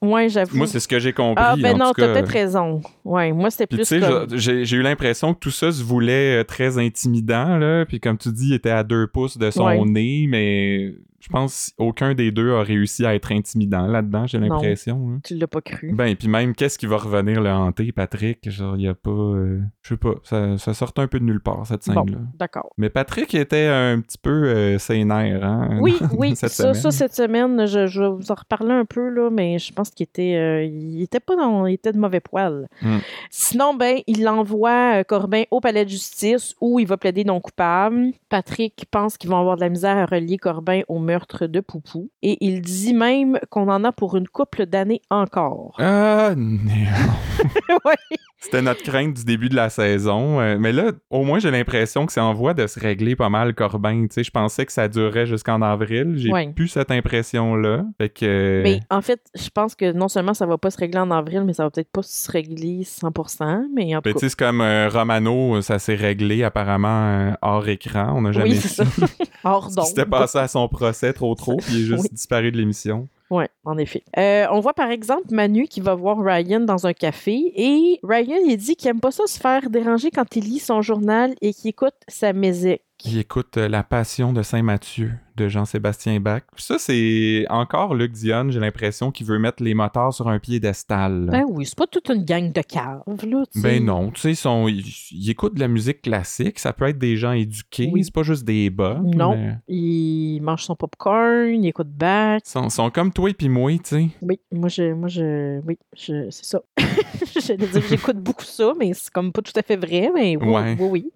Ouais, 0.00 0.24
de. 0.24 0.28
j'avoue. 0.30 0.56
Moi, 0.56 0.66
c'est 0.66 0.80
ce 0.80 0.88
que 0.88 0.98
j'ai 0.98 1.12
compris. 1.12 1.44
ah, 1.46 1.54
ben 1.60 1.76
en 1.76 1.77
non, 1.78 1.92
t'as 1.96 2.12
peut-être 2.12 2.28
raison. 2.30 2.80
Ouais, 3.04 3.32
moi, 3.32 3.50
c'était 3.50 3.66
plus 3.66 3.78
tu 3.78 3.84
sais, 3.84 4.00
comme... 4.00 4.26
j'ai 4.36 4.76
eu 4.76 4.82
l'impression 4.82 5.34
que 5.34 5.38
tout 5.38 5.50
ça 5.50 5.72
se 5.72 5.82
voulait 5.82 6.40
euh, 6.40 6.44
très 6.44 6.78
intimidant, 6.78 7.56
là. 7.58 7.84
Puis 7.86 8.00
comme 8.00 8.18
tu 8.18 8.30
dis, 8.32 8.48
il 8.48 8.54
était 8.54 8.70
à 8.70 8.82
deux 8.84 9.06
pouces 9.06 9.38
de 9.38 9.50
son 9.50 9.66
Ouais. 9.66 9.84
nez, 9.84 10.26
mais 10.28 10.94
je 11.20 11.28
pense 11.28 11.72
aucun 11.78 12.14
des 12.14 12.30
deux 12.30 12.52
a 12.54 12.62
réussi 12.62 13.04
à 13.04 13.14
être 13.14 13.32
intimidant 13.32 13.86
là-dedans, 13.86 14.26
j'ai 14.26 14.38
l'impression. 14.38 15.10
là. 15.10 15.16
Tu 15.24 15.34
l'as 15.36 15.46
pas 15.48 15.60
cru. 15.60 15.92
Ben, 15.92 16.14
puis 16.14 16.28
même, 16.28 16.54
qu'est-ce 16.54 16.78
qui 16.78 16.86
va 16.86 16.96
revenir 16.96 17.40
le 17.40 17.50
hanter, 17.50 17.90
Patrick? 17.92 18.48
Genre, 18.48 18.76
il 18.76 18.82
y 18.82 18.88
a 18.88 18.94
pas... 18.94 19.10
euh, 19.10 19.60
je 19.82 19.88
sais 19.90 19.96
pas, 19.96 20.14
ça, 20.22 20.56
ça 20.58 20.74
sort 20.74 20.92
un 20.96 21.06
peu 21.08 21.18
de 21.18 21.24
nulle 21.24 21.40
part, 21.40 21.66
cette 21.66 21.86
Bon, 21.88 22.04
scène-là. 22.06 22.18
d'accord. 22.38 22.70
Mais 22.78 22.88
Patrick 22.90 23.34
était 23.34 23.66
un 23.66 24.00
petit 24.00 24.18
peu 24.18 24.30
euh, 24.30 24.78
sénère, 24.78 25.44
hein? 25.44 25.78
Oui, 25.80 25.96
oui, 26.16 26.36
cette 26.36 26.50
ça, 26.50 26.74
ça, 26.74 26.90
cette 26.90 27.14
semaine, 27.14 27.66
je, 27.66 27.86
je 27.86 28.02
vais 28.02 28.08
vous 28.10 28.30
en 28.30 28.34
reparler 28.34 28.72
un 28.72 28.84
peu, 28.84 29.08
là, 29.08 29.30
mais 29.30 29.58
je 29.58 29.72
pense 29.72 29.90
qu'il 29.90 30.04
était, 30.04 30.36
euh, 30.36 30.64
il 30.64 31.02
était 31.02 31.20
pas 31.20 31.36
dans, 31.36 31.66
il 31.66 31.74
était 31.74 31.92
de 31.92 31.98
mauvais 31.98 32.20
poil. 32.20 32.68
Mm. 32.82 32.98
Sinon, 33.30 33.74
ben, 33.74 33.98
il 34.06 34.26
envoie 34.28 35.00
euh, 35.00 35.04
Corbin 35.04 35.42
au 35.50 35.60
palais 35.60 35.84
de 35.84 35.90
justice 35.90 36.54
où 36.60 36.78
il 36.78 36.86
va 36.86 36.96
plaider 36.96 37.24
non 37.24 37.40
coupable. 37.40 38.12
Patrick 38.28 38.86
pense 38.90 39.16
qu'ils 39.18 39.30
vont 39.30 39.38
avoir 39.40 39.56
de 39.56 39.60
la 39.62 39.68
misère 39.68 39.96
à 39.96 40.06
relier 40.06 40.38
Corbin 40.38 40.82
au 40.88 40.98
meurtre 41.08 41.46
de 41.46 41.60
Poupou. 41.60 42.10
Et 42.22 42.36
il 42.44 42.60
dit 42.60 42.92
même 42.92 43.38
qu'on 43.50 43.68
en 43.68 43.82
a 43.82 43.92
pour 43.92 44.16
une 44.16 44.28
couple 44.28 44.66
d'années 44.66 45.00
encore. 45.10 45.74
Ah, 45.78 46.34
non. 46.36 46.58
Ouais. 47.84 48.18
C'était 48.40 48.62
notre 48.62 48.82
crainte 48.84 49.14
du 49.14 49.24
début 49.24 49.48
de 49.48 49.56
la 49.56 49.68
saison. 49.68 50.40
euh, 50.40 50.56
mais 50.60 50.72
là, 50.72 50.92
au 51.10 51.24
moins, 51.24 51.40
j'ai 51.40 51.50
l'impression 51.50 52.06
que 52.06 52.12
c'est 52.12 52.20
en 52.20 52.32
voie 52.34 52.54
de 52.54 52.68
se 52.68 52.78
régler 52.78 53.16
pas 53.16 53.28
mal, 53.28 53.52
Corbin. 53.54 54.02
Tu 54.02 54.14
sais, 54.14 54.22
je 54.24 54.30
pensais 54.30 54.64
que 54.64 54.70
ça 54.72 54.86
durerait 54.86 55.26
jusqu'en 55.26 55.60
avril. 55.60 56.14
J'ai 56.16 56.30
Ouais. 56.30 56.52
plus 56.54 56.68
cette 56.68 56.92
impression-là. 56.92 57.84
Fait 58.00 58.08
que... 58.08 58.60
Mais 58.62 58.80
en 58.90 59.00
fait, 59.02 59.20
je 59.34 59.48
pense 59.50 59.74
que 59.74 59.90
non 59.92 60.06
seulement 60.06 60.34
ça 60.34 60.46
va 60.46 60.56
pas 60.56 60.70
se 60.70 60.78
régler 60.78 61.00
en 61.00 61.10
avril, 61.10 61.42
mais 61.44 61.52
ça 61.52 61.64
va 61.64 61.70
peut-être 61.70 61.90
pas 61.90 62.02
se 62.02 62.30
régler 62.30 62.84
100%. 62.84 63.62
Mais 63.74 63.96
en 63.96 63.98
tout 64.00 64.04
Ben, 64.04 64.14
tu 64.14 64.20
cas, 64.20 64.28
c'est 64.28 64.38
comme 64.38 64.60
euh, 64.60 64.88
Romano, 64.88 65.60
ça 65.60 65.78
s'est 65.80 65.96
réglé 65.96 66.44
apparemment 66.44 66.88
euh, 67.08 67.32
hors 67.42 67.68
écran. 67.68 68.12
On 68.16 68.22
n'a 68.22 68.30
jamais 68.32 68.50
oui, 68.50 68.56
su. 68.60 68.82
Hors 69.44 69.70
s'était 69.84 70.04
passé 70.06 70.38
à 70.38 70.48
son 70.48 70.68
procès 70.68 71.12
trop 71.12 71.34
trop, 71.34 71.56
puis 71.56 71.74
il 71.74 71.80
est 71.82 71.84
juste 71.86 72.02
Oui. 72.04 72.08
disparu 72.12 72.50
de 72.52 72.56
l'émission. 72.56 73.08
Oui, 73.30 73.44
en 73.64 73.76
effet. 73.76 74.02
Euh, 74.16 74.46
on 74.50 74.60
voit 74.60 74.74
par 74.74 74.90
exemple 74.90 75.26
Manu 75.30 75.68
qui 75.68 75.80
va 75.80 75.94
voir 75.94 76.18
Ryan 76.18 76.60
dans 76.60 76.86
un 76.86 76.92
café 76.92 77.52
et 77.54 78.00
Ryan 78.02 78.38
il 78.46 78.56
dit 78.56 78.76
qu'il 78.76 78.88
aime 78.88 79.00
pas 79.00 79.10
ça 79.10 79.26
se 79.26 79.38
faire 79.38 79.68
déranger 79.68 80.10
quand 80.10 80.36
il 80.36 80.44
lit 80.44 80.58
son 80.58 80.80
journal 80.80 81.34
et 81.42 81.52
qu'il 81.52 81.70
écoute 81.70 81.94
sa 82.08 82.32
musique. 82.32 82.82
Il 83.04 83.18
écoute 83.18 83.58
euh, 83.58 83.68
La 83.68 83.82
Passion 83.82 84.32
de 84.32 84.42
Saint-Mathieu 84.42 85.12
de 85.38 85.48
Jean-Sébastien 85.48 86.20
Bach. 86.20 86.42
Puis 86.54 86.64
ça, 86.64 86.78
c'est 86.78 87.46
encore 87.48 87.94
Luc 87.94 88.12
Dionne, 88.12 88.50
j'ai 88.50 88.60
l'impression 88.60 89.10
qu'il 89.10 89.26
veut 89.26 89.38
mettre 89.38 89.62
les 89.62 89.74
motards 89.74 90.12
sur 90.12 90.28
un 90.28 90.38
piédestal. 90.38 91.28
Ben 91.30 91.44
oui, 91.48 91.64
c'est 91.66 91.76
pas 91.78 91.86
toute 91.86 92.08
une 92.10 92.24
gang 92.24 92.52
de 92.52 92.60
caves, 92.62 93.02
là. 93.26 93.44
Ben 93.56 93.84
non, 93.84 94.10
tu 94.10 94.20
sais, 94.34 94.48
ils 94.68 94.78
ils, 94.78 94.94
ils 95.12 95.30
écoutent 95.30 95.54
de 95.54 95.60
la 95.60 95.68
musique 95.68 96.02
classique, 96.02 96.58
ça 96.58 96.72
peut 96.72 96.86
être 96.88 96.98
des 96.98 97.16
gens 97.16 97.32
éduqués, 97.32 97.90
Oui. 97.92 98.04
c'est 98.04 98.12
pas 98.12 98.22
juste 98.22 98.44
des 98.44 98.68
bas. 98.70 99.00
Non. 99.02 99.36
mais 99.36 99.54
Il 99.68 100.40
mange 100.42 100.64
son 100.64 100.74
popcorn, 100.76 101.48
il 101.64 101.66
écoute 101.66 101.88
Bach. 101.90 102.40
Ils 102.44 102.48
sont, 102.50 102.68
sont 102.68 102.90
comme 102.90 103.12
toi 103.12 103.30
et 103.30 103.34
puis 103.34 103.48
moi, 103.48 103.70
tu 103.72 103.80
sais. 103.84 104.06
Oui, 104.22 104.40
moi 104.52 104.68
je, 104.68 104.92
moi 104.92 105.08
je, 105.08 105.60
oui, 105.66 105.78
je, 105.96 106.28
c'est 106.30 106.44
ça. 106.44 106.60
J'allais 107.46 107.66
dire 107.66 107.80
que 107.82 107.88
j'écoute 107.88 108.16
beaucoup 108.18 108.44
ça, 108.44 108.72
mais 108.78 108.92
c'est 108.94 109.10
comme 109.12 109.32
pas 109.32 109.42
tout 109.42 109.52
à 109.56 109.62
fait 109.62 109.76
vrai, 109.76 110.10
mais 110.14 110.36
oui, 110.36 110.48
Ouais. 110.48 110.76
oui, 110.80 110.88
oui. 110.90 111.12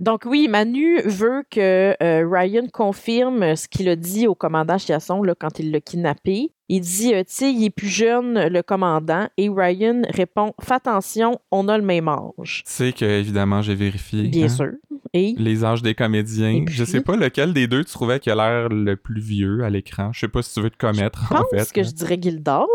Donc 0.00 0.24
oui, 0.26 0.48
Manu 0.48 1.00
veut 1.04 1.44
que 1.50 1.94
euh, 2.02 2.28
Ryan 2.28 2.66
confirme 2.72 3.51
ce 3.56 3.68
qu'il 3.68 3.88
a 3.88 3.96
dit 3.96 4.26
au 4.26 4.34
commandant 4.34 4.78
Chiasson 4.78 5.22
là, 5.22 5.34
quand 5.38 5.58
il 5.58 5.70
l'a 5.70 5.80
kidnappé. 5.80 6.52
Il 6.68 6.80
dit, 6.80 7.12
euh, 7.12 7.18
tu 7.18 7.32
sais, 7.34 7.52
il 7.52 7.64
est 7.64 7.70
plus 7.70 7.88
jeune, 7.88 8.46
le 8.48 8.62
commandant, 8.62 9.28
et 9.36 9.50
Ryan 9.50 10.02
répond, 10.08 10.54
fais 10.62 10.72
attention, 10.74 11.38
on 11.50 11.68
a 11.68 11.76
le 11.76 11.84
même 11.84 12.08
âge. 12.08 12.62
Tu 12.66 12.72
sais 12.72 12.92
que, 12.94 13.04
évidemment, 13.04 13.60
j'ai 13.60 13.74
vérifié. 13.74 14.22
Bien 14.28 14.46
hein, 14.46 14.48
sûr. 14.48 14.70
Et? 15.12 15.34
Les 15.36 15.64
âges 15.66 15.82
des 15.82 15.94
comédiens. 15.94 16.62
Puis? 16.64 16.74
Je 16.74 16.84
sais 16.84 17.02
pas 17.02 17.16
lequel 17.16 17.52
des 17.52 17.66
deux 17.66 17.84
tu 17.84 17.92
trouvais 17.92 18.20
qui 18.20 18.30
a 18.30 18.34
l'air 18.34 18.70
le 18.70 18.96
plus 18.96 19.20
vieux 19.20 19.62
à 19.64 19.68
l'écran. 19.68 20.12
Je 20.14 20.20
sais 20.20 20.28
pas 20.28 20.40
si 20.40 20.54
tu 20.54 20.62
veux 20.62 20.70
te 20.70 20.78
commettre, 20.78 21.26
je 21.28 21.34
en 21.34 21.40
pense 21.40 21.50
fait. 21.68 21.72
que 21.74 21.82
je 21.82 21.90
dirais 21.90 22.18
Gildor. 22.18 22.66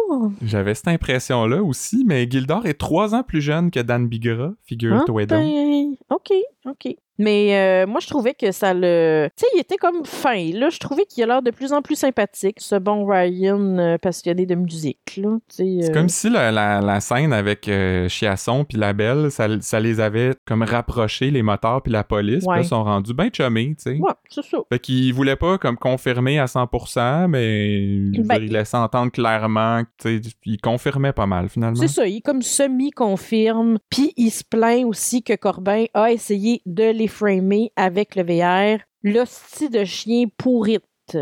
J'avais 0.44 0.76
cette 0.76 0.90
impression-là 0.90 1.64
aussi, 1.64 2.04
mais 2.06 2.30
Gildor 2.30 2.68
est 2.68 2.76
trois 2.76 3.16
ans 3.16 3.24
plus 3.24 3.42
jeune 3.42 3.72
que 3.72 3.80
Dan 3.80 4.08
Bigra, 4.08 4.52
figure-toi 4.66 5.22
Ah, 5.24 5.26
donc. 5.26 5.40
ben, 5.40 5.96
OK, 6.12 6.34
OK. 6.68 6.96
Mais 7.18 7.56
euh, 7.56 7.88
moi, 7.88 8.00
je 8.00 8.08
trouvais 8.08 8.34
que 8.34 8.52
ça 8.52 8.74
le... 8.74 9.28
Tu 9.36 9.42
sais, 9.44 9.48
il 9.56 9.60
était 9.60 9.78
comme 9.78 10.06
fin, 10.06 10.52
là. 10.54 10.70
Je 10.70 10.78
trouvais 10.80 11.06
qu'il 11.06 11.24
a 11.24 11.28
l'air 11.28 11.42
de 11.42 11.52
plus 11.52 11.74
en 11.74 11.82
plus 11.82 11.96
sympathique, 11.96 12.58
ce 12.60 12.76
bon 12.76 13.06
Ryan 13.06 13.78
euh, 13.80 13.98
passionné 13.98 14.46
de 14.46 14.56
musique, 14.56 15.18
là. 15.18 15.38
C'est 15.48 15.64
euh, 15.90 15.94
comme 15.94 16.10
si 16.10 16.30
la, 16.30 16.52
la- 16.52 16.82
la 16.82 17.00
scène 17.00 17.34
avec 17.34 17.70
Chiasson 18.08 18.64
puis 18.66 18.78
la 18.78 18.94
Belle, 18.94 19.32
ça, 19.32 19.48
ça 19.62 19.80
les 19.80 20.00
avait 20.00 20.34
comme 20.46 20.64
rapprochés, 20.64 21.32
les 21.32 21.42
moteurs 21.44 21.82
puis 21.82 21.92
la 21.92 22.04
police, 22.04 22.46
puis 22.46 22.56
là, 22.56 22.62
ils 22.62 22.66
sont 22.68 22.84
rendus 22.84 23.14
bien 23.14 23.30
chummés, 23.34 23.76
tu 23.78 23.92
sais. 23.94 23.98
Ouais, 24.00 24.12
c'est 24.30 24.44
ça. 24.46 24.58
Fait 24.72 24.80
qu'ils 24.80 25.14
voulaient 25.14 25.36
pas 25.36 25.58
comme 25.58 25.78
confirmer 25.78 26.40
à 26.40 26.46
100%, 26.46 27.28
mais 27.28 28.12
Ben, 28.24 28.42
ils 28.42 28.52
laissaient 28.52 28.78
entendre 28.78 29.12
clairement, 29.12 29.82
tu 29.98 30.22
sais, 30.22 30.30
ils 30.46 30.60
confirmaient 30.60 31.14
pas 31.14 31.26
mal 31.26 31.50
finalement. 31.50 31.76
C'est 31.80 31.88
ça, 31.88 32.08
il 32.08 32.22
comme 32.22 32.42
semi-confirme. 32.42 33.78
Puis 33.90 34.14
il 34.18 34.30
se 34.32 34.44
plaint 34.44 34.86
aussi 34.86 35.24
que 35.24 35.34
Corbin 35.36 35.86
a 35.94 36.12
essayé 36.12 36.62
de 36.66 36.92
les 36.92 37.07
framer 37.08 37.72
avec 37.76 38.16
le 38.16 38.24
VR. 38.24 38.80
L'hostie 39.04 39.70
de 39.70 39.84
chien 39.84 40.26
pourrite. 40.38 40.84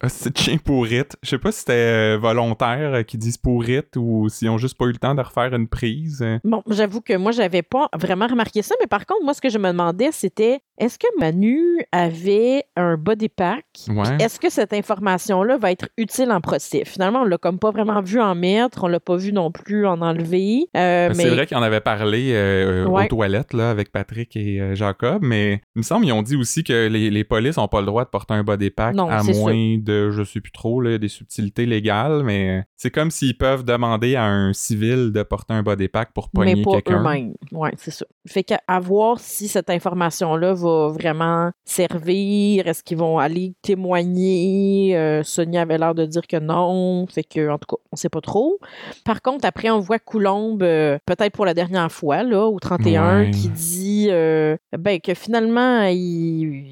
Ah, 0.00 0.08
c'est 0.08 0.36
chien 0.36 0.58
pourrite. 0.58 1.16
Je 1.22 1.30
sais 1.30 1.38
pas 1.38 1.52
si 1.52 1.60
c'était 1.60 1.72
euh, 1.72 2.18
volontaire 2.20 2.92
euh, 2.92 3.02
qu'ils 3.02 3.20
disent 3.20 3.36
pourrite 3.36 3.96
ou 3.96 4.28
s'ils 4.28 4.50
ont 4.50 4.58
juste 4.58 4.76
pas 4.76 4.86
eu 4.86 4.92
le 4.92 4.98
temps 4.98 5.14
de 5.14 5.22
refaire 5.22 5.54
une 5.54 5.68
prise. 5.68 6.26
Bon, 6.42 6.62
j'avoue 6.68 7.00
que 7.00 7.16
moi, 7.16 7.30
j'avais 7.30 7.62
pas 7.62 7.88
vraiment 7.96 8.26
remarqué 8.26 8.62
ça, 8.62 8.74
mais 8.80 8.88
par 8.88 9.06
contre, 9.06 9.22
moi, 9.24 9.32
ce 9.32 9.40
que 9.40 9.48
je 9.48 9.58
me 9.58 9.68
demandais, 9.68 10.10
c'était 10.10 10.58
est-ce 10.78 10.98
que 10.98 11.06
Manu 11.18 11.80
avait 11.92 12.64
un 12.76 12.96
body 12.96 13.28
pack? 13.28 13.64
Ouais. 13.88 14.16
Est-ce 14.20 14.38
que 14.38 14.50
cette 14.50 14.72
information-là 14.72 15.56
va 15.58 15.72
être 15.72 15.88
utile 15.96 16.30
en 16.32 16.40
procès? 16.40 16.82
Finalement, 16.84 17.20
on 17.22 17.24
l'a 17.24 17.38
comme 17.38 17.58
pas 17.58 17.70
vraiment 17.70 18.00
vu 18.02 18.20
en 18.20 18.34
mettre, 18.34 18.84
on 18.84 18.88
l'a 18.88 19.00
pas 19.00 19.16
vu 19.16 19.32
non 19.32 19.50
plus 19.50 19.86
en 19.86 20.00
enlever. 20.02 20.68
Euh, 20.76 21.08
Ben, 21.08 21.16
mais 21.16 21.22
C'est 21.24 21.30
vrai 21.30 21.46
qu'il 21.46 21.56
en 21.56 21.62
avait 21.62 21.80
parlé 21.80 22.32
euh, 22.34 22.84
Ouais. 22.86 23.04
aux 23.04 23.08
toilettes 23.08 23.52
là, 23.52 23.70
avec 23.70 23.90
Patrick 23.92 24.36
et 24.36 24.60
euh, 24.60 24.74
Jacob, 24.74 25.22
mais 25.22 25.60
il 25.74 25.78
me 25.78 25.82
semble 25.82 26.04
qu'ils 26.04 26.12
ont 26.12 26.22
dit 26.22 26.36
aussi 26.36 26.62
que 26.64 26.88
les, 26.88 27.10
les 27.10 27.24
polices 27.24 27.56
n'ont 27.56 27.68
pas 27.68 27.80
le 27.80 27.86
droit 27.86 28.04
de 28.04 28.10
porter 28.10 28.34
un 28.34 28.44
body 28.44 28.70
pack 28.70 28.94
Non, 28.94 29.08
à 29.08 29.22
moins 29.22 29.78
de, 29.78 30.10
je 30.10 30.22
sais 30.24 30.40
plus 30.40 30.52
trop, 30.52 30.80
là, 30.80 30.98
des 30.98 31.08
subtilités 31.08 31.66
légales, 31.66 32.22
mais 32.24 32.64
c'est 32.76 32.90
comme 32.90 33.10
s'ils 33.10 33.36
peuvent 33.36 33.64
demander 33.64 34.16
à 34.16 34.24
un 34.24 34.52
civil 34.52 35.12
de 35.12 35.22
porter 35.22 35.54
un 35.54 35.62
body 35.62 35.88
pack 35.88 36.12
pour 36.12 36.28
mais 36.34 36.52
pogner 36.52 36.62
pas 36.64 36.70
quelqu'un. 36.82 37.00
eux-mêmes. 37.00 37.34
Ouais, 37.52 37.70
c'est 37.76 37.90
ça. 37.90 38.04
Fait 38.26 38.42
qu'à 38.44 38.60
voir 38.80 39.18
si 39.18 39.48
cette 39.48 39.70
information-là 39.70 40.52
va 40.54 40.65
vraiment 40.90 41.50
servir? 41.64 42.66
Est-ce 42.66 42.82
qu'ils 42.82 42.98
vont 42.98 43.18
aller 43.18 43.54
témoigner? 43.62 44.96
Euh, 44.96 45.22
Sonia 45.22 45.62
avait 45.62 45.78
l'air 45.78 45.94
de 45.94 46.04
dire 46.06 46.26
que 46.26 46.38
non. 46.38 47.06
Fait 47.06 47.24
que, 47.24 47.48
en 47.50 47.58
tout 47.58 47.76
cas, 47.76 47.82
on 47.92 47.96
sait 47.96 48.08
pas 48.08 48.20
trop. 48.20 48.58
Par 49.04 49.22
contre, 49.22 49.44
après, 49.46 49.70
on 49.70 49.80
voit 49.80 49.98
Coulombe, 49.98 50.62
euh, 50.62 50.98
peut-être 51.06 51.32
pour 51.32 51.44
la 51.46 51.54
dernière 51.54 51.90
fois, 51.90 52.22
là, 52.22 52.46
au 52.46 52.58
31, 52.58 53.20
Ouais. 53.24 53.30
qui 53.30 53.48
dit 53.48 54.06
euh, 54.10 54.56
ben, 54.76 55.00
que 55.00 55.14
finalement, 55.14 55.82
il. 55.84 56.64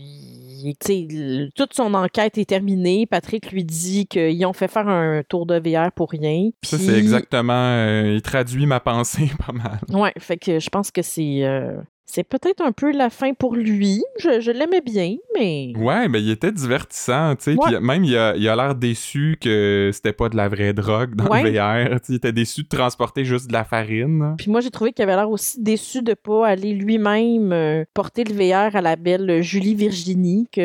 toute 1.54 1.74
son 1.74 1.92
enquête 1.94 2.38
est 2.38 2.48
terminée. 2.48 3.06
Patrick 3.06 3.52
lui 3.52 3.64
dit 3.64 4.06
qu'ils 4.06 4.44
ont 4.46 4.52
fait 4.54 4.68
faire 4.68 4.88
un 4.88 5.22
tour 5.28 5.44
de 5.46 5.56
VR 5.58 5.92
pour 5.92 6.10
rien. 6.10 6.50
Ça, 6.62 6.78
c'est 6.78 6.98
exactement. 6.98 7.52
euh, 7.52 8.14
il 8.14 8.22
traduit 8.22 8.64
ma 8.66 8.80
pensée 8.80 9.30
pas 9.46 9.52
mal. 9.52 9.78
Ouais, 9.90 10.12
fait 10.18 10.38
que 10.38 10.58
je 10.58 10.70
pense 10.70 10.90
que 10.90 11.02
c'est 11.02 11.44
euh, 11.44 11.76
c'est 12.06 12.24
peut-être 12.24 12.60
un 12.62 12.72
peu 12.72 12.92
la 12.92 13.10
fin 13.10 13.32
pour 13.34 13.54
lui. 13.56 14.02
Je, 14.18 14.40
je 14.40 14.50
l'aimais 14.50 14.80
bien, 14.82 15.16
mais 15.34 15.72
Ouais, 15.76 16.06
mais 16.08 16.20
il 16.22 16.30
était 16.30 16.52
divertissant, 16.52 17.34
tu 17.36 17.44
sais. 17.44 17.56
Puis 17.56 17.76
même, 17.80 18.04
il 18.04 18.16
a 18.16 18.36
il 18.36 18.48
a 18.48 18.56
l'air 18.56 18.74
déçu 18.74 19.36
que 19.40 19.90
c'était 19.92 20.12
pas 20.12 20.28
de 20.28 20.36
la 20.36 20.48
vraie 20.48 20.72
drogue 20.74 21.14
dans 21.14 21.26
Ouais. 21.28 21.42
le 21.42 21.58
VR. 21.58 21.98
Il 22.08 22.16
était 22.16 22.32
déçu 22.32 22.62
de 22.64 22.68
transporter 22.68 23.24
juste 23.24 23.48
de 23.48 23.52
la 23.52 23.64
farine. 23.64 24.34
puis 24.36 24.50
moi 24.50 24.60
j'ai 24.60 24.70
trouvé 24.70 24.92
qu'il 24.92 25.02
avait 25.02 25.16
l'air 25.16 25.30
aussi 25.30 25.60
déçu 25.62 26.02
de 26.02 26.14
pas 26.14 26.46
aller 26.46 26.72
lui-même 26.74 27.52
euh, 27.52 27.84
porter 27.94 28.24
le 28.24 28.34
VR 28.34 28.76
à 28.76 28.80
la 28.82 28.96
belle 28.96 29.42
Julie 29.42 29.74
Virginie 29.74 30.46
que 30.52 30.60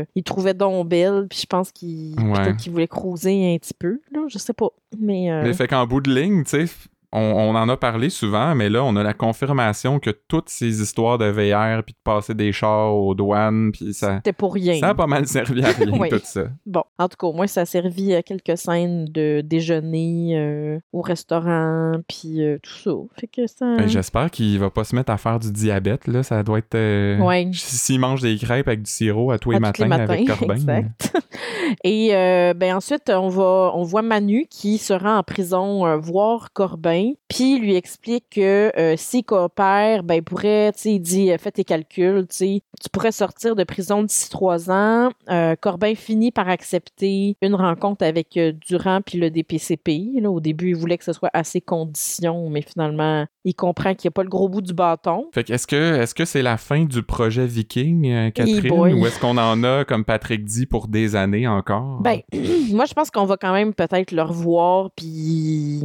euh, 0.00 0.04
il 0.14 0.22
trouvait 0.24 0.54
donc 0.54 0.88
belle, 0.88 1.26
puis 1.30 1.38
je 1.42 1.46
pense 1.46 1.70
qu'il 1.72 2.14
Ouais. 2.20 2.56
qu'il 2.56 2.72
voulait 2.72 2.88
creuser 2.88 3.54
un 3.54 3.58
petit 3.58 3.74
peu 3.74 4.00
là, 4.12 4.20
je 4.28 4.38
sais 4.38 4.52
pas. 4.52 4.68
Mais, 4.98 5.30
euh, 5.30 5.42
Mais 5.44 5.54
fait 5.54 5.68
qu'en 5.68 5.86
bout 5.86 6.00
de 6.00 6.12
ligne, 6.12 6.42
tu 6.44 6.66
sais, 6.66 6.72
on, 7.12 7.20
on 7.20 7.54
en 7.56 7.68
a 7.68 7.76
parlé 7.76 8.08
souvent, 8.10 8.54
mais 8.54 8.68
là, 8.68 8.84
on 8.84 8.94
a 8.96 9.02
la 9.02 9.14
confirmation 9.14 9.98
que 9.98 10.10
toutes 10.10 10.48
ces 10.48 10.80
histoires 10.80 11.18
de 11.18 11.24
VR, 11.26 11.82
puis 11.82 11.94
de 11.94 11.98
passer 12.04 12.34
des 12.34 12.52
chars 12.52 12.94
aux 12.94 13.14
douanes, 13.14 13.72
puis 13.72 13.92
ça, 13.94 14.16
c'était 14.16 14.32
pour 14.32 14.54
rien. 14.54 14.78
ça 14.78 14.88
a 14.90 14.94
pas 14.94 15.06
mal 15.08 15.26
servi 15.26 15.64
à 15.64 15.68
rien, 15.72 16.08
tout 16.10 16.20
ça. 16.22 16.44
Bon, 16.66 16.82
en 16.98 17.08
tout 17.08 17.16
cas, 17.18 17.26
au 17.26 17.32
moins, 17.32 17.46
ça 17.48 17.62
a 17.62 17.66
servi 17.66 18.14
à 18.14 18.22
quelques 18.22 18.56
scènes 18.56 19.06
de 19.06 19.40
déjeuner 19.40 20.36
euh, 20.38 20.78
au 20.92 21.00
restaurant, 21.00 21.94
puis 22.08 22.42
euh, 22.44 22.58
tout 22.62 22.70
ça. 22.72 22.90
Fait 23.20 23.26
que 23.26 23.46
ça... 23.46 23.76
Ben, 23.76 23.88
J'espère 23.88 24.30
qu'il 24.30 24.58
va 24.58 24.70
pas 24.70 24.84
se 24.84 24.94
mettre 24.94 25.10
à 25.12 25.16
faire 25.16 25.38
du 25.40 25.50
diabète, 25.52 26.06
là. 26.06 26.22
Ça 26.22 26.42
doit 26.42 26.58
être... 26.58 26.74
euh, 26.76 27.18
Ouais. 27.18 27.48
S'il 27.52 27.98
mange 28.00 28.20
des 28.22 28.36
crêpes 28.36 28.68
avec 28.68 28.82
du 28.82 28.90
sirop 28.90 29.30
à 29.32 29.38
tous 29.38 29.50
les 29.50 29.56
à 29.56 29.60
matins, 29.60 29.90
avec 29.90 30.26
Corbin. 30.38 30.54
exact. 30.54 31.16
Et 31.84 32.14
euh, 32.14 32.52
ben 32.54 32.74
ensuite, 32.76 33.10
on 33.10 33.28
va, 33.28 33.72
on 33.74 33.82
voit 33.82 34.02
Manu 34.02 34.46
qui 34.50 34.78
se 34.78 34.92
rend 34.92 35.18
en 35.18 35.22
prison 35.22 35.98
voir 35.98 36.52
Corbin, 36.52 36.99
puis 37.28 37.54
il 37.54 37.62
lui 37.62 37.76
explique 37.76 38.24
que 38.30 38.72
euh, 38.76 38.94
s'il 38.96 39.24
coopère, 39.24 40.02
ben 40.02 40.16
il 40.16 40.22
pourrait, 40.22 40.72
tu 40.72 40.80
sais, 40.80 40.94
il 40.94 41.00
dit, 41.00 41.30
euh, 41.30 41.38
fais 41.38 41.52
tes 41.52 41.64
calculs, 41.64 42.26
tu 42.28 42.36
sais, 42.36 42.62
tu 42.80 42.88
pourrais 42.90 43.12
sortir 43.12 43.54
de 43.54 43.64
prison 43.64 44.02
d'ici 44.02 44.30
trois 44.30 44.70
ans. 44.70 45.10
Euh, 45.28 45.54
Corbin 45.60 45.94
finit 45.94 46.32
par 46.32 46.48
accepter 46.48 47.36
une 47.42 47.54
rencontre 47.54 48.04
avec 48.04 48.36
euh, 48.36 48.52
Durand 48.52 49.00
puis 49.04 49.18
le 49.18 49.30
DPCP. 49.30 50.20
Là, 50.20 50.30
au 50.30 50.40
début, 50.40 50.70
il 50.70 50.76
voulait 50.76 50.98
que 50.98 51.04
ce 51.04 51.12
soit 51.12 51.30
à 51.32 51.44
ses 51.44 51.60
conditions, 51.60 52.48
mais 52.50 52.62
finalement, 52.62 53.26
il 53.44 53.54
comprend 53.54 53.94
qu'il 53.94 54.08
n'y 54.08 54.12
a 54.12 54.16
pas 54.16 54.22
le 54.22 54.28
gros 54.28 54.48
bout 54.48 54.62
du 54.62 54.74
bâton. 54.74 55.28
Fait 55.32 55.44
que 55.44 55.52
est-ce 55.52 55.66
que 55.66 56.00
est-ce 56.00 56.14
que 56.14 56.24
c'est 56.24 56.42
la 56.42 56.56
fin 56.56 56.84
du 56.84 57.02
projet 57.02 57.46
Viking, 57.46 58.32
Catherine, 58.32 58.94
ou 58.94 59.06
est-ce 59.06 59.18
qu'on 59.20 59.38
en 59.38 59.62
a, 59.62 59.84
comme 59.84 60.04
Patrick 60.04 60.44
dit, 60.44 60.66
pour 60.66 60.88
des 60.88 61.16
années 61.16 61.46
encore? 61.46 62.00
Ben, 62.00 62.20
moi, 62.72 62.84
je 62.86 62.94
pense 62.94 63.10
qu'on 63.10 63.26
va 63.26 63.36
quand 63.36 63.52
même 63.52 63.74
peut-être 63.74 64.12
le 64.12 64.22
revoir, 64.22 64.90
puis 64.90 65.82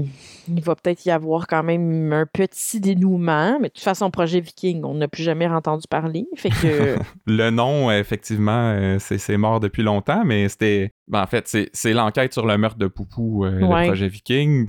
il 0.47 0.61
va 0.61 0.75
peut-être 0.75 1.04
y 1.05 1.11
avoir 1.11 1.47
quand 1.47 1.63
même 1.63 2.11
un 2.13 2.25
petit 2.25 2.79
dénouement. 2.79 3.57
Mais 3.59 3.67
de 3.69 3.73
toute 3.73 3.83
façon, 3.83 4.09
projet 4.11 4.39
Viking, 4.39 4.83
on 4.83 4.95
n'a 4.95 5.07
plus 5.07 5.23
jamais 5.23 5.47
entendu 5.47 5.85
parler. 5.89 6.27
Fait 6.35 6.49
que, 6.49 6.95
Le 7.25 7.49
nom, 7.49 7.91
effectivement, 7.91 8.73
euh, 8.75 8.97
c'est 8.99 9.37
mort 9.37 9.59
depuis 9.59 9.83
longtemps, 9.83 10.23
mais 10.25 10.47
c'était. 10.49 10.93
ben, 11.07 11.21
en 11.21 11.27
fait, 11.27 11.55
c'est 11.73 11.93
l'enquête 11.93 12.33
sur 12.33 12.45
le 12.45 12.57
meurtre 12.57 12.77
de 12.77 12.87
Poupou, 12.87 13.45
euh, 13.45 13.61
Ouais. 13.61 13.81
le 13.83 13.87
projet 13.87 14.07
Viking. 14.07 14.65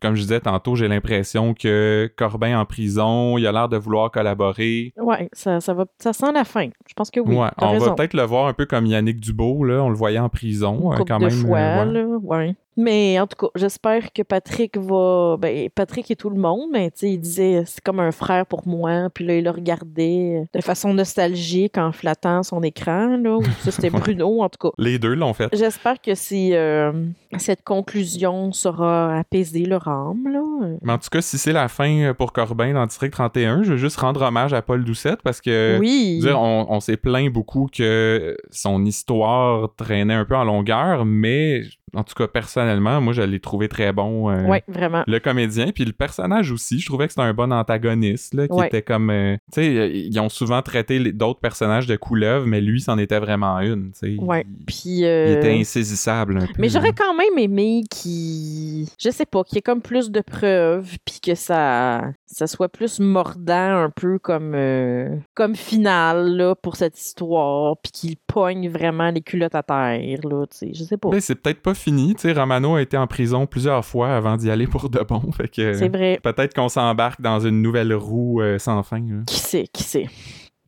Comme 0.00 0.14
je 0.14 0.22
disais 0.22 0.40
tantôt, 0.40 0.76
j'ai 0.76 0.88
l'impression 0.88 1.54
que 1.54 2.10
Corbin 2.16 2.58
en 2.58 2.64
prison, 2.64 3.36
il 3.38 3.46
a 3.46 3.52
l'air 3.52 3.68
de 3.68 3.76
vouloir 3.76 4.10
collaborer. 4.10 4.92
ouais, 4.98 5.28
ça, 5.32 5.60
ça, 5.60 5.74
va, 5.74 5.86
ça 5.98 6.12
sent 6.12 6.32
la 6.32 6.44
fin. 6.44 6.68
Je 6.88 6.94
pense 6.94 7.10
que 7.10 7.20
oui. 7.20 7.36
ouais, 7.36 7.48
on 7.58 7.70
raison. 7.72 7.86
va 7.86 7.92
peut-être 7.94 8.14
le 8.14 8.22
voir 8.22 8.46
un 8.46 8.52
peu 8.52 8.66
comme 8.66 8.86
Yannick 8.86 9.20
Dubo, 9.20 9.64
là. 9.64 9.82
On 9.82 9.88
le 9.88 9.94
voyait 9.96 10.18
en 10.18 10.28
prison, 10.28 10.92
Une 10.92 11.00
euh, 11.00 11.04
quand 11.06 11.18
de 11.18 11.24
même. 11.26 11.32
fois, 11.34 11.58
euh, 11.58 11.84
ouais. 11.86 11.92
là, 11.92 12.06
ouais. 12.22 12.54
Mais 12.80 13.20
en 13.20 13.26
tout 13.26 13.36
cas, 13.46 13.50
j'espère 13.56 14.10
que 14.12 14.22
Patrick 14.22 14.78
va. 14.78 15.36
Ben, 15.38 15.68
Patrick 15.74 16.10
et 16.10 16.16
tout 16.16 16.30
le 16.30 16.40
monde, 16.40 16.70
mais 16.72 16.90
tu 16.90 17.00
sais, 17.00 17.12
il 17.12 17.18
disait 17.18 17.62
c'est 17.66 17.82
comme 17.82 18.00
un 18.00 18.10
frère 18.10 18.46
pour 18.46 18.66
moi. 18.66 19.08
Puis 19.12 19.26
là, 19.26 19.36
il 19.36 19.44
le 19.44 19.50
regardait 19.50 20.44
de 20.52 20.60
façon 20.62 20.94
nostalgique 20.94 21.76
en 21.76 21.92
flattant 21.92 22.42
son 22.42 22.62
écran. 22.62 23.18
Là, 23.18 23.36
ou 23.36 23.44
ça, 23.60 23.70
c'était 23.70 23.90
Bruno, 24.00 24.42
en 24.42 24.48
tout 24.48 24.68
cas. 24.68 24.74
Les 24.78 24.98
deux 24.98 25.14
l'ont 25.14 25.34
fait. 25.34 25.50
J'espère 25.52 26.00
que 26.00 26.14
c'est, 26.14 26.56
euh, 26.56 26.92
cette 27.36 27.62
conclusion 27.64 28.50
saura 28.52 29.18
apaiser 29.18 29.66
leur 29.66 29.86
âme. 29.86 30.24
Là. 30.28 30.40
Mais 30.82 30.92
en 30.92 30.98
tout 30.98 31.10
cas, 31.10 31.20
si 31.20 31.36
c'est 31.36 31.52
la 31.52 31.68
fin 31.68 31.90
euh, 32.00 32.14
pour 32.14 32.32
Corbin 32.32 32.72
dans 32.72 32.86
District 32.86 33.12
31, 33.12 33.62
je 33.62 33.72
veux 33.72 33.78
juste 33.78 33.98
rendre 33.98 34.22
hommage 34.22 34.54
à 34.54 34.62
Paul 34.62 34.84
Doucette 34.84 35.20
parce 35.22 35.42
que 35.42 35.76
oui. 35.78 36.20
Dire, 36.20 36.40
on, 36.40 36.66
on 36.70 36.80
s'est 36.80 36.96
plaint 36.96 37.30
beaucoup 37.30 37.68
que 37.70 38.36
son 38.50 38.86
histoire 38.86 39.74
traînait 39.76 40.14
un 40.14 40.24
peu 40.24 40.36
en 40.36 40.44
longueur, 40.44 41.04
mais 41.04 41.62
en 41.94 42.04
tout 42.04 42.14
cas, 42.14 42.28
personnellement, 42.28 43.00
moi, 43.00 43.12
je 43.12 43.22
l'ai 43.22 43.40
trouvé 43.40 43.68
très 43.68 43.92
bon. 43.92 44.30
euh, 44.30 44.58
vraiment. 44.68 45.02
Le 45.06 45.18
comédien, 45.18 45.72
puis 45.74 45.84
le 45.84 45.92
personnage 45.92 46.50
aussi, 46.52 46.78
je 46.78 46.86
trouvais 46.86 47.06
que 47.06 47.12
c'était 47.12 47.22
un 47.26 47.34
bon 47.34 47.52
antagoniste, 47.52 48.34
là, 48.34 48.46
qui 48.48 48.54
Ouais. 48.54 48.66
était 48.66 48.82
comme... 48.82 49.10
euh, 49.10 49.36
tu 49.52 49.62
sais, 49.62 49.76
euh, 49.76 49.86
ils 49.88 50.18
ont 50.20 50.28
souvent 50.28 50.62
traité 50.62 51.12
d'autres 51.12 51.40
personnages 51.40 51.86
de 51.86 51.96
couleuvre, 51.96 52.46
mais 52.46 52.60
lui, 52.60 52.80
c'en 52.80 52.98
était 52.98 53.18
vraiment 53.18 53.58
une, 53.60 53.92
tu 53.92 54.16
sais. 54.16 54.22
Ouais. 54.22 54.44
Puis. 54.66 55.00
il 55.00 55.04
était 55.04 55.52
insaisissable 55.58 56.36
un 56.38 56.46
peu. 56.46 56.52
Mais 56.58 56.68
j'aurais 56.68 56.92
quand 56.92 57.14
même 57.14 57.38
aimé 57.38 57.82
qu'il. 57.90 58.86
Je 58.98 59.10
sais 59.10 59.26
pas, 59.26 59.42
qu'il 59.44 59.56
y 59.56 59.58
ait 59.58 59.62
comme 59.62 59.82
plus 59.82 60.10
de 60.10 60.20
preuves, 60.20 60.96
puis 61.04 61.20
que 61.20 61.34
ça, 61.34 62.02
ça 62.32 62.46
soit 62.46 62.68
plus 62.68 63.00
mordant, 63.00 63.82
un 63.84 63.90
peu 63.90 64.18
comme, 64.18 64.54
euh, 64.54 65.16
comme 65.34 65.56
final, 65.56 66.36
là, 66.36 66.54
pour 66.54 66.76
cette 66.76 66.98
histoire, 66.98 67.76
puis 67.82 67.90
qu'il 67.92 68.16
pogne 68.16 68.68
vraiment 68.68 69.10
les 69.10 69.20
culottes 69.20 69.54
à 69.54 69.62
terre, 69.62 70.20
là, 70.24 70.46
tu 70.46 70.56
sais. 70.56 70.70
Je 70.72 70.84
sais 70.84 70.96
pas. 70.96 71.10
Ben, 71.10 71.20
c'est 71.20 71.34
peut-être 71.34 71.60
pas 71.60 71.74
fini, 71.74 72.14
tu 72.14 72.22
sais, 72.22 72.32
Romano 72.32 72.76
a 72.76 72.82
été 72.82 72.96
en 72.96 73.06
prison 73.06 73.46
plusieurs 73.46 73.84
fois 73.84 74.14
avant 74.14 74.36
d'y 74.36 74.50
aller 74.50 74.66
pour 74.66 74.88
de 74.88 75.00
bon, 75.00 75.20
fait 75.32 75.48
que... 75.48 75.74
C'est 75.74 75.88
vrai. 75.88 76.20
Peut-être 76.22 76.54
qu'on 76.54 76.68
s'embarque 76.68 77.20
dans 77.20 77.40
une 77.40 77.62
nouvelle 77.62 77.92
roue 77.94 78.40
euh, 78.40 78.58
sans 78.58 78.82
fin. 78.82 79.00
là. 79.00 79.22
Qui 79.26 79.38
sait, 79.38 79.66
qui 79.72 79.82
sait. 79.82 80.06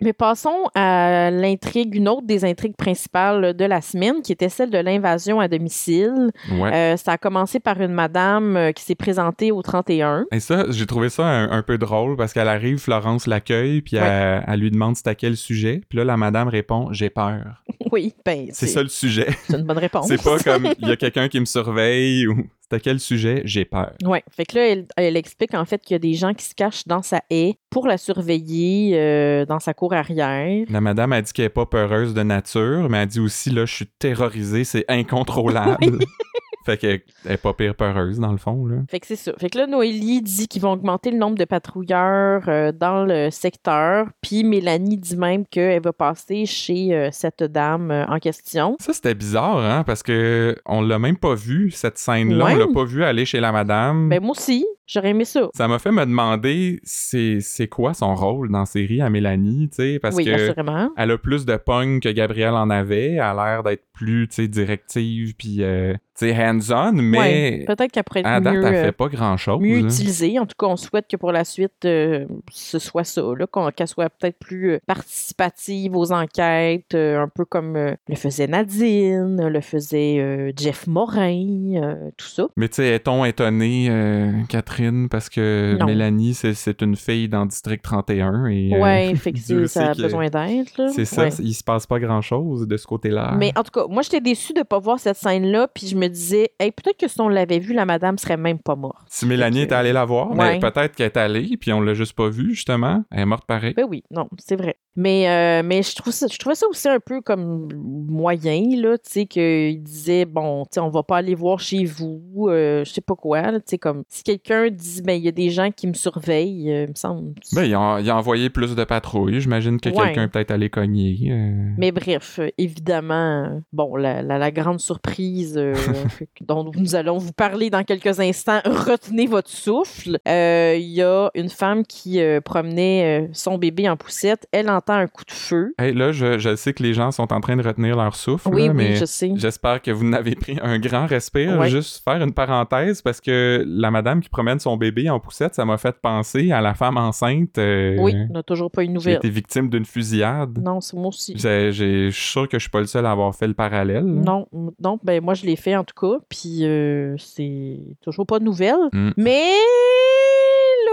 Mais 0.02 0.12
passons 0.12 0.68
à 0.74 1.30
l'intrigue, 1.30 1.94
une 1.94 2.08
autre 2.08 2.26
des 2.26 2.44
intrigues 2.44 2.76
principales 2.76 3.54
de 3.54 3.64
la 3.64 3.80
semaine, 3.80 4.22
qui 4.22 4.32
était 4.32 4.48
celle 4.48 4.70
de 4.70 4.78
l'invasion 4.78 5.40
à 5.40 5.48
domicile. 5.48 6.30
Ouais. 6.50 6.72
Euh, 6.74 6.96
ça 6.96 7.12
a 7.12 7.18
commencé 7.18 7.60
par 7.60 7.80
une 7.80 7.92
madame 7.92 8.56
euh, 8.56 8.72
qui 8.72 8.82
s'est 8.82 8.94
présentée 8.94 9.52
au 9.52 9.62
31. 9.62 10.24
Et 10.32 10.40
ça, 10.40 10.64
j'ai 10.70 10.86
trouvé 10.86 11.08
ça 11.08 11.24
un, 11.24 11.50
un 11.50 11.62
peu 11.62 11.78
drôle 11.78 12.16
parce 12.16 12.32
qu'elle 12.32 12.48
arrive, 12.48 12.78
Florence 12.78 13.26
l'accueille, 13.26 13.80
puis 13.82 13.96
Ouais. 13.96 14.02
elle, 14.04 14.44
elle 14.48 14.60
lui 14.60 14.70
demande 14.70 14.96
c'est 14.96 15.06
à 15.08 15.14
quel 15.14 15.36
sujet? 15.36 15.82
Puis 15.88 15.98
là, 15.98 16.04
la 16.04 16.16
madame 16.16 16.48
répond 16.48 16.88
j'ai 16.92 17.10
peur. 17.10 17.62
Oui, 17.92 18.14
ben, 18.24 18.46
C'est 18.52 18.68
ça 18.68 18.82
le 18.82 18.88
sujet. 18.88 19.28
c'est 19.46 19.58
une 19.58 19.64
bonne 19.64 19.76
réponse. 19.86 20.06
c'est 20.08 20.22
pas 20.22 20.38
comme 20.38 20.66
il 20.78 20.88
y 20.88 20.92
a 20.92 20.96
quelqu'un 20.96 21.28
qui 21.28 21.38
me 21.38 21.44
surveille 21.44 22.26
ou 22.26 22.46
à 22.72 22.80
quel 22.80 23.00
sujet 23.00 23.42
j'ai 23.44 23.64
peur. 23.64 23.92
Ouais, 24.04 24.22
fait 24.30 24.44
que 24.44 24.56
là, 24.56 24.68
elle, 24.68 24.86
elle 24.96 25.16
explique 25.16 25.54
en 25.54 25.64
fait 25.64 25.82
qu'il 25.82 25.94
y 25.94 25.96
a 25.96 25.98
des 25.98 26.14
gens 26.14 26.34
qui 26.34 26.44
se 26.44 26.54
cachent 26.54 26.86
dans 26.86 27.02
sa 27.02 27.22
haie 27.30 27.56
pour 27.70 27.86
la 27.86 27.98
surveiller 27.98 28.98
euh, 28.98 29.46
dans 29.46 29.60
sa 29.60 29.74
cour 29.74 29.92
arrière. 29.92 30.66
La 30.68 30.80
madame 30.80 31.12
a 31.12 31.22
dit 31.22 31.32
qu'elle 31.32 31.46
est 31.46 31.48
pas 31.48 31.66
peureuse 31.66 32.14
de 32.14 32.22
nature, 32.22 32.88
mais 32.88 32.98
elle 32.98 33.08
dit 33.08 33.20
aussi 33.20 33.50
là, 33.50 33.64
je 33.64 33.74
suis 33.74 33.86
terrorisée, 33.98 34.64
c'est 34.64 34.84
incontrôlable. 34.88 35.98
fait 36.64 36.76
qu'elle 36.76 37.00
elle 37.24 37.32
est 37.32 37.36
pas 37.36 37.52
pire 37.54 37.74
peureuse 37.74 38.18
dans 38.18 38.32
le 38.32 38.38
fond 38.38 38.66
là. 38.66 38.76
Fait 38.90 39.00
que 39.00 39.06
c'est 39.06 39.16
ça. 39.16 39.32
Fait 39.38 39.50
que 39.50 39.58
là, 39.58 39.66
Noélie 39.66 40.22
dit 40.22 40.48
qu'ils 40.48 40.62
vont 40.62 40.72
augmenter 40.72 41.10
le 41.10 41.18
nombre 41.18 41.36
de 41.36 41.44
patrouilleurs 41.44 42.48
euh, 42.48 42.72
dans 42.72 43.04
le 43.04 43.30
secteur. 43.30 44.06
Puis 44.20 44.44
Mélanie 44.44 44.96
dit 44.98 45.16
même 45.16 45.46
qu'elle 45.46 45.82
va 45.82 45.92
passer 45.92 46.46
chez 46.46 46.94
euh, 46.94 47.08
cette 47.12 47.42
dame 47.42 47.90
euh, 47.90 48.06
en 48.06 48.18
question. 48.18 48.76
Ça 48.80 48.92
c'était 48.92 49.14
bizarre 49.14 49.58
hein 49.58 49.84
parce 49.84 50.02
que 50.02 50.56
on 50.66 50.80
l'a 50.82 50.98
même 50.98 51.16
pas 51.16 51.34
vu 51.34 51.70
cette 51.70 51.98
scène 51.98 52.32
là, 52.34 52.44
Ouais. 52.46 52.54
on 52.54 52.58
l'a 52.58 52.66
pas 52.72 52.84
vu 52.84 53.04
aller 53.04 53.24
chez 53.24 53.40
la 53.40 53.52
madame. 53.52 54.08
Ben 54.08 54.20
moi 54.22 54.32
aussi. 54.32 54.66
J'aurais 54.86 55.10
aimé 55.10 55.24
ça. 55.24 55.48
Ça 55.54 55.68
m'a 55.68 55.78
fait 55.78 55.92
me 55.92 56.04
demander 56.04 56.80
c'est 56.82 57.38
c'est 57.40 57.68
quoi 57.68 57.94
son 57.94 58.14
rôle 58.14 58.50
dans 58.50 58.60
la 58.60 58.66
série 58.66 59.00
à 59.00 59.08
Mélanie, 59.10 59.68
tu 59.70 59.76
sais, 59.76 59.98
parce 60.00 60.16
oui, 60.16 60.24
que 60.24 60.30
assurément. 60.30 60.90
elle 60.96 61.10
a 61.12 61.18
plus 61.18 61.46
de 61.46 61.56
pogne 61.56 62.00
que 62.00 62.08
Gabrielle 62.08 62.54
en 62.54 62.68
avait, 62.70 63.12
elle 63.12 63.20
a 63.20 63.34
l'air 63.34 63.62
d'être 63.62 63.84
plus, 63.92 64.28
tu 64.28 64.34
sais, 64.36 64.48
directive 64.48 65.34
puis 65.36 65.58
euh, 65.62 65.92
tu 66.18 66.26
sais 66.26 66.34
hands-on, 66.36 66.92
mais 66.92 67.18
Ouais, 67.18 67.64
peut-être 67.66 67.92
qu'elle 67.92 68.04
pourrait 68.04 68.24
à 68.24 68.38
être 68.38 68.42
date 68.42 68.54
mieux, 68.54 68.64
elle 68.66 68.74
euh, 68.74 68.84
fait 68.86 68.92
pas 68.92 69.08
grand-chose. 69.08 69.60
mieux 69.60 69.78
utilisée. 69.78 70.38
En 70.38 70.46
tout 70.46 70.56
cas, 70.58 70.66
on 70.66 70.76
souhaite 70.76 71.06
que 71.08 71.16
pour 71.16 71.32
la 71.32 71.44
suite, 71.44 71.84
euh, 71.84 72.26
ce 72.50 72.78
soit 72.78 73.04
ça, 73.04 73.22
là, 73.38 73.46
qu'elle 73.72 73.88
soit 73.88 74.10
peut-être 74.10 74.38
plus 74.38 74.78
participative 74.86 75.96
aux 75.96 76.12
enquêtes, 76.12 76.94
euh, 76.94 77.22
un 77.22 77.28
peu 77.28 77.44
comme 77.44 77.74
le 77.74 78.16
faisait 78.16 78.46
Nadine, 78.46 79.46
le 79.48 79.60
faisait 79.60 80.52
Jeff 80.58 80.86
Morin, 80.86 82.10
tout 82.16 82.26
ça. 82.26 82.48
Mais 82.56 82.68
tu 82.68 82.76
sais, 82.76 82.88
est-on 82.88 83.24
étonné, 83.24 83.88
euh, 83.90 84.32
Catherine, 84.72 85.08
parce 85.08 85.28
que 85.28 85.76
Non. 85.78 85.86
Mélanie, 85.86 86.34
c'est- 86.34 86.82
une 86.82 86.96
fille 86.96 87.28
dans 87.28 87.44
District 87.46 87.82
31 87.82 88.46
et... 88.46 88.74
euh, 88.74 88.78
ouais, 88.80 89.14
fait 89.16 89.32
que 89.32 89.38
Dieu 89.38 89.66
c'est- 89.66 89.78
ça 89.80 89.90
a 89.90 89.94
que 89.94 90.02
besoin 90.02 90.28
d'être. 90.28 90.76
là. 90.78 90.88
C'est 90.88 91.04
ça, 91.04 91.24
Ouais. 91.24 91.28
il 91.40 91.52
se 91.52 91.62
passe 91.62 91.86
pas 91.86 91.98
grand-chose 92.00 92.66
de 92.66 92.76
ce 92.76 92.86
côté-là. 92.86 93.34
Mais 93.38 93.52
en 93.56 93.62
tout 93.62 93.70
cas, 93.70 93.86
moi, 93.88 94.02
j'étais 94.02 94.20
déçue 94.20 94.52
de 94.54 94.62
pas 94.62 94.78
voir 94.78 94.98
cette 94.98 95.16
scène-là, 95.16 95.68
puis 95.72 95.86
je 95.86 95.96
me 95.96 96.08
disais, 96.08 96.50
hey, 96.58 96.72
peut-être 96.72 96.98
que 96.98 97.08
si 97.08 97.20
on 97.20 97.28
l'avait 97.28 97.58
vue, 97.58 97.74
la 97.74 97.84
madame 97.84 98.16
serait 98.18 98.36
même 98.36 98.58
pas 98.58 98.74
morte. 98.76 99.02
Si 99.08 99.26
Mélanie 99.26 99.62
était 99.62 99.74
allée 99.74 99.92
la 99.92 100.04
voir, 100.04 100.34
mais 100.34 100.42
Ouais. 100.42 100.58
peut-être 100.58 100.94
qu'elle 100.96 101.06
est 101.06 101.16
allée, 101.16 101.56
puis 101.60 101.72
on 101.72 101.80
l'a 101.80 101.94
juste 101.94 102.14
pas 102.14 102.28
vue, 102.28 102.54
justement. 102.54 103.04
Elle 103.10 103.20
est 103.20 103.26
morte 103.26 103.44
pareil. 103.46 103.74
Ben 103.76 103.86
oui, 103.88 104.02
non, 104.10 104.28
c'est 104.38 104.56
vrai. 104.56 104.76
Mais, 104.94 105.26
euh, 105.28 105.62
mais 105.64 105.82
je, 105.82 105.94
trouve 105.96 106.12
ça, 106.12 106.26
je 106.30 106.36
trouvais 106.38 106.54
ça 106.54 106.66
aussi 106.68 106.86
un 106.88 107.00
peu 107.00 107.22
comme 107.22 107.68
moyen, 108.08 108.62
là, 108.76 108.98
tu 108.98 109.10
sais, 109.10 109.26
qu'il 109.26 109.82
disait, 109.82 110.26
bon, 110.26 110.64
tu 110.64 110.68
sais, 110.74 110.80
on 110.80 110.90
va 110.90 111.02
pas 111.02 111.16
aller 111.16 111.34
voir 111.34 111.58
chez 111.60 111.84
vous, 111.86 112.48
euh, 112.48 112.84
je 112.84 112.92
sais 112.92 113.00
pas 113.00 113.14
quoi, 113.14 113.42
tu 113.52 113.60
sais, 113.64 113.78
comme, 113.78 114.02
si 114.08 114.22
quelqu'un 114.22 114.68
dit, 114.70 115.00
ben, 115.02 115.14
il 115.14 115.24
y 115.24 115.28
a 115.28 115.32
des 115.32 115.48
gens 115.48 115.70
qui 115.70 115.86
me 115.86 115.94
surveillent, 115.94 116.70
euh, 116.70 116.84
il 116.84 116.90
me 116.90 116.94
semble. 116.94 117.34
Ben, 117.54 117.64
il 117.64 117.74
a, 117.74 118.00
il 118.00 118.10
a 118.10 118.16
envoyé 118.16 118.50
plus 118.50 118.74
de 118.74 118.84
patrouilles. 118.84 119.40
J'imagine 119.40 119.80
que 119.80 119.88
Ouais. 119.88 119.96
quelqu'un 119.96 120.24
est 120.24 120.28
peut-être 120.28 120.50
allé 120.50 120.68
cogner. 120.68 121.18
euh. 121.30 121.70
Mais 121.78 121.90
bref, 121.90 122.38
évidemment, 122.58 123.62
bon, 123.72 123.96
la, 123.96 124.22
la, 124.22 124.36
la 124.38 124.50
grande 124.50 124.80
surprise 124.80 125.54
dont 126.42 126.70
nous 126.76 126.94
allons 126.94 127.16
vous 127.18 127.32
parler 127.32 127.70
dans 127.70 127.84
quelques 127.84 128.20
instants, 128.20 128.60
retenez 128.64 129.26
votre 129.26 129.48
souffle. 129.50 130.18
Il 130.26 130.80
y 130.90 131.02
a 131.02 131.30
une 131.34 131.48
femme 131.48 131.84
qui 131.86 132.20
promenait 132.44 133.30
son 133.32 133.56
bébé 133.58 133.88
en 133.88 133.96
poussette. 133.96 134.46
Elle 134.52 134.68
entend 134.82 134.94
un 134.94 135.06
coup 135.06 135.24
de 135.24 135.30
feu. 135.32 135.74
Hey, 135.78 135.94
là, 135.94 136.12
je, 136.12 136.38
je 136.38 136.56
sais 136.56 136.72
que 136.72 136.82
les 136.82 136.92
gens 136.94 137.10
sont 137.10 137.32
en 137.32 137.40
train 137.40 137.56
de 137.56 137.62
retenir 137.62 137.96
leur 137.96 138.14
souffle, 138.16 138.48
Oui, 138.52 138.62
là, 138.66 138.68
oui, 138.72 138.74
mais 138.76 138.94
je 138.96 139.04
sais. 139.04 139.32
j'espère 139.36 139.80
que 139.80 139.90
vous 139.90 140.04
n'avez 140.04 140.34
pris 140.34 140.58
un 140.62 140.78
grand 140.78 141.06
respire. 141.06 141.58
Ouais. 141.58 141.68
Juste 141.68 142.02
faire 142.04 142.20
une 142.22 142.32
parenthèse, 142.32 143.00
parce 143.02 143.20
que 143.20 143.64
la 143.66 143.90
madame 143.90 144.20
qui 144.20 144.28
promène 144.28 144.58
son 144.58 144.76
bébé 144.76 145.08
en 145.10 145.20
poussette, 145.20 145.54
ça 145.54 145.64
m'a 145.64 145.78
fait 145.78 145.96
penser 146.00 146.52
à 146.52 146.60
la 146.60 146.74
femme 146.74 146.96
enceinte 146.96 147.58
euh, 147.58 147.96
Oui, 148.00 148.14
on 148.28 148.32
n'a 148.32 148.42
toujours 148.42 148.70
pas 148.70 148.82
une 148.82 148.90
qui 148.90 148.92
a 148.92 148.94
nouvelle. 148.94 149.16
été 149.16 149.30
victime 149.30 149.68
d'une 149.68 149.84
fusillade. 149.84 150.58
Non, 150.62 150.80
c'est 150.80 150.96
moi 150.96 151.08
aussi. 151.08 151.34
J'ai- 151.36 151.72
j'ai- 151.72 152.10
Je 152.10 152.16
suis 152.16 152.30
sûr 152.32 152.48
que 152.48 152.58
je 152.58 152.62
suis 152.62 152.70
pas 152.70 152.80
le 152.80 152.86
seul 152.86 153.06
à 153.06 153.10
avoir 153.12 153.34
fait 153.34 153.46
le 153.46 153.54
parallèle. 153.54 154.04
là. 154.04 154.22
Non, 154.22 154.46
non, 154.82 154.98
ben 155.04 155.22
moi 155.22 155.34
je 155.34 155.44
l'ai 155.46 155.56
fait 155.56 155.76
en 155.76 155.84
tout 155.84 155.94
cas, 156.00 156.18
puis 156.28 156.60
euh, 156.62 157.14
c'est 157.18 157.78
toujours 158.02 158.26
pas 158.26 158.38
de 158.38 158.44
nouvelles. 158.44 158.74
Mm. 158.92 159.10
Mais 159.16 159.42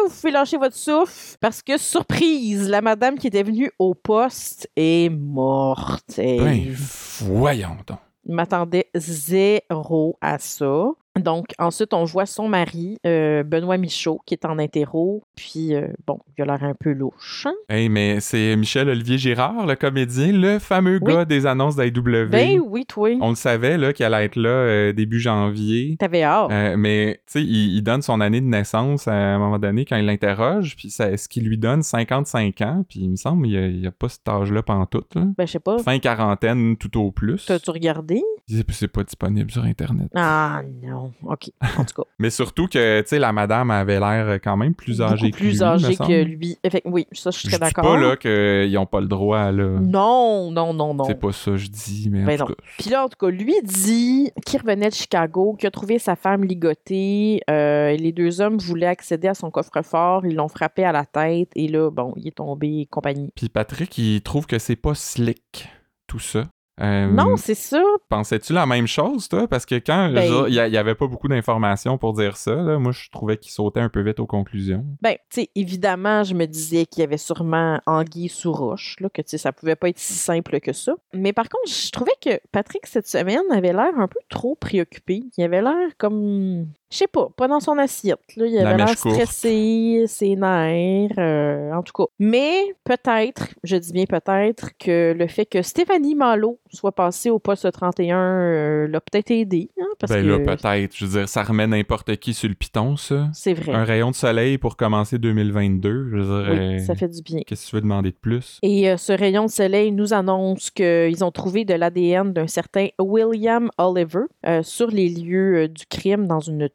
vous 0.09 0.15
pouvez 0.21 0.31
lâcher 0.31 0.57
votre 0.57 0.75
souffle 0.75 1.37
parce 1.39 1.61
que 1.61 1.77
surprise, 1.77 2.67
la 2.67 2.81
madame 2.81 3.17
qui 3.17 3.27
était 3.27 3.43
venue 3.43 3.71
au 3.79 3.93
poste 3.93 4.69
est 4.75 5.09
morte. 5.09 6.17
Et 6.17 6.39
Ben, 6.39 6.75
voyons 7.21 7.77
donc. 7.87 7.97
M'attendais 8.25 8.89
zéro 8.95 10.17
à 10.21 10.37
ça. 10.39 10.89
Donc, 11.21 11.47
ensuite, 11.59 11.93
on 11.93 12.03
voit 12.03 12.25
son 12.25 12.47
mari, 12.47 12.97
euh, 13.05 13.43
Benoît 13.43 13.77
Michaud, 13.77 14.19
qui 14.25 14.33
est 14.33 14.45
en 14.45 14.59
interro. 14.59 15.23
Puis, 15.35 15.73
euh, 15.75 15.87
bon, 16.07 16.19
il 16.37 16.41
a 16.41 16.45
l'air 16.45 16.63
un 16.63 16.73
peu 16.73 16.91
louche. 16.93 17.45
hein? 17.47 17.53
Hey, 17.69 17.89
mais 17.89 18.19
c'est 18.19 18.55
Michel-Olivier 18.55 19.17
Girard, 19.17 19.65
le 19.65 19.75
comédien, 19.75 20.31
le 20.31 20.59
fameux 20.59 20.99
Oui. 21.01 21.13
gars 21.13 21.25
des 21.25 21.45
annonces 21.45 21.75
d'AW. 21.75 22.27
Ben 22.29 22.59
oui, 22.65 22.85
toi. 22.85 23.09
On 23.21 23.29
le 23.29 23.35
savait 23.35 23.77
là 23.77 23.93
qu'il 23.93 24.05
allait 24.05 24.25
être 24.25 24.35
là 24.35 24.49
euh, 24.49 24.93
début 24.93 25.19
janvier. 25.19 25.95
T'avais 25.99 26.23
hâte. 26.23 26.49
Mais 26.77 27.21
tu 27.27 27.33
sais, 27.33 27.43
il, 27.43 27.75
il 27.77 27.81
donne 27.81 28.01
son 28.01 28.21
année 28.21 28.41
de 28.41 28.45
naissance 28.45 29.07
à 29.07 29.13
un 29.13 29.37
moment 29.39 29.59
donné 29.59 29.85
quand 29.85 29.97
il 29.97 30.05
l'interroge, 30.05 30.75
puis 30.75 30.89
ça- 30.89 31.15
ce 31.17 31.27
qui 31.27 31.41
lui 31.41 31.57
donne 31.57 31.83
55 31.83 32.61
ans, 32.61 32.85
puis 32.87 32.99
il 33.01 33.09
me 33.11 33.15
semble 33.15 33.47
qu'il 33.47 33.79
n'y 33.81 33.87
a, 33.87 33.91
pas 33.91 34.09
cet 34.09 34.27
âge-là 34.27 34.63
pantoute. 34.63 35.15
Là. 35.15 35.23
Ben, 35.37 35.45
je 35.45 35.51
sais 35.53 35.59
pas. 35.59 35.77
Fin 35.79 35.99
quarantaine 35.99 36.77
tout 36.77 36.97
au 36.99 37.11
plus. 37.11 37.45
T'as-tu 37.45 37.69
regardé? 37.71 38.21
C'est 38.47 38.69
c'est 38.71 38.87
pas 38.87 39.03
disponible 39.03 39.51
sur 39.51 39.63
Internet. 39.63 40.09
Ah 40.15 40.61
non. 40.83 41.08
OK. 41.23 41.49
En 41.77 41.83
tout 41.85 42.01
cas. 42.01 42.09
Mais 42.19 42.29
surtout 42.29 42.67
que, 42.67 43.01
tu 43.01 43.07
sais, 43.07 43.19
la 43.19 43.31
madame 43.31 43.71
avait 43.71 43.99
l'air 43.99 44.39
quand 44.43 44.57
même 44.57 44.73
plus 44.73 45.01
âgée 45.01 45.27
beaucoup 45.27 45.31
que 45.31 45.37
plus 45.37 45.49
lui, 45.51 45.57
me 45.59 45.63
âgé 45.63 45.93
semble. 45.95 46.09
que 46.09 46.21
lui. 46.23 46.57
Effect- 46.63 46.81
oui, 46.85 47.07
ça, 47.11 47.31
je 47.31 47.39
suis 47.39 47.49
Je 47.49 47.55
très 47.55 47.65
dis 47.67 47.73
d'accord. 47.73 47.93
pas 47.93 47.99
là 47.99 48.15
qu'ils 48.17 48.73
n'ont 48.73 48.85
pas 48.85 49.01
le 49.01 49.07
droit, 49.07 49.51
là. 49.51 49.79
Non, 49.79 50.51
non, 50.51 50.73
non, 50.73 50.93
non. 50.93 51.03
C'est 51.05 51.19
pas 51.19 51.31
ça 51.31 51.51
que 51.51 51.57
je 51.57 51.69
dis, 51.69 52.09
mais 52.11 52.23
en 52.23 52.25
Ben 52.25 52.37
tout 52.37 52.43
non. 52.43 52.47
cas. 52.47 52.55
Puis 52.79 52.89
là, 52.89 53.03
en 53.05 53.09
tout 53.09 53.17
cas, 53.19 53.31
lui 53.31 53.55
dit 53.63 54.31
qu'il 54.45 54.59
revenait 54.59 54.89
de 54.89 54.93
Chicago, 54.95 55.55
qu'il 55.59 55.67
a 55.67 55.71
trouvé 55.71 55.99
sa 55.99 56.15
femme 56.15 56.43
ligotée. 56.43 57.41
euh, 57.49 57.95
les 57.95 58.11
deux 58.11 58.41
hommes 58.41 58.57
voulaient 58.57 58.85
accéder 58.87 59.27
à 59.27 59.33
son 59.33 59.49
coffre-fort. 59.51 60.25
Ils 60.25 60.35
l'ont 60.35 60.47
frappé 60.47 60.83
à 60.83 60.91
la 60.91 61.05
tête. 61.05 61.49
Et 61.55 61.67
là, 61.67 61.89
bon, 61.89 62.13
il 62.17 62.27
est 62.27 62.31
tombé 62.37 62.79
et 62.81 62.85
compagnie. 62.85 63.29
Puis 63.35 63.49
Patrick, 63.49 63.97
il 63.97 64.21
trouve 64.21 64.45
que 64.47 64.59
c'est 64.59 64.75
pas 64.75 64.93
slick, 64.95 65.67
tout 66.07 66.19
ça. 66.19 66.45
Euh, 66.79 67.07
Non, 67.07 67.35
c'est 67.37 67.55
ça. 67.55 67.81
Pensais-tu 68.09 68.53
la 68.53 68.65
même 68.65 68.87
chose, 68.87 69.27
toi? 69.27 69.47
Parce 69.47 69.65
que 69.65 69.75
quand 69.75 70.11
Ben- 70.13 70.45
il 70.47 70.53
y 70.53 70.59
a- 70.59 70.67
il 70.67 70.73
y 70.73 70.77
avait 70.77 70.95
pas 70.95 71.07
beaucoup 71.07 71.27
d'informations 71.27 71.97
pour 71.97 72.13
dire 72.13 72.37
ça, 72.37 72.55
là, 72.55 72.79
moi, 72.79 72.91
je 72.91 73.09
trouvais 73.11 73.37
qu'il 73.37 73.51
sautait 73.51 73.81
un 73.81 73.89
peu 73.89 74.01
vite 74.01 74.19
aux 74.19 74.25
conclusions. 74.25 74.85
Ben, 75.01 75.15
tu 75.29 75.41
sais, 75.41 75.49
évidemment, 75.55 76.23
je 76.23 76.33
me 76.33 76.45
disais 76.45 76.85
qu'il 76.85 77.01
y 77.01 77.03
avait 77.03 77.17
sûrement 77.17 77.81
anguille 77.85 78.29
sous 78.29 78.51
roche, 78.51 78.95
là, 78.99 79.09
que 79.09 79.21
tu 79.21 79.29
sais, 79.29 79.37
ça 79.37 79.51
pouvait 79.51 79.75
pas 79.75 79.89
être 79.89 79.99
si 79.99 80.13
simple 80.13 80.59
que 80.59 80.71
ça. 80.73 80.93
Mais 81.13 81.33
par 81.33 81.49
contre, 81.49 81.69
je 81.69 81.91
trouvais 81.91 82.11
que 82.23 82.39
Patrick, 82.51 82.85
cette 82.87 83.07
semaine, 83.07 83.39
avait 83.51 83.73
l'air 83.73 83.97
un 83.97 84.07
peu 84.07 84.19
trop 84.29 84.55
préoccupé. 84.55 85.23
Il 85.37 85.43
avait 85.43 85.61
l'air 85.61 85.89
comme. 85.97 86.67
Je 86.91 86.97
sais 86.97 87.07
pas, 87.07 87.29
pas 87.37 87.47
dans 87.47 87.59
son 87.59 87.77
assiette. 87.77 88.19
Là. 88.35 88.47
Il 88.47 88.57
avait 88.57 88.77
l'air 88.77 88.97
stressé, 88.97 90.05
ses 90.07 90.35
nerfs, 90.35 91.11
euh, 91.19 91.71
en 91.71 91.83
tout 91.83 91.93
cas. 91.93 92.09
Mais 92.17 92.63
peut-être, 92.83 93.49
je 93.63 93.75
dis 93.75 93.93
bien 93.93 94.05
peut-être, 94.05 94.71
que 94.79 95.13
le 95.15 95.27
fait 95.27 95.45
que 95.45 95.61
Stéphanie 95.61 96.15
Malo 96.15 96.59
soit 96.71 96.93
passée 96.93 97.29
au 97.29 97.37
poste 97.37 97.71
31 97.71 98.17
euh, 98.17 98.87
l'a 98.87 99.01
peut-être 99.01 99.29
aidé. 99.29 99.69
Hein, 99.79 99.85
parce 99.99 100.11
ben 100.11 100.23
que 100.23 100.27
là, 100.29 100.39
peut-être. 100.39 100.95
Je 100.95 101.05
veux 101.05 101.19
dire, 101.19 101.29
ça 101.29 101.43
remet 101.43 101.67
n'importe 101.67 102.15
qui 102.17 102.33
sur 102.33 102.49
le 102.49 102.55
piton, 102.55 102.97
ça. 102.97 103.27
c'est 103.33 103.53
vrai. 103.53 103.73
Un 103.73 103.83
rayon 103.83 104.09
de 104.09 104.15
soleil 104.15 104.57
pour 104.57 104.75
commencer 104.75 105.19
2022. 105.19 106.09
Je 106.09 106.17
veux 106.17 106.23
dire, 106.23 106.51
Oui, 106.51 106.75
euh, 106.75 106.79
ça 106.79 106.95
fait 106.95 107.07
du 107.07 107.21
bien. 107.21 107.41
qu'est-ce 107.45 107.65
que 107.65 107.69
tu 107.69 107.75
veux 107.75 107.81
demander 107.81 108.09
de 108.09 108.17
plus? 108.17 108.57
Et 108.63 108.97
ce 108.97 109.13
rayon 109.13 109.45
de 109.45 109.51
soleil 109.51 109.91
nous 109.91 110.13
annonce 110.13 110.71
qu'ils 110.71 111.23
ont 111.23 111.31
trouvé 111.31 111.65
de 111.65 111.75
l'ADN 111.75 112.33
d'un 112.33 112.47
certain 112.47 112.87
William 112.97 113.69
Oliver 113.77 114.23
sur 114.63 114.87
les 114.87 115.09
lieux 115.09 115.67
du 115.67 115.85
crime 115.85 116.25
dans 116.25 116.39
une 116.39 116.67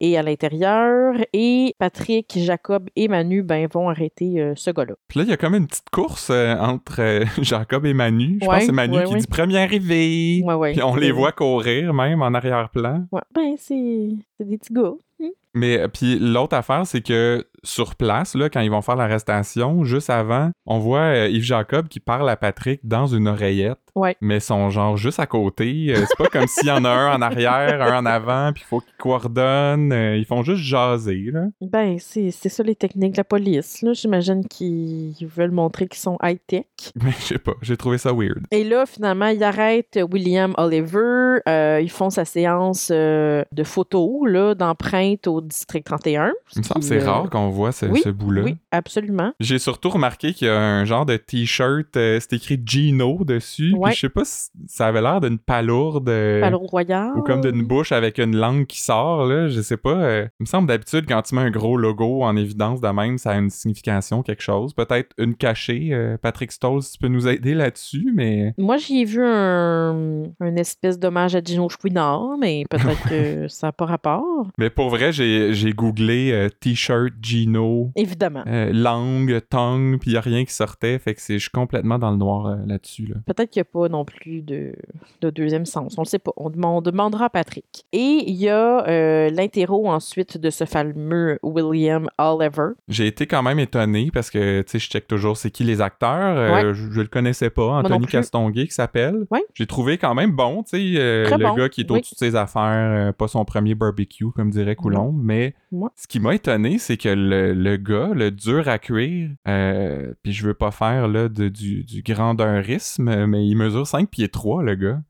et 0.00 0.16
à 0.16 0.22
l'intérieur. 0.22 1.14
Et 1.32 1.74
Patrick, 1.78 2.32
Jacob 2.36 2.88
et 2.96 3.08
Manu 3.08 3.42
ben, 3.42 3.66
vont 3.72 3.88
arrêter 3.88 4.40
euh, 4.40 4.54
ce 4.56 4.70
gars-là. 4.70 4.94
Puis 5.08 5.18
là, 5.18 5.24
il 5.24 5.30
y 5.30 5.32
a 5.32 5.36
comme 5.36 5.54
une 5.54 5.66
petite 5.66 5.90
course 5.90 6.30
euh, 6.30 6.54
entre 6.56 7.00
euh, 7.00 7.24
Jacob 7.42 7.86
et 7.86 7.94
Manu. 7.94 8.38
Je 8.40 8.46
pense 8.46 8.58
que 8.58 8.64
c'est 8.66 8.72
Manu 8.72 8.96
ouais, 8.96 9.04
qui 9.04 9.14
ouais. 9.14 9.20
dit 9.20 9.26
premier 9.26 9.58
arrivé. 9.58 10.44
Puis 10.72 10.82
on 10.82 10.96
les 10.96 11.12
voit 11.12 11.32
courir 11.32 11.92
même 11.94 12.22
en 12.22 12.34
arrière-plan. 12.34 13.06
Ouais, 13.12 13.22
ben, 13.34 13.54
c'est 13.58 14.10
c'est 14.38 14.44
des 14.44 14.58
petits 14.58 14.72
gars. 14.72 14.92
Hmm. 15.18 15.28
Mais 15.54 15.78
euh, 15.78 15.88
puis 15.88 16.18
l'autre 16.18 16.56
affaire, 16.56 16.86
c'est 16.86 17.02
que 17.02 17.46
sur 17.64 17.94
place, 17.94 18.34
là, 18.34 18.50
quand 18.50 18.60
ils 18.60 18.70
vont 18.70 18.82
faire 18.82 18.96
l'arrestation, 18.96 19.84
juste 19.84 20.10
avant, 20.10 20.50
on 20.66 20.78
voit 20.78 21.00
euh, 21.00 21.28
Yves 21.28 21.44
Jacob 21.44 21.88
qui 21.88 22.00
parle 22.00 22.28
à 22.28 22.36
Patrick 22.36 22.80
dans 22.84 23.06
une 23.06 23.28
oreillette. 23.28 23.78
Ouais. 23.94 24.16
Mais 24.22 24.40
son 24.40 24.70
genre 24.70 24.96
juste 24.96 25.20
à 25.20 25.26
côté. 25.26 25.88
Euh, 25.90 26.04
c'est 26.08 26.16
pas 26.16 26.26
comme 26.26 26.46
s'il 26.48 26.68
y 26.68 26.70
en 26.70 26.84
a 26.84 26.88
un 26.88 27.14
en 27.16 27.22
arrière, 27.22 27.82
un 27.82 27.98
en 27.98 28.06
avant, 28.06 28.52
puis 28.52 28.64
il 28.64 28.68
faut 28.68 28.80
qu'ils 28.80 28.96
coordonnent. 28.98 29.92
Euh, 29.92 30.16
ils 30.16 30.24
font 30.24 30.42
juste 30.42 30.62
jaser, 30.62 31.30
là. 31.30 31.44
Ben, 31.60 31.98
c'est 31.98 32.30
ça 32.30 32.62
les 32.62 32.74
techniques 32.74 33.12
de 33.12 33.18
la 33.18 33.24
police. 33.24 33.82
là. 33.82 33.92
J'imagine 33.92 34.46
qu'ils 34.48 35.14
veulent 35.26 35.50
montrer 35.50 35.86
qu'ils 35.86 36.00
sont 36.00 36.16
high-tech. 36.22 36.64
Mais 37.02 37.12
je 37.12 37.24
sais 37.26 37.38
pas, 37.38 37.52
j'ai 37.60 37.76
trouvé 37.76 37.98
ça 37.98 38.12
weird. 38.12 38.40
Et 38.50 38.64
là, 38.64 38.86
finalement, 38.86 39.28
ils 39.28 39.44
arrêtent 39.44 40.00
William 40.10 40.54
Oliver. 40.56 41.40
Ils 41.46 41.90
font 41.90 42.10
sa 42.10 42.24
séance 42.24 42.90
de 42.90 43.64
photos, 43.64 44.22
là, 44.26 44.54
d'empreintes 44.54 45.26
au 45.26 45.41
district 45.42 45.86
31. 45.86 46.32
Il 46.54 46.58
me 46.58 46.62
semble 46.64 46.80
que 46.80 46.86
c'est 46.86 47.02
euh, 47.02 47.06
rare 47.10 47.30
qu'on 47.30 47.48
voit 47.50 47.72
ce, 47.72 47.86
oui, 47.86 48.00
ce 48.02 48.08
bout-là. 48.08 48.42
Oui, 48.42 48.56
absolument. 48.70 49.32
J'ai 49.40 49.58
surtout 49.58 49.90
remarqué 49.90 50.32
qu'il 50.32 50.46
y 50.48 50.50
a 50.50 50.58
un 50.58 50.84
genre 50.84 51.06
de 51.06 51.16
t-shirt, 51.16 51.96
euh, 51.96 52.18
c'est 52.20 52.34
écrit 52.34 52.60
Gino 52.64 53.24
dessus. 53.24 53.74
Ouais. 53.74 53.90
Puis 53.90 53.96
je 53.96 54.00
sais 54.00 54.08
pas 54.08 54.24
si 54.24 54.50
ça 54.66 54.86
avait 54.86 55.00
l'air 55.02 55.20
d'une 55.20 55.38
palourde. 55.38 56.08
euh, 56.08 56.40
Palo 56.40 56.58
Royal. 56.58 57.12
Ou 57.16 57.22
comme 57.22 57.40
d'une 57.40 57.62
bouche 57.62 57.92
avec 57.92 58.18
une 58.18 58.36
langue 58.36 58.66
qui 58.66 58.80
sort, 58.80 59.26
là, 59.26 59.48
je 59.48 59.60
sais 59.60 59.76
pas. 59.76 59.90
euh, 59.94 60.26
il 60.40 60.44
me 60.44 60.46
semble 60.46 60.68
d'habitude, 60.68 61.04
quand 61.08 61.22
tu 61.22 61.34
mets 61.34 61.42
un 61.42 61.50
gros 61.50 61.76
logo 61.76 62.22
en 62.22 62.36
évidence 62.36 62.80
de 62.80 62.88
même, 62.88 63.18
ça 63.18 63.32
a 63.32 63.38
une 63.38 63.50
signification, 63.50 64.22
quelque 64.22 64.42
chose. 64.42 64.74
Peut-être 64.74 65.10
une 65.18 65.34
cachée. 65.34 65.88
euh, 65.92 66.16
Patrick 66.18 66.52
Stoll, 66.52 66.82
si 66.82 66.92
tu 66.92 66.98
peux 66.98 67.08
nous 67.08 67.26
aider 67.28 67.54
là-dessus, 67.54 68.12
mais 68.14 68.54
Moi, 68.58 68.76
j'y 68.76 69.00
ai 69.00 69.04
vu 69.04 69.22
un, 69.24 70.22
un 70.40 70.56
espèce 70.56 70.98
d'hommage 70.98 71.34
à 71.34 71.40
Gino 71.42 71.68
Chouinard, 71.68 72.36
mais 72.38 72.64
peut-être 72.70 73.08
que 73.08 73.48
ça 73.48 73.68
n'a 73.68 73.72
pas 73.72 73.86
rapport. 73.86 74.46
Mais 74.58 74.70
pour 74.70 74.90
vrai, 74.90 75.12
j'ai 75.12 75.31
j'ai 75.52 75.72
googlé 75.72 76.30
euh, 76.32 76.48
t-shirt 76.60 77.12
Gino, 77.20 77.90
Évidemment. 77.96 78.42
euh, 78.46 78.72
langue, 78.72 79.40
tongue, 79.48 79.98
puis 80.00 80.12
il 80.12 80.16
a 80.16 80.20
rien 80.20 80.44
qui 80.44 80.52
sortait. 80.52 80.98
Fait 80.98 81.14
que 81.14 81.20
c'est- 81.20 81.34
je 81.34 81.42
suis 81.42 81.50
complètement 81.50 81.98
dans 81.98 82.10
le 82.10 82.16
noir 82.16 82.46
euh, 82.46 82.56
là-dessus. 82.66 83.06
Là. 83.06 83.16
Peut-être 83.26 83.50
qu'il 83.50 83.60
n'y 83.60 83.68
a 83.68 83.70
pas 83.72 83.88
non 83.88 84.04
plus 84.04 84.42
de, 84.42 84.72
de 85.20 85.30
deuxième 85.30 85.66
sens. 85.66 85.94
On 85.98 86.02
ne 86.02 86.06
sait 86.06 86.18
pas. 86.18 86.32
On, 86.36 86.50
on 86.62 86.80
demandera 86.80 87.26
à 87.26 87.30
Patrick. 87.30 87.84
Et 87.92 88.24
il 88.26 88.34
y 88.36 88.48
a 88.48 88.86
euh, 88.88 89.30
l'interro 89.30 89.88
ensuite 89.90 90.38
de 90.38 90.50
ce 90.50 90.64
fameux 90.64 91.38
William 91.42 92.06
Oliver. 92.18 92.70
J'ai 92.88 93.06
été 93.06 93.26
quand 93.26 93.42
même 93.42 93.58
étonné 93.58 94.10
parce 94.12 94.30
que, 94.30 94.62
tu 94.62 94.70
sais, 94.72 94.78
je 94.78 94.88
check 94.88 95.06
toujours 95.06 95.36
c'est 95.36 95.50
qui 95.50 95.64
les 95.64 95.80
acteurs. 95.80 96.52
Ouais. 96.52 96.74
je, 96.74 96.90
je 96.90 97.00
le 97.00 97.06
connaissais 97.08 97.50
pas, 97.50 97.66
Anthony. 97.78 98.06
Castonguay 98.06 98.66
qui 98.66 98.74
s'appelle. 98.74 99.26
Ouais. 99.30 99.42
J'ai 99.54 99.66
trouvé 99.66 99.98
quand 99.98 100.14
même 100.14 100.32
bon, 100.32 100.62
tu 100.62 100.70
sais, 100.94 101.24
Très 101.26 101.38
le 101.38 101.44
bon, 101.44 101.54
gars 101.54 101.68
qui 101.68 101.82
est 101.82 101.90
oui. 101.90 101.98
au-dessus 101.98 102.14
de 102.14 102.18
ses 102.18 102.36
affaires, 102.36 103.12
pas 103.14 103.28
son 103.28 103.44
premier 103.44 103.74
barbecue, 103.74 104.30
comme 104.34 104.50
dirait 104.50 104.74
Coulomb, 104.76 105.12
mais 105.22 105.54
Ouais. 105.70 105.88
ce 105.96 106.06
qui 106.06 106.20
m'a 106.20 106.34
étonné, 106.34 106.78
c'est 106.78 106.96
que 106.96 107.08
le, 107.08 107.54
le 107.54 107.76
gars, 107.76 108.10
le 108.14 108.30
dur 108.30 108.68
à 108.68 108.78
cuire, 108.78 109.30
euh, 109.48 110.12
puis 110.22 110.32
je 110.32 110.46
veux 110.46 110.54
pas 110.54 110.70
faire 110.70 111.08
là, 111.08 111.28
de- 111.28 111.48
du, 111.48 111.84
du 111.84 112.02
grandeurisme, 112.02 113.26
mais 113.26 113.46
il 113.46 113.54
mesure 113.56 113.86
5 113.86 114.08
pieds 114.10 114.28
3, 114.28 114.62
le 114.62 114.74
gars. 114.74 115.00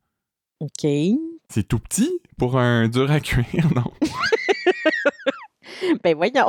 OK. 0.61 0.87
C'est 1.49 1.67
tout 1.67 1.79
petit 1.81 2.11
pour 2.39 2.59
un 2.59 2.89
dur 2.89 3.11
à 3.11 3.21
cuire, 3.21 3.45
non? 3.75 3.91
Ben 6.05 6.15
voyons. 6.15 6.47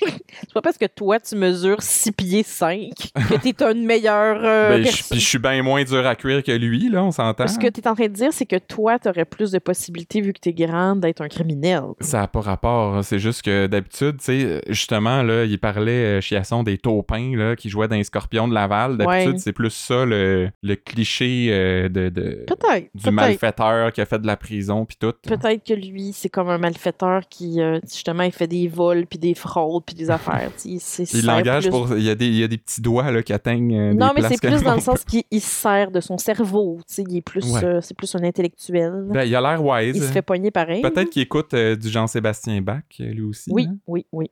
C'est 0.00 0.52
pas 0.52 0.60
parce 0.62 0.78
que 0.78 0.84
toi, 0.86 1.18
tu 1.18 1.34
mesures 1.36 1.80
6 1.82 2.12
pieds 2.12 2.42
5 2.42 2.90
que 3.14 3.36
t'es 3.38 3.54
une 3.64 3.84
meilleure 3.86 4.38
euh, 4.44 4.70
Ben, 4.78 4.84
je- 4.86 5.02
puis 5.10 5.20
je 5.20 5.26
suis 5.26 5.38
bien 5.38 5.62
moins 5.62 5.82
dur 5.84 6.06
à 6.06 6.14
cuire 6.14 6.42
que 6.42 6.52
lui, 6.52 6.88
là, 6.90 7.02
on 7.04 7.10
s'entend. 7.10 7.46
Ce 7.48 7.58
que 7.58 7.66
tu 7.68 7.80
es 7.80 7.88
en 7.88 7.94
train 7.94 8.04
de 8.06 8.12
dire, 8.12 8.32
c'est 8.32 8.46
que 8.46 8.56
toi, 8.56 8.98
tu 8.98 9.08
aurais 9.08 9.24
plus 9.24 9.50
de 9.50 9.58
possibilités, 9.58 10.20
vu 10.20 10.32
que 10.32 10.38
tu 10.40 10.50
es 10.50 10.52
grande, 10.52 11.00
d'être 11.00 11.22
un 11.22 11.28
criminel. 11.28 11.82
Ça 12.00 12.18
n'a 12.20 12.28
pas 12.28 12.40
rapport. 12.40 12.94
hein. 12.96 13.02
C'est 13.02 13.18
juste 13.18 13.42
que 13.42 13.66
d'habitude, 13.66 14.18
tu 14.18 14.24
sais, 14.24 14.60
justement, 14.68 15.22
là, 15.22 15.44
il 15.44 15.58
parlait, 15.58 16.18
euh, 16.18 16.20
Chiasson, 16.20 16.62
des 16.62 16.78
taupins 16.78 17.32
là, 17.36 17.56
qui 17.56 17.68
jouaient 17.70 17.88
dans 17.88 17.96
les 17.96 18.04
scorpions 18.04 18.46
de 18.48 18.54
Laval. 18.54 18.96
D'habitude, 18.98 19.32
Ouais. 19.34 19.38
c'est 19.38 19.52
plus 19.52 19.70
ça 19.70 20.04
le, 20.04 20.50
le 20.62 20.76
cliché 20.76 21.48
euh, 21.50 21.88
de, 21.88 22.08
de- 22.10 22.44
Peut-être. 22.46 22.88
du 22.94 23.10
malfaiteur 23.10 23.92
qui 23.92 24.00
a 24.00 24.06
fait 24.06 24.18
de 24.20 24.26
la 24.26 24.36
prison 24.36 24.84
puis 24.84 24.96
tout. 25.00 25.12
Peut-être 25.26 25.64
que 25.66 25.74
lui, 25.74 26.12
c'est 26.12 26.28
comme 26.28 26.48
un 26.50 26.58
malfaiteur 26.58 27.22
qui, 27.28 27.60
euh, 27.60 27.80
justement, 27.84 28.22
il 28.24 28.32
fait 28.32 28.46
des 28.46 28.68
vols, 28.76 29.06
puis 29.06 29.18
des 29.18 29.34
fraudes, 29.34 29.82
puis 29.84 29.94
des 29.94 30.10
affaires. 30.10 30.50
c'est- 30.56 31.12
Il 31.14 31.26
l'engage 31.26 31.64
plus- 31.64 31.70
pour. 31.70 31.96
Il 31.96 32.02
y, 32.04 32.10
a 32.10 32.14
des, 32.14 32.26
il 32.26 32.36
y 32.36 32.44
a 32.44 32.48
des 32.48 32.58
petits 32.58 32.80
doigts 32.80 33.10
là, 33.10 33.22
qui 33.22 33.32
atteignent. 33.32 33.74
euh, 33.74 33.90
des 33.92 33.98
Non, 33.98 34.10
mais 34.14 34.22
c'est 34.22 34.40
plus 34.40 34.62
dans 34.62 34.74
le 34.74 34.80
sens 34.80 35.04
qu'il 35.04 35.22
il 35.30 35.40
se 35.40 35.48
sert 35.48 35.90
de 35.90 36.00
son 36.00 36.18
cerveau. 36.18 36.78
Il 36.98 37.16
est 37.16 37.22
plus, 37.22 37.52
Ouais. 37.52 37.64
euh, 37.64 37.80
c'est 37.80 37.96
plus 37.96 38.14
un 38.14 38.22
intellectuel. 38.22 39.06
Ben, 39.10 39.24
il 39.24 39.34
a 39.34 39.40
l'air 39.40 39.64
wise. 39.64 39.96
il 39.96 40.02
se 40.02 40.12
fait 40.12 40.22
pogner 40.22 40.50
pareil. 40.50 40.82
Peut-être 40.82 41.10
qu'il 41.10 41.22
écoute 41.22 41.54
euh, 41.54 41.76
du 41.76 41.88
Jean-Sébastien 41.88 42.60
Bach, 42.60 42.82
lui 42.98 43.22
aussi. 43.22 43.50
Oui, 43.52 43.66
hein? 43.70 43.76
oui, 43.86 44.06
oui. 44.12 44.30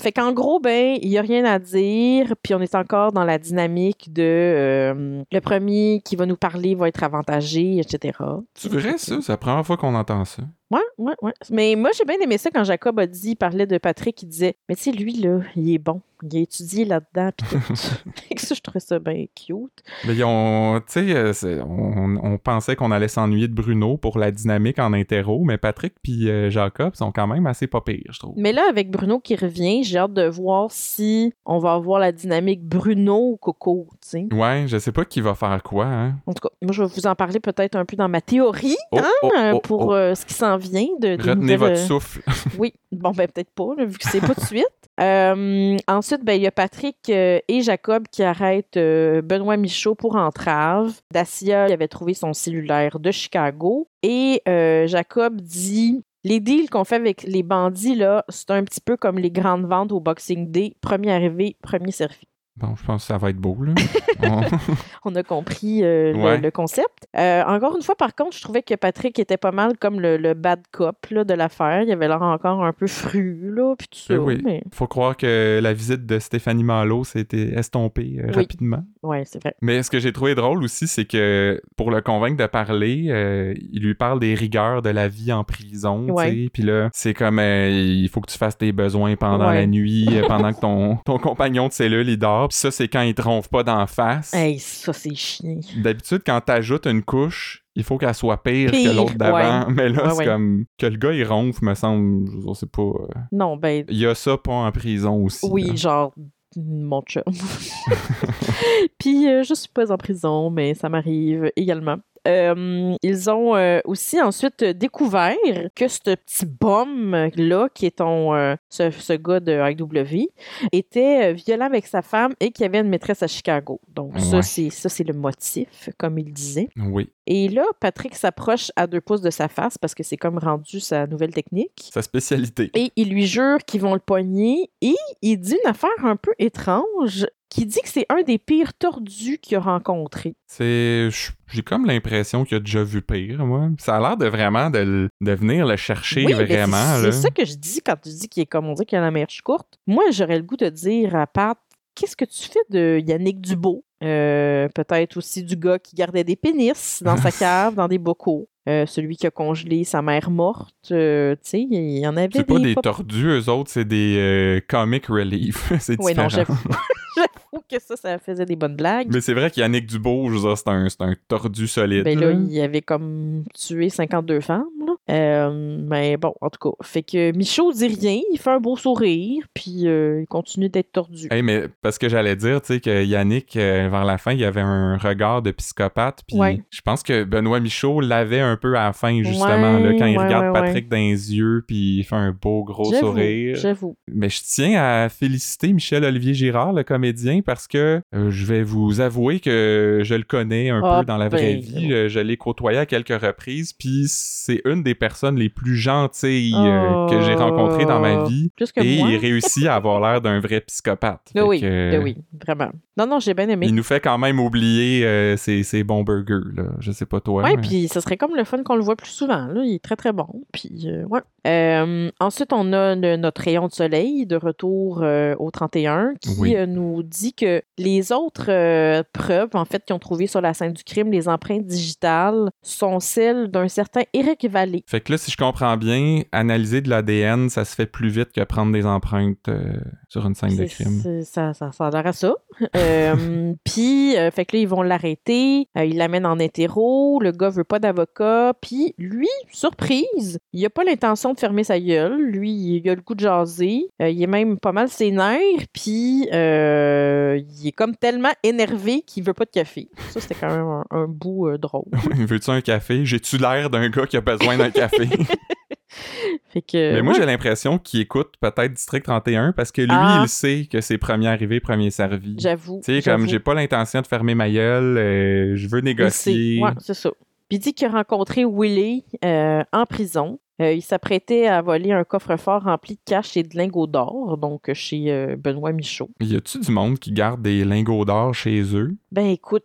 Fait 0.00 0.12
qu'en 0.12 0.32
gros, 0.32 0.60
ben, 0.60 0.98
il 1.00 1.08
n'y 1.08 1.18
a 1.18 1.22
rien 1.22 1.44
à 1.44 1.58
dire, 1.58 2.34
puis 2.42 2.54
on 2.54 2.60
est 2.60 2.74
encore 2.74 3.12
dans 3.12 3.24
la 3.24 3.38
dynamique 3.38 4.12
de 4.12 5.22
le 5.32 5.40
premier 5.40 6.00
qui 6.04 6.16
va 6.16 6.26
nous 6.26 6.36
parler 6.36 6.74
va 6.74 6.88
être 6.88 7.02
avantagé, 7.02 7.78
etc. 7.78 8.18
Tu 8.54 8.68
verrais 8.68 8.98
ça? 8.98 9.18
C'est 9.20 9.32
la 9.32 9.36
première 9.36 9.64
fois 9.64 9.76
qu'on 9.76 9.94
entend 9.94 10.24
ça. 10.24 10.42
Ouais, 10.70 10.80
ouais, 10.98 11.14
ouais. 11.22 11.32
Mais 11.50 11.74
moi, 11.76 11.90
j'ai 11.96 12.04
bien 12.04 12.18
aimé 12.20 12.38
ça 12.38 12.50
quand 12.50 12.64
Jacob 12.64 12.98
a 12.98 13.06
parlait 13.36 13.66
de 13.66 13.78
Patrick, 13.78 14.22
il 14.22 14.26
disait, 14.28 14.56
mais 14.68 14.74
tu 14.76 14.82
sais, 14.84 14.92
lui, 14.92 15.12
là, 15.14 15.40
il 15.56 15.70
est 15.72 15.78
bon. 15.78 16.00
Il 16.22 16.36
a 16.36 16.40
étudié 16.40 16.84
là-dedans, 16.84 17.30
puis 17.36 18.36
je 18.54 18.60
trouvais 18.60 18.80
ça 18.80 18.98
bien 18.98 19.24
cute. 19.34 19.82
Mais 20.06 20.14
euh, 20.22 21.32
c'est- 21.32 21.60
on, 21.60 22.16
on 22.22 22.38
pensait 22.38 22.76
qu'on 22.76 22.90
allait 22.90 23.08
s'ennuyer 23.08 23.48
de 23.48 23.54
Bruno 23.54 23.96
pour 23.96 24.18
la 24.18 24.30
dynamique 24.30 24.78
en 24.78 24.92
interro, 24.92 25.44
mais 25.44 25.58
Patrick 25.58 25.94
puis 26.02 26.28
euh, 26.30 26.50
Jacob 26.50 26.94
sont 26.94 27.12
quand 27.12 27.26
même 27.26 27.46
assez 27.46 27.66
pas 27.66 27.80
pires, 27.80 28.10
je 28.12 28.18
trouve. 28.18 28.34
Mais 28.36 28.52
là, 28.52 28.62
avec 28.68 28.90
Bruno 28.90 29.20
qui 29.20 29.36
revient, 29.36 29.82
j'ai 29.84 29.98
hâte 29.98 30.12
de 30.14 30.26
voir 30.26 30.70
si 30.70 31.32
on 31.44 31.58
va 31.58 31.74
avoir 31.74 32.00
la 32.00 32.12
dynamique 32.12 32.62
Bruno 32.64 33.32
ou 33.32 33.36
Coco, 33.36 33.88
tu 34.00 34.08
sais. 34.08 34.28
Ouais, 34.32 34.64
je 34.66 34.78
sais 34.78 34.92
pas 34.92 35.04
qui 35.04 35.20
va 35.20 35.34
faire 35.34 35.62
quoi, 35.62 35.86
hein. 35.86 36.16
En 36.26 36.32
tout 36.32 36.48
cas, 36.48 36.54
moi, 36.62 36.72
je 36.72 36.82
vais 36.82 36.88
vous 36.94 37.06
en 37.06 37.14
parler 37.14 37.40
peut-être 37.40 37.76
un 37.76 37.84
peu 37.84 37.96
dans 37.96 38.08
ma 38.08 38.20
théorie 38.20 38.76
Oh, 38.92 38.98
oh, 39.22 39.30
euh, 39.38 39.52
oh, 39.54 39.60
pour 39.60 39.88
oh. 39.88 39.94
euh, 39.94 40.14
ce 40.14 40.24
qui 40.26 40.34
s'en 40.34 40.56
vient. 40.56 40.86
De, 41.00 41.16
des 41.16 41.30
Retenez 41.30 41.54
nouvelles, 41.54 41.58
votre 41.58 41.76
souffle. 41.78 42.22
Oui, 42.58 42.72
bon, 42.92 43.10
ben 43.12 43.28
peut-être 43.28 43.50
pas, 43.50 43.74
là, 43.76 43.84
vu 43.84 43.98
que 43.98 44.08
c'est 44.08 44.20
pas 44.20 44.34
de 44.34 44.40
suite. 44.46 44.64
Euh, 45.00 45.76
ensuite, 45.88 46.24
ben 46.24 46.34
il 46.34 46.42
y 46.42 46.46
a 46.46 46.52
Patrick 46.52 46.98
euh, 47.08 47.40
et 47.48 47.62
Jacob 47.62 48.06
qui 48.10 48.22
arrêtent 48.22 48.76
euh, 48.76 49.22
Benoît 49.22 49.56
Michaud 49.56 49.94
pour 49.94 50.16
entrave. 50.16 51.00
Dacia 51.12 51.64
avait 51.64 51.88
trouvé 51.88 52.14
son 52.14 52.32
cellulaire 52.32 52.98
de 53.00 53.10
Chicago. 53.10 53.88
Et 54.02 54.42
Jacob 54.86 55.40
dit 55.40 56.02
les 56.24 56.40
deals 56.40 56.70
qu'on 56.70 56.84
fait 56.84 56.96
avec 56.96 57.22
les 57.24 57.42
bandits, 57.42 57.94
là, 57.94 58.24
c'est 58.28 58.50
un 58.50 58.64
petit 58.64 58.80
peu 58.80 58.96
comme 58.96 59.18
les 59.18 59.30
grandes 59.30 59.66
ventes 59.66 59.92
au 59.92 60.00
Boxing 60.00 60.50
Day. 60.50 60.74
Premier 60.80 61.12
arrivé, 61.12 61.56
premier 61.62 61.90
servi. 61.90 62.26
Bon, 62.56 62.76
je 62.76 62.84
pense 62.84 63.02
que 63.02 63.06
ça 63.08 63.18
va 63.18 63.30
être 63.30 63.36
beau, 63.36 63.56
là. 63.64 63.72
On- 64.22 65.10
On 65.10 65.14
a 65.16 65.22
compris 65.24 65.82
euh, 65.82 66.12
le- 66.12 66.18
Ouais. 66.22 66.38
le, 66.40 66.50
concept. 66.52 67.08
Euh, 67.16 67.42
encore 67.44 67.74
une 67.76 67.82
fois, 67.82 67.96
par 67.96 68.14
contre, 68.14 68.36
je 68.36 68.42
trouvais 68.42 68.62
que 68.62 68.74
Patrick 68.74 69.18
était 69.18 69.36
pas 69.36 69.50
mal 69.50 69.76
comme 69.76 70.00
le, 70.00 70.16
le 70.16 70.34
bad 70.34 70.60
cop 70.70 71.04
là, 71.10 71.24
de 71.24 71.34
l'affaire. 71.34 71.82
Il 71.82 71.90
avait 71.90 72.06
l'air 72.06 72.22
encore 72.22 72.64
un 72.64 72.72
peu 72.72 72.86
fru, 72.86 73.50
là, 73.52 73.74
puis 73.76 73.88
tout 73.88 73.98
ça. 73.98 74.14
Ben 74.14 74.20
oui. 74.20 74.40
Mais 74.44 74.62
Faut 74.72 74.86
croire 74.86 75.16
que 75.16 75.58
la 75.60 75.72
visite 75.72 76.06
de 76.06 76.18
Stéphanie 76.20 76.62
Malo 76.62 77.02
s'était 77.02 77.54
estompée 77.58 78.18
euh, 78.20 78.26
Oui. 78.28 78.32
rapidement. 78.34 78.84
Ouais, 79.04 79.22
c'est 79.24 79.42
vrai. 79.42 79.54
Mais 79.62 79.82
ce 79.82 79.90
que 79.90 79.98
j'ai 79.98 80.12
trouvé 80.12 80.34
drôle 80.34 80.62
aussi, 80.64 80.86
c'est 80.86 81.04
que 81.04 81.60
pour 81.76 81.90
le 81.90 82.00
convaincre 82.00 82.36
de 82.36 82.46
parler, 82.46 83.06
euh, 83.08 83.54
il 83.72 83.82
lui 83.82 83.94
parle 83.94 84.20
des 84.20 84.34
rigueurs 84.34 84.82
de 84.82 84.90
la 84.90 85.08
vie 85.08 85.32
en 85.32 85.44
prison, 85.44 86.08
Ouais. 86.10 86.30
tu 86.32 86.44
sais. 86.44 86.50
Puis 86.52 86.62
là, 86.62 86.88
c'est 86.92 87.14
comme 87.14 87.38
euh, 87.38 87.70
il 87.70 88.08
faut 88.08 88.20
que 88.20 88.30
tu 88.30 88.38
fasses 88.38 88.58
tes 88.58 88.72
besoins 88.72 89.16
pendant 89.16 89.48
Ouais. 89.48 89.54
la 89.60 89.66
nuit, 89.66 90.06
euh, 90.12 90.26
pendant 90.26 90.52
que 90.52 90.60
ton, 90.60 90.96
ton 91.04 91.18
compagnon 91.18 91.68
de 91.68 91.72
cellule 91.72 92.08
il 92.08 92.18
dort. 92.18 92.48
Puis 92.48 92.58
ça, 92.58 92.70
c'est 92.70 92.88
quand 92.88 93.02
il 93.02 93.14
te 93.14 93.22
ronfle 93.22 93.48
pas 93.48 93.62
d'en 93.62 93.86
face. 93.86 94.32
Hey, 94.34 94.58
ça, 94.58 94.92
c'est 94.92 95.14
chiant. 95.14 95.60
D'habitude, 95.76 96.22
quand 96.26 96.40
t'ajoutes 96.40 96.86
une 96.86 97.02
couche, 97.02 97.60
il 97.76 97.82
faut 97.82 97.98
qu'elle 97.98 98.14
soit 98.14 98.40
pire, 98.42 98.70
Pire, 98.70 98.92
que 98.92 98.96
l'autre 98.96 99.14
d'avant. 99.16 99.68
Mais 99.70 99.88
là, 99.88 100.04
Ouais, 100.04 100.10
c'est 100.10 100.18
ouais. 100.18 100.24
comme 100.26 100.64
que 100.78 100.86
le 100.86 100.96
gars 100.96 101.12
il 101.12 101.24
ronfle, 101.24 101.64
me 101.64 101.74
semble. 101.74 102.28
Je 102.46 102.54
sais 102.54 102.66
pas. 102.66 102.92
Non, 103.32 103.56
ben, 103.56 103.84
Il 103.88 103.98
y 103.98 104.06
a 104.06 104.14
ça 104.14 104.36
pas 104.38 104.52
en 104.52 104.70
prison 104.70 105.24
aussi. 105.24 105.44
oui, 105.50 105.64
là. 105.64 105.74
genre, 105.74 106.14
mon 106.56 107.02
chum. 107.02 107.22
Puis, 108.98 109.28
euh, 109.28 109.42
je 109.42 109.54
suis 109.54 109.68
pas 109.68 109.90
en 109.92 109.96
prison, 109.96 110.50
mais 110.50 110.74
ça 110.74 110.88
m'arrive 110.88 111.50
également. 111.56 111.98
Euh, 112.26 112.94
ils 113.02 113.30
ont 113.30 113.54
euh, 113.54 113.80
aussi 113.84 114.20
ensuite 114.20 114.64
découvert 114.64 115.36
que 115.74 115.88
ce 115.88 115.98
petit 116.14 116.46
bum-là, 116.46 117.68
qui 117.74 117.86
est 117.86 117.96
ton, 117.98 118.34
euh, 118.34 118.54
ce, 118.70 118.90
ce 118.90 119.12
gars 119.12 119.40
de 119.40 119.52
IW, 119.52 120.28
était 120.72 121.32
violent 121.34 121.66
avec 121.66 121.86
sa 121.86 122.02
femme 122.02 122.32
et 122.40 122.50
qu'il 122.50 122.64
avait 122.64 122.80
une 122.80 122.88
maîtresse 122.88 123.22
à 123.22 123.26
Chicago. 123.26 123.80
Donc, 123.88 124.18
ça, 124.18 124.36
Ouais. 124.36 124.42
c'est 124.42 124.70
ça, 124.70 124.88
c'est 124.88 125.04
le 125.04 125.12
motif, 125.14 125.90
comme 125.98 126.18
il 126.18 126.32
disait. 126.32 126.68
Oui. 126.76 127.10
Et 127.26 127.48
là, 127.48 127.64
Patrick 127.80 128.14
s'approche 128.14 128.70
à 128.76 128.86
deux 128.86 129.00
pouces 129.00 129.22
de 129.22 129.30
sa 129.30 129.48
face 129.48 129.78
parce 129.78 129.94
que 129.94 130.02
c'est 130.02 130.16
comme 130.16 130.38
rendu 130.38 130.80
sa 130.80 131.06
nouvelle 131.06 131.32
technique. 131.32 131.90
Sa 131.92 132.02
spécialité. 132.02 132.70
Et 132.74 132.90
il 132.96 133.10
lui 133.10 133.26
jure 133.26 133.58
qu'ils 133.66 133.80
vont 133.80 133.94
le 133.94 134.00
pogner. 134.00 134.70
Et 134.82 134.94
il 135.22 135.38
dit 135.38 135.56
une 135.64 135.70
affaire 135.70 135.90
un 136.04 136.16
peu 136.16 136.32
étrange 136.38 137.26
qui 137.54 137.66
dit 137.66 137.80
que 137.82 137.88
c'est 137.88 138.06
un 138.08 138.22
des 138.22 138.38
pires 138.38 138.74
tordus 138.74 139.38
qu'il 139.38 139.56
a 139.56 139.60
rencontré. 139.60 140.34
C'est. 140.48 141.08
J'ai 141.52 141.62
comme 141.62 141.86
l'impression 141.86 142.44
qu'il 142.44 142.56
a 142.56 142.60
déjà 142.60 142.82
vu 142.82 143.00
pire, 143.00 143.46
moi. 143.46 143.68
Ça 143.78 143.96
a 143.96 144.00
l'air 144.00 144.16
de 144.16 144.26
vraiment 144.26 144.70
de, 144.70 145.08
venir 145.20 145.64
le 145.64 145.76
chercher 145.76 146.24
Oui, 146.26 146.32
vraiment. 146.32 146.96
c'est 147.00 147.12
ça 147.12 147.30
que 147.30 147.44
je 147.44 147.54
dis 147.54 147.80
quand 147.80 147.94
tu 148.02 148.08
dis 148.08 148.28
qu'il 148.28 148.42
est 148.42 148.46
comme 148.46 148.66
on 148.66 148.74
dit 148.74 148.84
qu'il 148.84 148.98
a 148.98 149.02
la 149.02 149.12
mèche 149.12 149.40
courte. 149.42 149.78
Moi, 149.86 150.02
j'aurais 150.10 150.36
le 150.38 150.42
goût 150.42 150.56
de 150.56 150.68
dire 150.68 151.14
à 151.14 151.28
Pat, 151.28 151.56
qu'est-ce 151.94 152.16
que 152.16 152.24
tu 152.24 152.42
fais 152.48 152.58
de 152.70 153.00
Yannick 153.06 153.40
Dubo? 153.40 153.84
Euh, 154.02 154.68
Peut-être 154.74 155.16
aussi 155.16 155.44
du 155.44 155.56
gars 155.56 155.78
qui 155.78 155.94
gardait 155.94 156.24
des 156.24 156.34
pénis 156.36 157.02
dans 157.04 157.16
sa 157.16 157.30
cave, 157.38 157.76
dans 157.76 157.86
des 157.86 157.98
bocaux. 157.98 158.48
Euh, 158.68 158.84
celui 158.86 159.16
qui 159.16 159.26
a 159.26 159.30
congelé 159.30 159.84
sa 159.84 160.00
mère 160.02 160.30
morte. 160.30 160.74
euh, 160.90 161.34
tu 161.36 161.40
sais, 161.42 161.60
il 161.70 161.98
y 161.98 162.06
en 162.06 162.16
avait 162.16 162.30
C'est 162.32 162.44
pas 162.44 162.58
des 162.58 162.74
tordus, 162.74 163.26
eux 163.26 163.48
autres, 163.50 163.70
c'est 163.70 163.84
des 163.84 164.16
euh, 164.18 164.60
comic 164.66 165.06
relief. 165.06 165.70
c'est 165.80 165.96
Oui, 166.00 166.14
non, 166.14 166.26
différent. 166.26 166.28
j'avoue. 166.30 166.58
J'avoue 167.52 167.64
que 167.70 167.78
ça, 167.80 167.96
ça 167.96 168.18
faisait 168.18 168.44
des 168.46 168.56
bonnes 168.56 168.76
blagues. 168.76 169.08
Mais 169.12 169.20
c'est 169.20 169.34
vrai 169.34 169.50
qu'Yannick 169.50 169.86
Dubo, 169.86 170.28
je 170.28 170.34
veux 170.34 170.40
dire, 170.40 170.58
c'est 170.58 170.68
un, 170.68 170.86
un 171.00 171.14
tordu 171.28 171.66
solide. 171.68 172.04
Ben 172.04 172.18
là, 172.18 172.32
il 172.32 172.60
avait 172.60 172.82
comme 172.82 173.44
tué 173.54 173.88
52 173.88 174.40
femmes. 174.40 174.64
Euh, 175.10 175.78
mais 175.86 176.16
bon, 176.16 176.32
en 176.40 176.48
tout 176.48 176.70
cas, 176.70 176.76
fait 176.82 177.02
que 177.02 177.36
Michaud 177.36 177.72
dit 177.72 177.88
rien, 177.88 178.20
il 178.32 178.38
fait 178.38 178.50
un 178.50 178.58
beau 178.60 178.76
sourire, 178.76 179.44
puis 179.52 179.86
euh, 179.86 180.20
il 180.22 180.26
continue 180.26 180.68
d'être 180.70 180.92
tordu. 180.92 181.28
Hey, 181.30 181.42
mais 181.42 181.64
parce 181.82 181.98
que 181.98 182.08
j'allais 182.08 182.36
dire, 182.36 182.62
tu 182.62 182.74
sais, 182.74 182.80
que 182.80 183.04
Yannick, 183.04 183.54
euh, 183.56 183.88
vers 183.90 184.04
la 184.04 184.16
fin, 184.16 184.32
il 184.32 184.42
avait 184.44 184.62
un 184.62 184.96
regard 184.96 185.42
de 185.42 185.50
psychopathe, 185.50 186.20
puis 186.26 186.38
Ouais. 186.38 186.62
je 186.70 186.80
pense 186.80 187.02
que 187.02 187.24
Benoît 187.24 187.60
Michaud 187.60 188.00
l'avait 188.00 188.40
un 188.40 188.56
peu 188.56 188.76
à 188.78 188.84
la 188.86 188.92
fin, 188.94 189.22
justement, 189.22 189.78
là, 189.78 189.92
quand 189.98 190.06
il 190.06 190.16
ouais, 190.16 190.24
regarde 190.24 190.52
Patrick 190.54 190.88
dans 190.88 190.96
les 190.96 191.34
yeux, 191.36 191.62
puis 191.66 191.98
il 191.98 192.04
fait 192.04 192.16
un 192.16 192.32
beau 192.32 192.64
gros 192.64 192.92
sourire. 192.94 193.56
J'avoue. 193.56 193.96
Mais 194.10 194.28
je 194.30 194.40
tiens 194.42 194.80
à 194.82 195.08
féliciter 195.10 195.72
Michel-Olivier 195.72 196.32
Girard, 196.34 196.72
le 196.72 196.82
comédien, 196.82 197.40
parce 197.44 197.66
que 197.66 198.00
je 198.12 198.46
vais 198.46 198.62
vous 198.62 199.00
avouer 199.00 199.40
que 199.40 200.00
je 200.02 200.14
le 200.14 200.22
connais 200.24 200.70
un 200.70 200.80
Ah, 200.82 201.00
peu 201.00 201.06
dans 201.06 201.16
la 201.18 201.28
vraie 201.28 201.56
ben, 201.56 201.60
vie. 201.60 201.92
Euh, 201.92 202.08
Je 202.08 202.20
l'ai 202.20 202.36
côtoyé 202.36 202.78
à 202.78 202.86
quelques 202.86 203.20
reprises, 203.20 203.72
puis 203.72 204.04
c'est 204.08 204.60
une 204.64 204.82
des 204.82 204.93
personnes 204.94 205.36
les 205.36 205.48
plus 205.48 205.76
gentilles 205.76 206.54
euh, 206.56 207.08
que 207.08 207.20
j'ai 207.22 207.34
rencontrées 207.34 207.84
dans 207.84 208.00
ma 208.00 208.22
Oh. 208.22 208.26
vie. 208.26 208.50
Plus 208.56 208.70
que 208.72 208.80
Et 208.80 208.98
moi. 208.98 209.08
il 209.10 209.16
réussit 209.18 209.66
à 209.66 209.74
avoir 209.74 210.00
l'air 210.00 210.20
d'un 210.20 210.38
vrai 210.40 210.60
psychopathe. 210.60 211.30
Fait 211.32 211.40
oui, 211.42 211.60
que, 211.60 211.90
ben 211.90 212.02
oui, 212.02 212.16
vraiment. 212.44 212.70
Non, 212.96 213.06
non, 213.06 213.18
j'ai 213.18 213.34
bien 213.34 213.48
aimé. 213.48 213.66
Il 213.68 213.74
nous 213.74 213.82
fait 213.82 213.98
quand 214.00 214.18
même 214.18 214.38
oublier 214.38 215.04
euh, 215.04 215.36
ses, 215.36 215.62
ses 215.64 215.82
bons 215.82 216.02
burgers, 216.04 216.48
là. 216.54 216.64
Je 216.78 216.92
sais 216.92 217.06
pas 217.06 217.20
toi. 217.20 217.42
Ouais, 217.42 217.56
mais- 217.56 217.62
puis 217.62 217.88
ce 217.88 217.98
serait 218.00 218.16
comme 218.16 218.36
le 218.36 218.44
fun 218.44 218.62
qu'on 218.62 218.76
le 218.76 218.82
voit 218.82 218.94
plus 218.96 219.10
souvent. 219.10 219.46
Là. 219.46 219.62
Il 219.64 219.74
est 219.74 219.82
très, 219.82 219.96
très 219.96 220.12
bon. 220.12 220.26
Puis, 220.52 220.84
euh, 220.86 221.04
ouais. 221.06 221.20
Euh, 221.46 222.10
ensuite, 222.20 222.52
on 222.52 222.72
a 222.72 222.94
le- 222.94 223.16
notre 223.16 223.42
rayon 223.42 223.66
de 223.66 223.72
soleil 223.72 224.26
de 224.26 224.36
retour 224.36 225.00
euh, 225.02 225.34
au 225.38 225.50
31 225.50 226.14
qui 226.20 226.30
Oui. 226.38 226.54
euh, 226.56 226.66
nous 226.66 227.02
dit 227.02 227.32
que 227.34 227.62
les 227.78 228.12
autres 228.12 228.46
euh, 228.48 229.02
preuves, 229.12 229.50
en 229.54 229.64
fait, 229.64 229.84
qu'ils 229.84 229.94
ont 229.94 229.98
trouvées 229.98 230.26
sur 230.28 230.40
la 230.40 230.54
scène 230.54 230.72
du 230.72 230.84
crime, 230.84 231.10
les 231.10 231.28
empreintes 231.28 231.66
digitales, 231.66 232.50
sont 232.62 233.00
celles 233.00 233.48
d'un 233.48 233.68
certain 233.68 234.02
Eric 234.12 234.44
Vallée. 234.48 234.83
Fait 234.86 235.00
que 235.00 235.12
là, 235.12 235.18
si 235.18 235.30
je 235.30 235.36
comprends 235.36 235.76
bien, 235.76 236.22
analyser 236.32 236.80
de 236.80 236.90
l'ADN, 236.90 237.48
ça 237.48 237.64
se 237.64 237.74
fait 237.74 237.86
plus 237.86 238.08
vite 238.08 238.32
que 238.32 238.42
prendre 238.44 238.72
des 238.72 238.84
empreintes 238.84 239.48
euh, 239.48 239.72
sur 240.08 240.26
une 240.26 240.34
scène 240.34 240.56
de 240.56 240.64
crime. 240.66 241.22
Ça, 241.24 241.54
ça, 241.54 241.72
ça 241.72 241.86
a 241.86 241.90
l'air 241.90 242.06
à 242.06 242.12
ça. 242.12 242.34
Euh, 242.76 243.54
Puis, 243.64 244.16
euh, 244.16 244.30
fait 244.30 244.44
que 244.44 244.56
là, 244.56 244.62
ils 244.62 244.68
vont 244.68 244.82
l'arrêter. 244.82 245.66
Ils 245.76 245.96
l'amènent 245.96 246.26
en 246.26 246.38
interro. 246.38 247.18
Le 247.20 247.32
gars 247.32 247.48
veut 247.48 247.64
pas 247.64 247.80
d'avocat. 247.80 248.52
Puis, 248.60 248.94
lui, 248.96 249.28
surprise, 249.50 250.38
il 250.52 250.64
a 250.64 250.70
pas 250.70 250.84
l'intention 250.84 251.32
de 251.32 251.40
fermer 251.40 251.64
sa 251.64 251.80
gueule. 251.80 252.16
Lui, 252.16 252.52
il 252.52 252.88
a 252.88 252.94
le 252.94 253.00
goût 253.00 253.14
de 253.16 253.20
jaser. 253.20 253.88
Il 253.98 254.22
est 254.22 254.28
même 254.28 254.58
pas 254.58 254.70
mal 254.70 254.88
nerfs. 255.00 255.66
Puis, 255.72 256.28
il 256.30 257.66
est 257.66 257.74
comme 257.74 257.96
tellement 257.96 258.32
énervé 258.44 259.02
qu'il 259.02 259.24
veut 259.24 259.34
pas 259.34 259.46
de 259.46 259.50
café. 259.50 259.88
Ça, 260.10 260.20
c'était 260.20 260.36
quand 260.36 260.50
même 260.50 260.66
un, 260.66 260.84
un 260.90 261.08
bout 261.08 261.58
drôle. 261.58 261.90
Veux-tu 262.14 262.50
un 262.50 262.60
café? 262.60 263.04
J'ai-tu 263.04 263.38
l'air 263.38 263.70
d'un 263.70 263.88
gars 263.88 264.06
qui 264.06 264.16
a 264.16 264.20
besoin 264.20 264.56
d'un 264.56 264.70
café? 264.74 265.08
Fait 266.52 266.62
que. 266.62 266.92
Mais 266.94 267.02
moi, 267.02 267.12
ouais. 267.14 267.20
j'ai 267.20 267.26
l'impression 267.26 267.78
qu'il 267.78 268.00
écoute 268.00 268.34
peut-être 268.40 268.72
District 268.74 269.04
31 269.04 269.52
parce 269.52 269.70
que 269.70 269.82
lui, 269.82 269.88
Ah. 269.92 270.20
il 270.24 270.28
sait 270.28 270.66
que 270.70 270.80
c'est 270.80 270.98
premier 270.98 271.28
arrivé, 271.28 271.60
premier 271.60 271.90
servi. 271.90 272.36
Tu 272.36 272.42
J'avoue. 272.42 272.80
sais, 272.84 273.00
comme 273.02 273.28
j'ai 273.28 273.38
pas 273.38 273.54
l'intention 273.54 274.00
de 274.00 274.06
fermer 274.06 274.34
ma 274.34 274.50
gueule, 274.50 274.98
euh, 274.98 275.56
je 275.56 275.68
veux 275.68 275.80
négocier. 275.80 276.60
Ouais, 276.62 276.70
c'est 276.80 276.94
ça. 276.94 277.10
Puis 277.48 277.56
il 277.56 277.58
dit 277.60 277.74
qu'il 277.74 277.86
a 277.86 277.90
rencontré 277.90 278.44
Willie 278.44 279.04
euh, 279.24 279.62
en 279.72 279.86
prison. 279.86 280.38
Euh, 280.62 280.72
il 280.72 280.82
s'apprêtait 280.82 281.46
à 281.46 281.62
voler 281.62 281.92
un 281.92 282.04
coffre-fort 282.04 282.62
rempli 282.62 282.94
de 282.94 283.00
cash 283.04 283.36
et 283.36 283.42
de 283.42 283.56
lingots 283.56 283.86
d'or, 283.86 284.38
donc 284.38 284.72
chez 284.72 285.10
euh, 285.10 285.36
Benoît 285.36 285.72
Michaud. 285.72 286.10
Y 286.20 286.36
a-tu 286.36 286.60
du 286.60 286.70
monde 286.70 286.98
qui 286.98 287.10
garde 287.12 287.42
des 287.42 287.64
lingots 287.64 288.04
d'or 288.04 288.34
chez 288.34 288.62
eux? 288.74 288.94
Ben 289.10 289.26
écoute, 289.26 289.64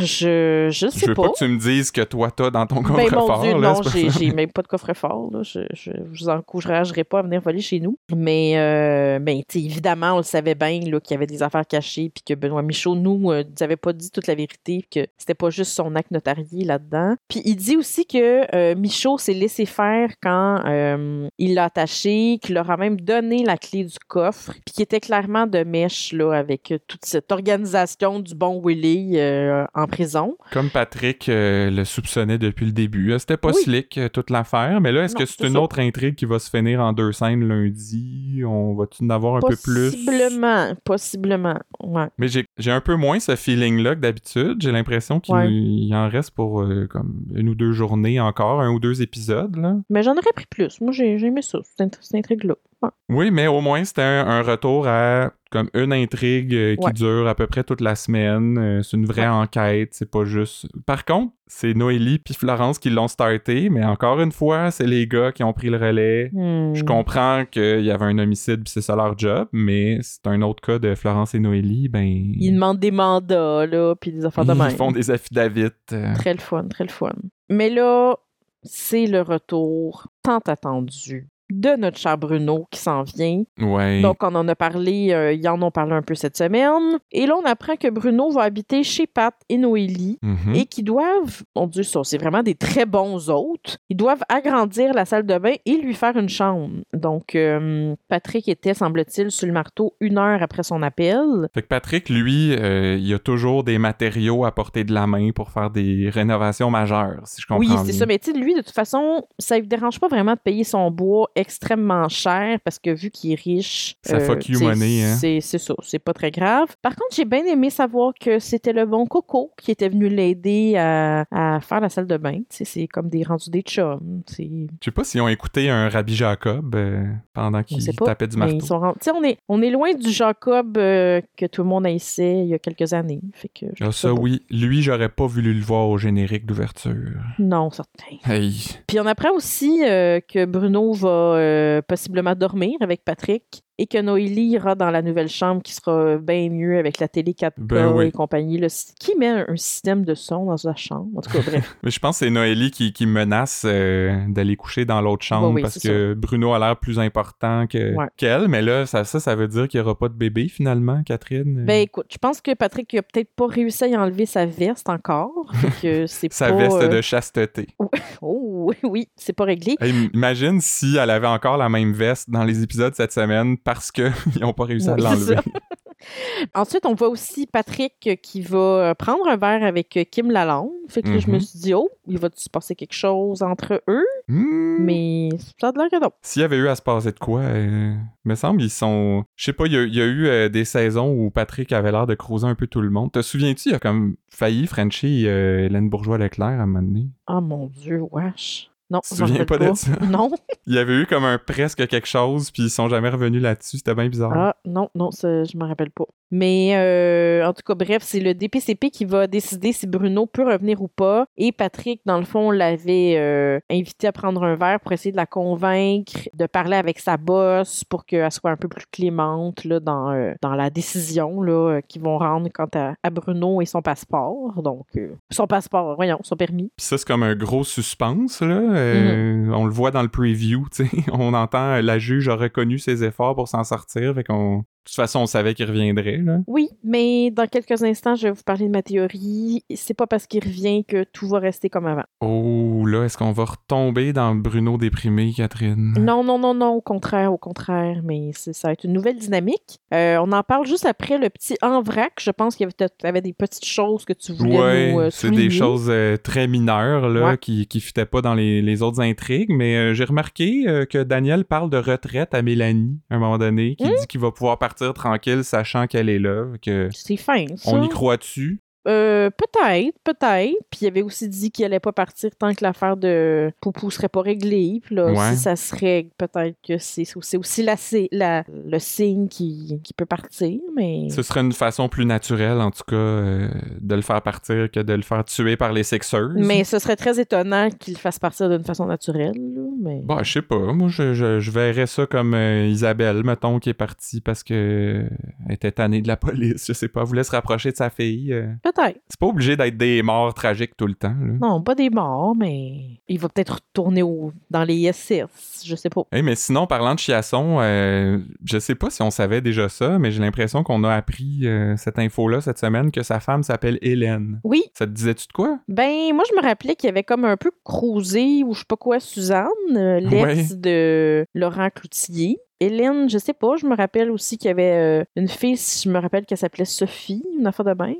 je, 0.00 0.68
je 0.70 0.88
sais 0.88 1.00
Je 1.00 1.06
veux 1.06 1.14
pas. 1.14 1.22
pas. 1.24 1.28
que 1.30 1.38
tu 1.38 1.48
me 1.48 1.58
dises 1.58 1.90
que 1.90 2.02
toi, 2.02 2.30
t'as 2.30 2.50
dans 2.50 2.66
ton 2.66 2.82
Ben 2.82 2.88
mon 2.90 2.96
coffre-fort. 2.96 3.42
Dieu, 3.42 3.52
là, 3.58 3.74
non, 3.74 3.82
j'ai 3.82 4.30
même 4.32 4.50
pas 4.50 4.62
de 4.62 4.68
coffre-fort. 4.68 5.42
Je, 5.42 5.60
je, 5.72 5.90
vous 6.12 6.28
encouragerai 6.28 7.04
pas 7.04 7.20
à 7.20 7.22
venir 7.22 7.40
voler 7.40 7.60
chez 7.60 7.80
nous. 7.80 7.98
Mais 8.14 8.54
euh, 8.56 9.18
ben, 9.18 9.42
évidemment, 9.54 10.14
on 10.14 10.18
le 10.18 10.22
savait 10.22 10.54
bien 10.54 10.80
qu'il 10.80 11.10
y 11.10 11.14
avait 11.14 11.26
des 11.26 11.42
affaires 11.42 11.66
cachées 11.66 12.10
puis 12.14 12.22
que 12.26 12.34
Benoît 12.34 12.62
Michaud 12.62 12.94
nous 12.94 13.30
euh, 13.30 13.42
nous 13.44 13.62
avait 13.62 13.76
pas 13.76 13.92
dit 13.92 14.10
toute 14.10 14.26
la 14.26 14.34
vérité 14.34 14.84
que 14.90 15.06
c'était 15.16 15.34
pas 15.34 15.50
juste 15.50 15.72
son 15.72 15.94
acte 15.94 16.10
notarié 16.10 16.64
là-dedans. 16.64 17.14
Puis 17.28 17.42
il 17.44 17.56
dit 17.56 17.76
aussi 17.76 18.06
que 18.06 18.54
euh, 18.54 18.74
Michaud 18.74 19.18
s'est 19.18 19.34
laissé 19.34 19.66
faire 19.66 20.10
quand 20.26 20.60
euh, 20.66 21.28
il 21.38 21.54
l'a 21.54 21.64
attaché, 21.66 22.38
qu'il 22.42 22.56
leur 22.56 22.68
a 22.68 22.76
même 22.76 23.00
donné 23.00 23.44
la 23.44 23.56
clé 23.56 23.84
du 23.84 23.96
coffre, 24.08 24.52
puis 24.64 24.74
qu'il 24.74 24.82
était 24.82 24.98
clairement 24.98 25.46
de 25.46 25.62
mèche 25.62 26.12
là, 26.12 26.32
avec 26.32 26.72
euh, 26.72 26.78
toute 26.88 27.04
cette 27.04 27.30
organisation 27.30 28.18
du 28.18 28.34
bon 28.34 28.60
Willy 28.64 29.12
euh, 29.20 29.64
en 29.72 29.86
prison. 29.86 30.36
Comme 30.52 30.68
Patrick 30.70 31.28
euh, 31.28 31.70
le 31.70 31.84
soupçonnait 31.84 32.38
depuis 32.38 32.66
le 32.66 32.72
début. 32.72 33.14
C'était 33.20 33.36
pas 33.36 33.50
Oui. 33.52 33.62
slick 33.62 34.00
toute 34.12 34.30
l'affaire, 34.30 34.80
mais 34.80 34.90
là, 34.90 35.04
est-ce 35.04 35.14
que 35.14 35.24
c'est 35.26 35.46
une 35.46 35.52
ça. 35.52 35.60
autre 35.60 35.78
intrigue 35.78 36.16
qui 36.16 36.24
va 36.24 36.40
se 36.40 36.50
finir 36.50 36.80
en 36.80 36.92
deux 36.92 37.12
scènes 37.12 37.46
lundi? 37.46 38.42
On 38.44 38.74
va-tu 38.74 39.04
en 39.04 39.10
avoir 39.10 39.36
un 39.36 39.40
peu 39.40 39.54
plus? 39.62 39.92
Possiblement, 39.92 40.72
possiblement. 40.82 41.58
Ouais. 41.80 42.06
Mais 42.18 42.26
j'ai 42.28 42.72
un 42.72 42.80
peu 42.80 42.96
moins 42.96 43.20
ce 43.20 43.36
feeling-là 43.36 43.94
que 43.94 44.00
d'habitude. 44.00 44.56
J'ai 44.60 44.72
l'impression 44.72 45.20
qu'il 45.20 45.34
Ouais. 45.36 45.94
en 45.96 46.08
reste 46.08 46.32
pour 46.32 46.66
comme 46.90 47.14
une 47.34 47.48
ou 47.48 47.54
deux 47.54 47.72
journées 47.72 48.18
encore, 48.18 48.60
un 48.60 48.72
ou 48.72 48.80
deux 48.80 49.02
épisodes. 49.02 49.54
Là. 49.56 49.76
Mais 49.88 50.02
j'en 50.02 50.15
aurais 50.16 50.32
pris 50.34 50.46
plus. 50.48 50.80
Moi, 50.80 50.92
j'ai 50.92 51.12
aimé 51.24 51.42
ça, 51.42 51.58
cette, 51.76 51.98
cette 52.00 52.14
intrigue-là. 52.14 52.54
Ouais. 52.82 52.90
Oui, 53.08 53.30
mais 53.30 53.46
au 53.46 53.62
moins 53.62 53.82
c'était 53.84 54.02
un, 54.02 54.26
un 54.26 54.42
retour 54.42 54.86
à 54.86 55.32
comme 55.50 55.70
une 55.72 55.94
intrigue 55.94 56.52
euh, 56.54 56.76
qui 56.76 56.84
Ouais. 56.84 56.92
dure 56.92 57.26
à 57.26 57.34
peu 57.34 57.46
près 57.46 57.64
toute 57.64 57.80
la 57.80 57.94
semaine. 57.94 58.58
Euh, 58.58 58.82
c'est 58.82 58.98
une 58.98 59.06
vraie 59.06 59.22
Ouais. 59.22 59.28
enquête, 59.28 59.90
c'est 59.92 60.10
pas 60.10 60.26
juste. 60.26 60.66
Par 60.84 61.06
contre, 61.06 61.32
c'est 61.46 61.72
Noélie 61.72 62.18
puis 62.18 62.34
Florence 62.34 62.78
qui 62.78 62.90
l'ont 62.90 63.08
starté, 63.08 63.70
mais 63.70 63.82
encore 63.82 64.20
une 64.20 64.30
fois, 64.32 64.70
c'est 64.70 64.86
les 64.86 65.06
gars 65.06 65.32
qui 65.32 65.42
ont 65.42 65.54
pris 65.54 65.70
le 65.70 65.78
relais. 65.78 66.28
Hmm. 66.34 66.74
Je 66.74 66.84
comprends 66.84 67.44
qu'il 67.50 67.80
y 67.84 67.90
avait 67.90 68.04
un 68.04 68.18
homicide 68.18 68.62
puis 68.64 68.70
c'est 68.72 68.82
ça 68.82 68.94
leur 68.94 69.16
job, 69.16 69.48
mais 69.52 69.98
c'est 70.02 70.26
un 70.26 70.42
autre 70.42 70.60
cas 70.60 70.78
de 70.78 70.94
Florence 70.94 71.34
et 71.34 71.38
Noélie, 71.38 71.88
ben 71.88 72.04
Ils 72.04 72.52
demandent 72.52 72.78
des 72.80 72.90
mandats, 72.90 73.64
là, 73.66 73.94
puis 73.98 74.12
des 74.12 74.26
affaires 74.26 74.44
de 74.44 74.52
ils 74.52 74.58
même. 74.58 74.70
font 74.72 74.92
des 74.92 75.10
affidavits. 75.10 75.68
euh, 75.92 76.14
Très 76.16 76.34
le 76.34 76.40
fun, 76.40 76.64
très 76.68 76.84
le 76.84 76.90
fun. 76.90 77.14
Mais 77.48 77.70
là, 77.70 78.16
c'est 78.62 79.06
le 79.06 79.22
retour 79.22 80.08
tant 80.22 80.38
attendu 80.40 81.28
de 81.50 81.76
notre 81.76 81.96
cher 81.98 82.18
Bruno 82.18 82.66
qui 82.70 82.80
s'en 82.80 83.02
vient. 83.04 83.42
Ouais. 83.60 84.00
Donc, 84.02 84.16
on 84.22 84.34
en 84.34 84.46
a 84.48 84.54
parlé, 84.56 85.12
euh, 85.12 85.32
ils 85.32 85.48
en 85.48 85.60
ont 85.62 85.70
parlé 85.70 85.92
un 85.92 86.02
peu 86.02 86.14
cette 86.14 86.36
semaine. 86.36 86.98
Et 87.12 87.26
là, 87.26 87.34
on 87.40 87.44
apprend 87.46 87.76
que 87.76 87.88
Bruno 87.88 88.30
va 88.30 88.42
habiter 88.42 88.82
chez 88.82 89.06
Pat 89.06 89.34
et 89.48 89.56
Noélie 89.56 90.18
Mhm. 90.22 90.54
et 90.54 90.66
qu'ils 90.66 90.84
doivent, 90.84 91.42
mon 91.54 91.66
Dieu, 91.66 91.82
ça, 91.84 92.00
c'est 92.02 92.18
vraiment 92.18 92.42
des 92.42 92.54
très 92.54 92.84
bons 92.86 93.30
hôtes. 93.30 93.78
Ils 93.88 93.96
doivent 93.96 94.22
agrandir 94.28 94.92
la 94.92 95.04
salle 95.04 95.24
de 95.26 95.38
bain 95.38 95.54
et 95.64 95.76
lui 95.76 95.94
faire 95.94 96.16
une 96.16 96.28
chambre. 96.28 96.70
Donc, 96.92 97.34
euh, 97.34 97.94
Patrick 98.08 98.48
était, 98.48 98.74
semble-t-il, 98.74 99.30
sur 99.30 99.46
le 99.46 99.52
marteau 99.52 99.94
une 100.00 100.18
heure 100.18 100.42
après 100.42 100.62
son 100.62 100.82
appel. 100.82 101.48
Fait 101.54 101.62
que 101.62 101.68
Patrick, 101.68 102.08
lui, 102.08 102.54
euh, 102.54 102.96
il 103.00 103.14
a 103.14 103.18
toujours 103.18 103.62
des 103.64 103.78
matériaux 103.78 104.44
à 104.44 104.52
portée 104.52 104.84
de 104.84 104.92
la 104.92 105.06
main 105.06 105.30
pour 105.34 105.50
faire 105.50 105.70
des 105.70 106.10
rénovations 106.10 106.70
majeures, 106.70 107.20
si 107.24 107.40
je 107.40 107.46
comprends 107.46 107.60
Oui, 107.60 107.68
bien. 107.68 107.84
c'est 107.84 107.92
ça. 107.92 108.06
Mais 108.06 108.18
tu 108.18 108.32
lui, 108.32 108.54
de 108.54 108.60
toute 108.60 108.70
façon, 108.74 109.24
ça 109.38 109.56
ne 109.56 109.60
lui 109.60 109.68
dérange 109.68 110.00
pas 110.00 110.08
vraiment 110.08 110.32
de 110.34 110.38
payer 110.40 110.64
son 110.64 110.90
bois 110.90 111.28
extrêmement 111.36 112.08
cher 112.08 112.58
parce 112.64 112.78
que 112.78 112.90
vu 112.90 113.10
qu'il 113.10 113.32
est 113.32 113.40
riche. 113.40 113.96
Ça 114.02 114.18
fuck 114.20 114.48
you 114.48 114.60
money, 114.60 115.02
hein. 115.04 115.16
C'est 115.20 115.40
ça. 115.40 115.74
C'est 115.82 115.98
pas 115.98 116.12
très 116.12 116.30
grave. 116.30 116.74
Par 116.82 116.96
contre, 116.96 117.14
j'ai 117.14 117.24
bien 117.24 117.44
aimé 117.44 117.70
savoir 117.70 118.12
que 118.18 118.38
c'était 118.38 118.72
le 118.72 118.86
bon 118.86 119.06
Coco 119.06 119.52
qui 119.60 119.70
était 119.70 119.88
venu 119.88 120.08
l'aider 120.08 120.74
à, 120.76 121.24
à 121.30 121.60
faire 121.60 121.80
la 121.80 121.88
salle 121.88 122.06
de 122.06 122.16
bain. 122.16 122.40
C'est 122.50 122.86
comme 122.88 123.08
des 123.08 123.22
rendus 123.22 123.50
des 123.50 123.62
chums. 123.62 124.22
Je 124.38 124.44
sais 124.84 124.90
pas 124.90 125.04
s'ils 125.04 125.20
ont 125.20 125.28
écouté 125.28 125.70
un 125.70 125.88
Rabbi 125.88 126.14
Jacob 126.14 126.74
euh, 126.74 127.04
pendant 127.34 127.62
qu'il 127.62 127.84
tapait 127.96 128.26
du 128.26 128.36
marteau. 128.36 128.54
ils 128.56 128.62
sont 128.64 128.78
rend- 128.78 128.92
tu 128.94 128.98
sais, 129.02 129.10
on 129.12 129.22
est, 129.22 129.38
on 129.48 129.62
est 129.62 129.70
loin 129.70 129.92
du 129.94 130.10
Jacob 130.10 130.76
euh, 130.78 131.20
que 131.36 131.46
tout 131.46 131.62
le 131.62 131.68
monde 131.68 131.86
haïssait 131.86 132.40
il 132.40 132.46
y 132.48 132.54
a 132.54 132.58
quelques 132.58 132.92
années. 132.92 133.20
Fait 133.34 133.48
que 133.48 133.66
Ah, 133.80 133.92
ça, 133.92 134.12
oui. 134.12 134.42
Lui, 134.50 134.82
j'aurais 134.82 135.08
pas 135.08 135.26
voulu 135.26 135.52
le 135.54 135.60
voir 135.62 135.88
au 135.88 135.98
générique 135.98 136.46
d'ouverture. 136.46 136.94
Non, 137.38 137.70
certain. 137.70 138.16
Hey. 138.24 138.54
Puis 138.86 138.98
on 139.00 139.06
apprend 139.06 139.32
aussi 139.32 139.82
euh, 139.84 140.20
que 140.20 140.44
Bruno 140.44 140.92
va 140.92 141.25
euh, 141.34 141.82
possiblement 141.82 142.34
dormir 142.34 142.76
avec 142.80 143.04
Patrick 143.04 143.62
et 143.78 143.86
que 143.86 143.98
Noélie 144.00 144.50
ira 144.52 144.74
dans 144.74 144.90
la 144.90 145.02
nouvelle 145.02 145.28
chambre 145.28 145.62
qui 145.62 145.72
sera 145.74 146.16
bien 146.16 146.48
mieux 146.50 146.78
avec 146.78 146.98
la 146.98 147.08
télé 147.08 147.32
4K 147.32 147.52
Ben 147.58 147.92
oui. 147.92 148.06
et 148.06 148.10
compagnie. 148.12 148.58
là. 148.58 148.68
Qui 148.98 149.14
met 149.16 149.28
un 149.28 149.56
système 149.56 150.04
de 150.04 150.14
son 150.14 150.46
dans 150.46 150.56
sa 150.56 150.74
chambre? 150.74 151.08
En 151.16 151.20
tout 151.20 151.30
cas, 151.30 151.40
bref. 151.44 151.76
Mais 151.82 151.90
je 151.90 151.98
pense 151.98 152.18
que 152.18 152.24
c'est 152.26 152.30
Noélie 152.30 152.70
qui, 152.70 152.92
qui 152.92 153.06
menace 153.06 153.64
euh, 153.66 154.16
d'aller 154.28 154.56
coucher 154.56 154.84
dans 154.86 155.00
l'autre 155.00 155.24
chambre 155.24 155.50
oui, 155.50 155.62
parce 155.62 155.78
que 155.78 156.14
Bruno 156.14 156.52
a 156.54 156.58
l'air 156.58 156.76
plus 156.78 156.98
important 156.98 157.64
Ouais. 157.72 158.06
qu'elle. 158.16 158.48
Mais 158.48 158.62
là, 158.62 158.86
ça, 158.86 159.04
ça, 159.04 159.20
ça 159.20 159.34
veut 159.34 159.48
dire 159.48 159.68
qu'il 159.68 159.80
n'y 159.80 159.84
aura 159.86 159.98
pas 159.98 160.08
de 160.08 160.14
bébé 160.14 160.48
finalement, 160.48 161.02
Catherine? 161.04 161.64
ben 161.66 161.82
écoute, 161.82 162.06
je 162.10 162.18
pense 162.18 162.40
que 162.40 162.54
Patrick 162.54 162.94
a 162.94 163.02
peut-être 163.02 163.30
pas 163.34 163.46
réussi 163.46 163.84
à 163.84 163.88
y 163.88 163.96
enlever 163.96 164.26
sa 164.26 164.46
veste 164.46 164.88
encore. 164.88 165.52
Que 165.82 166.06
c'est 166.06 166.32
Sa 166.32 166.48
pas, 166.50 166.56
veste 166.56 166.76
euh, 166.82 166.88
de 166.88 167.00
chasteté. 167.02 167.66
Oh 168.22 168.68
oui, 168.70 168.76
oui, 168.82 169.08
c'est 169.16 169.32
pas 169.34 169.44
réglé. 169.44 169.76
Hey, 169.80 169.92
imagine 170.14 170.60
si 170.60 170.96
elle 170.96 171.10
avait 171.10 171.26
encore 171.26 171.56
la 171.58 171.68
même 171.68 171.92
veste 171.92 172.30
dans 172.30 172.42
les 172.44 172.62
épisodes 172.62 172.94
cette 172.94 173.12
semaine 173.12 173.56
parce 173.66 173.92
qu'ils 173.92 174.10
n'ont 174.40 174.54
pas 174.54 174.64
réussi 174.64 174.88
à 174.88 174.94
Oui, 174.94 175.02
l'enlever. 175.02 175.36
Ensuite, 176.54 176.84
on 176.86 176.94
voit 176.94 177.08
aussi 177.08 177.46
Patrick 177.46 178.20
qui 178.22 178.42
va 178.42 178.94
prendre 178.94 179.26
un 179.28 179.36
verre 179.36 179.64
avec 179.64 179.98
Kim 180.12 180.30
Lalonde. 180.30 180.70
Fait 180.88 181.02
que 181.02 181.08
là, 181.08 181.18
je 181.18 181.26
me 181.28 181.34
Mhm. 181.34 181.40
suis 181.40 181.58
dit, 181.58 181.74
oh, 181.74 181.88
il 182.06 182.18
va 182.18 182.28
se 182.36 182.48
passer 182.48 182.74
quelque 182.76 182.92
chose 182.92 183.42
entre 183.42 183.82
eux? 183.88 184.04
Hmm. 184.28 184.76
Mais 184.80 185.30
ça 185.58 185.68
a 185.68 185.72
l'air 185.72 185.88
que 185.90 186.00
non. 186.00 186.10
S'il 186.22 186.42
y 186.42 186.44
avait 186.44 186.58
eu 186.58 186.68
à 186.68 186.76
se 186.76 186.82
passer 186.82 187.10
de 187.12 187.18
quoi, 187.18 187.40
euh, 187.40 187.94
me 188.24 188.34
semble, 188.34 188.62
ils 188.62 188.70
sont. 188.70 189.24
Je 189.36 189.44
sais 189.46 189.52
pas, 189.54 189.66
il 189.66 189.72
y 189.72 189.76
a, 189.78 189.82
il 189.84 189.94
y 189.94 190.00
a 190.00 190.04
eu 190.04 190.26
euh, 190.26 190.48
des 190.48 190.64
saisons 190.66 191.10
où 191.10 191.30
Patrick 191.30 191.72
avait 191.72 191.90
l'air 191.90 192.06
de 192.06 192.14
croiser 192.14 192.46
un 192.46 192.54
peu 192.54 192.66
tout 192.66 192.82
le 192.82 192.90
monde. 192.90 193.10
Te 193.10 193.22
souviens-tu, 193.22 193.70
il 193.70 193.74
a 193.74 193.78
comme 193.80 194.16
failli 194.30 194.66
Frenchie 194.66 195.26
euh, 195.26 195.64
Hélène 195.64 195.88
Bourgeois-Leclerc 195.88 196.46
à 196.60 196.62
un 196.62 196.66
moment 196.66 196.82
donné? 196.86 197.06
Oh 197.28 197.40
mon 197.40 197.66
Dieu, 197.68 198.02
wesh. 198.12 198.70
Non, 198.90 199.00
je 199.04 199.20
m'en 199.20 199.26
souviens 199.26 199.44
pas 199.44 199.58
de 199.58 199.74
ça? 199.74 199.90
Non. 200.10 200.30
Il 200.66 200.74
y 200.74 200.78
avait 200.78 200.94
eu 200.94 201.06
comme 201.06 201.24
un 201.24 201.38
presque 201.38 201.86
quelque 201.86 202.06
chose, 202.06 202.50
puis 202.50 202.64
ils 202.64 202.70
sont 202.70 202.88
jamais 202.88 203.08
revenus 203.08 203.42
là-dessus. 203.42 203.78
C'était 203.78 203.94
bien 203.94 204.08
bizarre. 204.08 204.32
Ah, 204.34 204.56
non, 204.64 204.88
non, 204.94 205.10
ça, 205.10 205.44
je 205.44 205.56
me 205.56 205.64
rappelle 205.64 205.90
pas. 205.90 206.04
Mais 206.32 206.72
euh, 206.76 207.46
en 207.46 207.52
tout 207.52 207.62
cas, 207.64 207.74
bref, 207.76 208.02
c'est 208.02 208.18
le 208.18 208.34
DPCP 208.34 208.90
qui 208.90 209.04
va 209.04 209.28
décider 209.28 209.72
si 209.72 209.86
Bruno 209.86 210.26
peut 210.26 210.44
revenir 210.44 210.82
ou 210.82 210.88
pas. 210.88 211.26
Et 211.36 211.52
Patrick, 211.52 212.00
dans 212.04 212.18
le 212.18 212.24
fond, 212.24 212.50
l'avait 212.50 213.14
euh, 213.16 213.60
invité 213.70 214.08
à 214.08 214.12
prendre 214.12 214.42
un 214.42 214.56
verre 214.56 214.80
pour 214.80 214.90
essayer 214.90 215.12
de 215.12 215.16
la 215.16 215.26
convaincre, 215.26 216.28
de 216.34 216.46
parler 216.46 216.76
avec 216.76 216.98
sa 216.98 217.16
boss 217.16 217.84
pour 217.84 218.04
qu'elle 218.06 218.30
soit 218.32 218.50
un 218.50 218.56
peu 218.56 218.66
plus 218.66 218.86
clémente 218.90 219.64
là, 219.64 219.78
dans, 219.78 220.10
euh, 220.10 220.32
dans 220.42 220.56
la 220.56 220.68
décision 220.70 221.42
là, 221.42 221.80
qu'ils 221.86 222.02
vont 222.02 222.18
rendre 222.18 222.48
quant 222.52 222.68
à, 222.74 222.94
à 223.04 223.10
Bruno 223.10 223.60
et 223.60 223.66
son 223.66 223.80
passeport. 223.82 224.60
Donc, 224.62 224.86
euh, 224.96 225.14
son 225.30 225.46
passeport, 225.46 225.94
voyons, 225.94 226.18
son 226.22 226.36
permis. 226.36 226.72
Puis 226.76 226.86
ça, 226.86 226.98
c'est 226.98 227.06
comme 227.06 227.22
un 227.22 227.36
gros 227.36 227.62
suspense, 227.62 228.40
là. 228.42 228.60
Euh, 228.76 229.48
On 229.52 229.64
le 229.64 229.72
voit 229.72 229.90
dans 229.90 230.02
le 230.02 230.08
preview, 230.08 230.66
tu 230.70 230.86
sais. 230.86 231.04
On 231.12 231.34
entend 231.34 231.74
euh, 231.74 231.82
la 231.82 231.98
juge 231.98 232.28
a 232.28 232.36
reconnu 232.36 232.78
ses 232.78 233.04
efforts 233.04 233.34
pour 233.34 233.48
s'en 233.48 233.64
sortir, 233.64 234.14
fait 234.14 234.24
qu'on. 234.24 234.64
De 234.86 234.90
toute 234.90 234.94
façon, 234.96 235.18
on 235.20 235.26
savait 235.26 235.52
qu'il 235.54 235.66
reviendrait, 235.66 236.18
là. 236.18 236.38
Oui, 236.46 236.68
mais 236.84 237.32
dans 237.32 237.46
quelques 237.48 237.82
instants, 237.82 238.14
je 238.14 238.28
vais 238.28 238.30
vous 238.30 238.44
parler 238.44 238.66
de 238.68 238.70
ma 238.72 238.82
théorie. 238.82 239.64
C'est 239.74 239.94
pas 239.94 240.06
parce 240.06 240.28
qu'il 240.28 240.44
revient 240.44 240.84
que 240.84 241.02
tout 241.12 241.26
va 241.26 241.40
rester 241.40 241.68
comme 241.68 241.86
avant. 241.86 242.04
Oh, 242.20 242.84
là, 242.86 243.02
est-ce 243.04 243.18
qu'on 243.18 243.32
va 243.32 243.44
retomber 243.46 244.12
dans 244.12 244.34
Bruno 244.36 244.78
déprimé, 244.78 245.32
Catherine? 245.36 245.94
Non, 245.98 246.22
non, 246.22 246.38
non, 246.38 246.54
non, 246.54 246.68
au 246.74 246.80
contraire, 246.80 247.32
au 247.32 247.36
contraire, 247.36 248.00
mais 248.04 248.30
ça 248.32 248.52
va 248.68 248.72
être 248.74 248.84
une 248.84 248.92
nouvelle 248.92 249.16
dynamique. 249.18 249.80
Euh, 249.92 250.18
on 250.24 250.30
en 250.30 250.44
parle 250.44 250.66
juste 250.66 250.86
après 250.86 251.18
le 251.18 251.30
petit 251.30 251.56
en 251.62 251.82
vrac. 251.82 252.12
Je 252.20 252.30
pense 252.30 252.54
qu'il 252.54 252.68
y 252.68 253.06
avait, 253.06 253.20
des 253.22 253.32
petites 253.32 253.64
choses 253.64 254.04
que 254.04 254.12
tu 254.12 254.32
voulais 254.34 254.56
Ouais, 254.56 254.92
nous 254.92 255.00
euh, 255.00 255.10
c'est 255.10 255.32
des 255.32 255.50
choses 255.50 255.86
euh, 255.88 256.16
très 256.16 256.46
mineures 256.46 257.08
là, 257.08 257.30
Ouais. 257.30 257.38
qui 257.38 257.66
qui 257.66 257.80
fitaient 257.80 258.06
pas 258.06 258.22
dans 258.22 258.34
les, 258.34 258.62
les 258.62 258.82
autres 258.82 259.00
intrigues, 259.00 259.50
mais 259.50 259.74
euh, 259.76 259.94
j'ai 259.94 260.04
remarqué 260.04 260.64
que 260.90 261.02
Daniel 261.02 261.44
parle 261.44 261.70
de 261.70 261.76
retraite 261.78 262.34
à 262.34 262.42
Mélanie 262.42 263.00
à 263.10 263.16
un 263.16 263.18
moment 263.18 263.38
donné, 263.38 263.74
qui 263.74 263.84
Hmm? 263.86 263.94
dit 264.00 264.06
qu'il 264.06 264.20
va 264.20 264.30
pouvoir 264.30 264.58
partir 264.58 264.75
tranquille 264.94 265.44
sachant 265.44 265.86
qu'elle 265.86 266.08
est 266.08 266.18
là, 266.18 266.46
que 266.62 266.88
C'est 266.92 267.16
fin, 267.16 267.44
ça. 267.56 267.70
on 267.72 267.82
y 267.82 267.88
croit 267.88 268.16
dessus. 268.16 268.60
Euh, 268.86 269.30
peut-être, 269.30 269.96
peut-être. 270.04 270.54
Puis 270.70 270.80
il 270.82 270.86
avait 270.86 271.02
aussi 271.02 271.28
dit 271.28 271.50
qu'il 271.50 271.64
allait 271.64 271.80
pas 271.80 271.92
partir 271.92 272.30
tant 272.38 272.52
que 272.54 272.62
l'affaire 272.64 272.96
de 272.96 273.50
Poupou 273.60 273.90
serait 273.90 274.08
pas 274.08 274.22
réglée. 274.22 274.80
Puis 274.84 274.94
là, 274.94 275.06
Ouais. 275.12 275.32
si 275.32 275.36
ça 275.38 275.56
se 275.56 275.74
règle, 275.74 276.10
peut-être 276.16 276.56
que 276.66 276.78
c'est 276.78 277.04
aussi 277.36 277.62
la, 277.62 277.74
la- 278.12 278.44
le 278.48 278.78
signe 278.78 279.28
qui, 279.28 279.80
qui 279.82 279.92
peut 279.92 280.06
partir, 280.06 280.58
mais... 280.76 281.08
Ce 281.10 281.22
serait 281.22 281.40
une 281.40 281.52
façon 281.52 281.88
plus 281.88 282.04
naturelle, 282.06 282.60
en 282.60 282.70
tout 282.70 282.84
cas, 282.86 282.96
euh, 282.96 283.48
de 283.80 283.94
le 283.94 284.02
faire 284.02 284.22
partir 284.22 284.70
que 284.70 284.80
de 284.80 284.92
le 284.92 285.02
faire 285.02 285.24
tuer 285.24 285.56
par 285.56 285.72
les 285.72 285.82
sexeuses. 285.82 286.32
Mais 286.36 286.64
ce 286.64 286.78
serait 286.78 286.96
très 286.96 287.18
étonnant 287.20 287.70
qu'il 287.70 287.94
le 287.94 287.98
fasse 287.98 288.18
partir 288.18 288.48
d'une 288.48 288.64
façon 288.64 288.86
naturelle, 288.86 289.34
là, 289.34 289.62
mais... 289.80 290.00
Bah, 290.04 290.18
je 290.22 290.32
sais 290.32 290.42
pas. 290.42 290.72
Moi, 290.72 290.88
je, 290.88 291.14
je, 291.14 291.40
je 291.40 291.50
verrais 291.50 291.86
ça 291.86 292.06
comme 292.06 292.34
euh, 292.34 292.66
Isabelle, 292.66 293.22
mettons, 293.24 293.58
qui 293.58 293.70
est 293.70 293.74
partie 293.74 294.20
parce 294.20 294.42
que 294.42 294.54
euh, 294.54 295.08
elle 295.48 295.54
était 295.54 295.72
tannée 295.72 296.02
de 296.02 296.08
la 296.08 296.16
police. 296.16 296.64
Je 296.66 296.72
sais 296.72 296.88
pas. 296.88 297.00
Elle 297.00 297.06
voulait 297.06 297.24
se 297.24 297.30
rapprocher 297.32 297.70
de 297.72 297.76
sa 297.76 297.90
fille. 297.90 298.32
Peut-être. 298.76 299.00
C'est 299.08 299.18
pas 299.18 299.26
obligé 299.26 299.56
d'être 299.56 299.76
des 299.76 300.02
morts 300.02 300.34
tragiques 300.34 300.76
tout 300.76 300.86
le 300.86 300.94
temps. 300.94 301.14
Là. 301.20 301.34
Non, 301.40 301.62
pas 301.62 301.74
des 301.74 301.90
morts, 301.90 302.34
mais 302.36 303.00
il 303.08 303.18
va 303.18 303.28
peut-être 303.28 303.54
retourner 303.54 304.02
au, 304.02 304.32
dans 304.50 304.64
les 304.64 304.74
ISS, 304.74 305.64
je 305.64 305.74
sais 305.76 305.88
pas. 305.90 306.02
Hey, 306.12 306.22
mais 306.22 306.34
sinon, 306.34 306.66
parlant 306.66 306.94
de 306.94 306.98
chiasson, 306.98 307.58
euh, 307.60 308.18
je 308.44 308.58
sais 308.58 308.74
pas 308.74 308.90
si 308.90 309.02
on 309.02 309.10
savait 309.10 309.40
déjà 309.40 309.68
ça, 309.68 309.98
mais 309.98 310.10
j'ai 310.10 310.20
l'impression 310.20 310.62
qu'on 310.62 310.84
a 310.84 310.94
appris 310.94 311.40
euh, 311.46 311.74
cette 311.76 311.98
info-là 311.98 312.40
cette 312.40 312.58
semaine 312.58 312.90
que 312.90 313.02
sa 313.02 313.20
femme 313.20 313.42
s'appelle 313.42 313.78
Hélène. 313.82 314.40
Oui, 314.44 314.62
Ça 314.74 314.86
te 314.86 314.92
disait-tu 314.92 315.26
de 315.28 315.32
quoi? 315.32 315.58
ben 315.68 316.12
moi 316.14 316.24
je 316.28 316.34
me 316.36 316.42
rappelais 316.42 316.74
qu'il 316.76 316.88
y 316.88 316.90
avait 316.90 317.02
comme 317.04 317.24
un 317.24 317.36
peu 317.36 317.50
Crousé 317.64 318.42
ou 318.44 318.52
je 318.54 318.60
sais 318.60 318.64
pas 318.68 318.76
quoi 318.76 319.00
Suzanne, 319.00 319.48
euh, 319.76 320.00
l'ex 320.00 320.54
de 320.54 321.24
Laurent 321.34 321.68
Cloutier. 321.74 322.38
Hélène, 322.60 323.08
je 323.10 323.18
sais 323.18 323.34
pas, 323.34 323.56
je 323.56 323.66
me 323.66 323.76
rappelle 323.76 324.10
aussi 324.10 324.38
qu'il 324.38 324.48
y 324.48 324.50
avait 324.50 324.72
euh, 325.00 325.04
une 325.16 325.28
fille, 325.28 325.56
si 325.56 325.88
je 325.88 325.92
me 325.92 325.98
rappelle 325.98 326.24
qu'elle 326.24 326.38
s'appelait 326.38 326.64
Sophie, 326.64 327.22
une 327.38 327.46
affaire 327.46 327.66
de 327.66 327.74
même, 327.82 327.94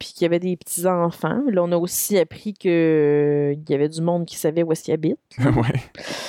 puis 0.00 0.08
qu'il 0.12 0.22
y 0.22 0.24
avait 0.24 0.40
des 0.40 0.56
petits-enfants. 0.56 1.42
Là, 1.52 1.62
on 1.62 1.70
a 1.70 1.76
aussi 1.76 2.18
appris 2.18 2.54
que 2.54 2.68
euh, 2.68 3.52
il 3.54 3.70
y 3.70 3.74
avait 3.74 3.88
du 3.88 4.00
monde 4.00 4.26
qui 4.26 4.34
savait 4.36 4.64
où 4.64 4.72
est-ce 4.72 4.82
qu'il 4.82 4.94
habite. 4.94 5.18
ouais. 5.38 5.80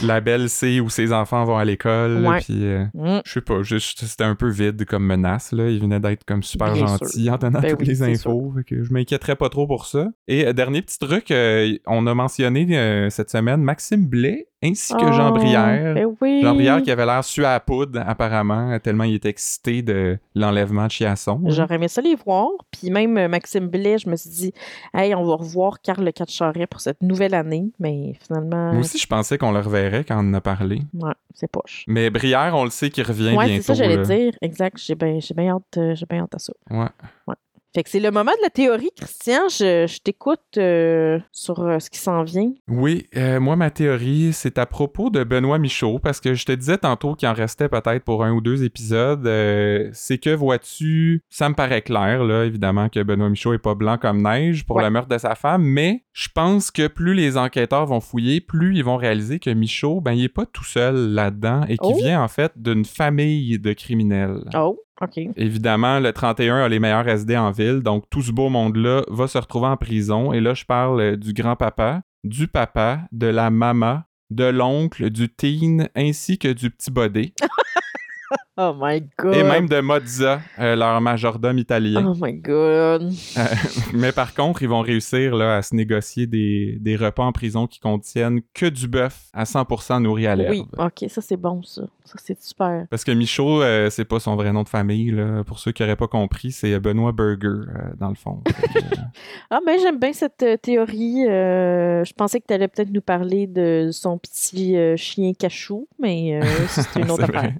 La 0.04 0.22
belle 0.22 0.50
sait 0.50 0.80
où 0.80 0.90
ses 0.90 1.12
enfants 1.14 1.44
vont 1.46 1.58
à 1.58 1.66
l'école. 1.66 2.24
Ouais. 2.28 2.40
Puis, 2.42 2.66
euh, 2.66 2.86
Mm. 2.94 3.22
je 3.26 3.32
sais 3.32 3.42
pas, 3.42 3.64
juste, 3.64 4.04
c'était 4.06 4.26
un 4.26 4.36
peu 4.36 4.50
vide 4.50 4.86
comme 4.86 5.06
menace. 5.06 5.52
Là. 5.54 5.70
Il 5.70 5.80
venait 5.80 6.00
d'être 6.00 6.26
comme 6.26 6.44
super 6.44 6.74
Bien 6.74 6.86
gentil 6.86 7.30
en 7.30 7.38
donnant 7.38 7.62
Ben 7.62 7.72
toutes 7.72 7.80
oui, 7.80 7.88
les 7.88 8.04
infos. 8.04 8.54
Que 8.68 8.84
je 8.84 8.94
m'inquiéterais 8.94 9.36
pas 9.38 9.50
trop 9.50 9.66
pour 9.66 9.86
ça. 9.86 10.10
Et 10.28 10.46
euh, 10.46 10.54
dernier 10.54 10.82
petit 10.82 11.00
truc, 11.00 11.32
euh, 11.32 11.78
on 11.88 12.06
a 12.08 12.14
mentionné 12.14 13.08
cette 13.10 13.30
semaine 13.32 13.62
Maxime 13.62 14.06
Blais 14.06 14.48
ainsi 14.64 14.94
que 14.94 15.12
Jean 15.12 15.30
Oh, 15.32 15.34
Brière. 15.34 15.94
ben 15.96 16.08
oui. 16.22 16.42
Jean 16.44 16.54
Brière 16.54 16.82
qui 16.82 16.92
avait 16.92 17.06
l'air 17.06 17.24
su 17.24 17.44
à 17.46 17.54
la 17.54 17.60
poudre, 17.60 18.02
apparemment, 18.06 18.78
tellement 18.80 19.04
il 19.06 19.16
était 19.16 19.30
excité 19.30 19.82
de 19.82 20.18
l'enlèvement 20.36 20.86
de 20.86 20.92
Chiasson. 20.92 21.42
J'aurais 21.46 21.76
aimé 21.76 21.88
ça 21.88 22.02
les 22.02 22.16
voir. 22.16 22.50
Puis 22.72 22.90
même 22.92 23.18
euh, 23.18 23.28
Maxime 23.28 23.68
Blais, 23.68 23.98
je 23.98 24.10
me 24.10 24.16
suis 24.16 24.30
dit, 24.30 24.54
hey, 24.94 25.16
on 25.16 25.24
va 25.24 25.36
revoir 25.36 25.82
Carl 25.82 26.04
Le 26.04 26.12
Charret 26.28 26.68
pour 26.68 26.80
cette 26.82 27.02
nouvelle 27.02 27.34
année. 27.34 27.72
Mais 27.80 28.14
finalement, 28.26 28.72
Moi 28.74 28.82
aussi, 28.82 28.98
je 28.98 29.08
pensais 29.08 29.38
qu'on 29.38 29.52
le 29.52 29.60
reverrait 29.60 30.04
quand 30.04 30.18
on 30.24 30.30
en 30.30 30.34
a 30.36 30.42
parlé. 30.42 30.82
ouais, 30.94 31.14
c'est 31.34 31.50
poche. 31.52 31.84
Mais 31.88 32.10
Brière, 32.10 32.54
on 32.56 32.64
le 32.64 32.70
sait 32.70 32.90
qu'il 32.90 33.04
revient 33.04 33.36
Ouais, 33.36 33.46
bientôt. 33.48 33.64
c'est 33.64 33.64
ça, 33.64 33.74
j'allais 33.74 33.98
dire. 34.04 34.34
Exact. 34.42 34.78
J'ai 34.78 34.96
bien 34.96 35.20
j'ai 35.20 35.34
bien 35.34 35.56
hâte, 35.56 35.80
bien 36.10 36.22
hâte 36.24 36.36
à 36.36 36.40
ça. 36.40 36.54
Ouais. 36.70 37.34
Fait 37.74 37.84
que 37.84 37.90
c'est 37.90 38.02
le 38.02 38.12
moment 38.12 38.32
de 38.32 38.42
la 38.44 38.50
théorie, 38.50 38.90
Christian. 38.98 39.48
Je, 39.50 39.88
je 39.88 40.00
t'écoute 40.00 40.42
euh, 40.58 41.20
sur 41.32 41.62
euh, 41.62 41.80
ce 41.80 41.90
qui 41.90 42.00
s'en 42.00 42.24
vient. 42.24 42.52
Oui, 42.68 43.06
euh, 43.16 43.40
moi, 43.40 43.56
ma 43.56 43.70
théorie, 43.72 44.34
c'est 44.34 44.58
à 44.58 44.66
propos 44.66 45.10
de 45.10 45.24
Benoît 45.24 45.58
Michaud, 45.58 46.00
parce 46.00 46.20
que 46.20 46.34
je 46.34 46.46
te 46.46 46.52
disais 46.52 46.78
tantôt 46.78 47.16
qu'il 47.16 47.30
en 47.30 47.34
restait 47.34 47.70
peut-être 47.70 48.04
pour 48.04 48.26
un 48.26 48.34
ou 48.34 48.42
deux 48.42 48.64
épisodes. 48.66 49.24
c'est 49.94 50.18
que, 50.18 50.32
vois-tu, 50.36 51.22
ça 51.30 51.48
me 51.48 51.56
paraît 51.56 51.82
clair, 51.82 52.26
là, 52.26 52.44
évidemment, 52.44 52.90
que 52.90 53.02
Benoît 53.04 53.30
Michaud 53.30 53.54
est 53.54 53.58
pas 53.58 53.76
blanc 53.76 53.98
comme 53.98 54.22
neige 54.22 54.66
pour 54.66 54.76
Ouais. 54.78 54.84
le 54.84 54.90
meurtre 54.90 55.08
de 55.10 55.18
sa 55.18 55.36
femme, 55.36 55.64
mais 55.64 56.04
je 56.12 56.28
pense 56.34 56.72
que 56.72 56.88
plus 56.88 57.14
les 57.14 57.38
enquêteurs 57.38 57.86
vont 57.86 58.02
fouiller, 58.02 58.42
plus 58.42 58.76
ils 58.76 58.84
vont 58.84 58.98
réaliser 58.98 59.40
que 59.40 59.50
Michaud, 59.50 60.02
ben, 60.02 60.12
il 60.12 60.26
est 60.26 60.30
pas 60.30 60.46
tout 60.46 60.66
seul 60.66 61.14
là-dedans 61.14 61.62
et 61.70 61.78
qu'il 61.78 61.94
Oh. 61.96 61.98
vient, 61.98 62.22
en 62.22 62.28
fait, 62.28 62.52
d'une 62.58 62.84
famille 62.86 63.60
de 63.60 63.72
criminels. 63.74 64.42
Oh, 64.56 64.78
Évidemment, 65.36 66.00
le 66.00 66.12
31 66.12 66.58
a 66.58 66.70
les 66.70 66.80
meilleurs 66.80 67.08
SD 67.08 67.38
en 67.38 67.52
ville, 67.52 67.82
donc 67.82 68.06
tout 68.10 68.22
ce 68.22 68.32
beau 68.32 68.50
monde-là 68.50 69.04
va 69.10 69.28
se 69.28 69.38
retrouver 69.38 69.68
en 69.68 69.78
prison. 69.78 70.34
Et 70.34 70.40
là, 70.40 70.54
je 70.54 70.66
parle 70.66 71.02
euh, 71.02 71.18
du 71.18 71.34
grand-papa, 71.34 72.02
du 72.24 72.48
papa, 72.48 73.02
de 73.12 73.28
la 73.28 73.50
maman, 73.50 74.02
de 74.30 74.46
l'oncle, 74.46 75.10
du 75.10 75.30
teen, 75.30 75.90
ainsi 75.96 76.38
que 76.38 76.48
du 76.48 76.70
petit 76.70 76.92
bodé, 76.92 77.34
Oh 78.58 78.74
my 78.78 79.02
God. 79.18 79.34
et 79.34 79.44
même 79.44 79.70
de 79.70 79.80
Mozza, 79.80 80.42
euh, 80.60 80.76
leur 80.76 81.00
majordome 81.00 81.58
italien. 81.58 82.06
Oh 82.06 82.18
my 82.22 82.34
God. 82.34 83.04
Euh, 83.38 83.46
mais 83.94 84.12
par 84.12 84.34
contre, 84.34 84.62
ils 84.62 84.68
vont 84.68 84.82
réussir 84.82 85.36
là, 85.36 85.56
à 85.58 85.62
se 85.62 85.74
négocier 85.74 86.28
des, 86.28 86.78
des 86.82 86.98
repas 86.98 87.24
en 87.24 87.32
prison 87.32 87.66
qui 87.66 87.80
contiennent 87.80 88.42
que 88.54 88.66
du 88.66 88.90
bœuf 88.90 89.30
à 89.34 89.46
100% 89.46 90.02
nourri 90.02 90.28
à 90.28 90.36
l'herbe. 90.36 90.52
Oui, 90.52 90.66
OK, 90.78 91.10
ça 91.10 91.22
c'est 91.22 91.38
bon, 91.38 91.64
ça. 91.64 91.84
Ça 92.04 92.16
c'est 92.22 92.42
super. 92.44 92.88
Parce 92.90 93.06
que 93.06 93.12
Michaud, 93.14 93.62
euh, 93.62 93.90
c'est 93.90 94.04
pas 94.04 94.20
son 94.20 94.36
vrai 94.36 94.52
nom 94.52 94.64
de 94.64 94.70
famille. 94.70 95.12
Là. 95.12 95.46
Pour 95.46 95.60
ceux 95.60 95.72
qui 95.72 95.82
n'auraient 95.82 95.96
pas 95.96 96.10
compris, 96.10 96.52
c'est 96.52 96.78
Benoît 96.78 97.14
Burger, 97.14 97.48
euh, 97.48 97.94
dans 98.00 98.10
le 98.10 98.16
fond. 98.16 98.42
Ah, 99.50 99.60
ben 99.66 99.78
j'aime 99.82 100.00
bien 100.00 100.14
cette 100.14 100.46
théorie. 100.62 101.26
Je 101.26 102.14
pensais 102.14 102.40
que 102.40 102.46
tu 102.48 102.54
allais 102.54 102.70
peut-être 102.70 102.92
nous 102.92 103.02
parler 103.02 103.46
de 103.46 103.90
son 103.92 104.18
petit 104.18 104.78
chien 104.96 105.34
cachou, 105.34 105.88
mais 106.00 106.40
c'est 106.70 107.00
une 107.02 107.12
autre 107.12 107.24
affaire. 107.24 107.54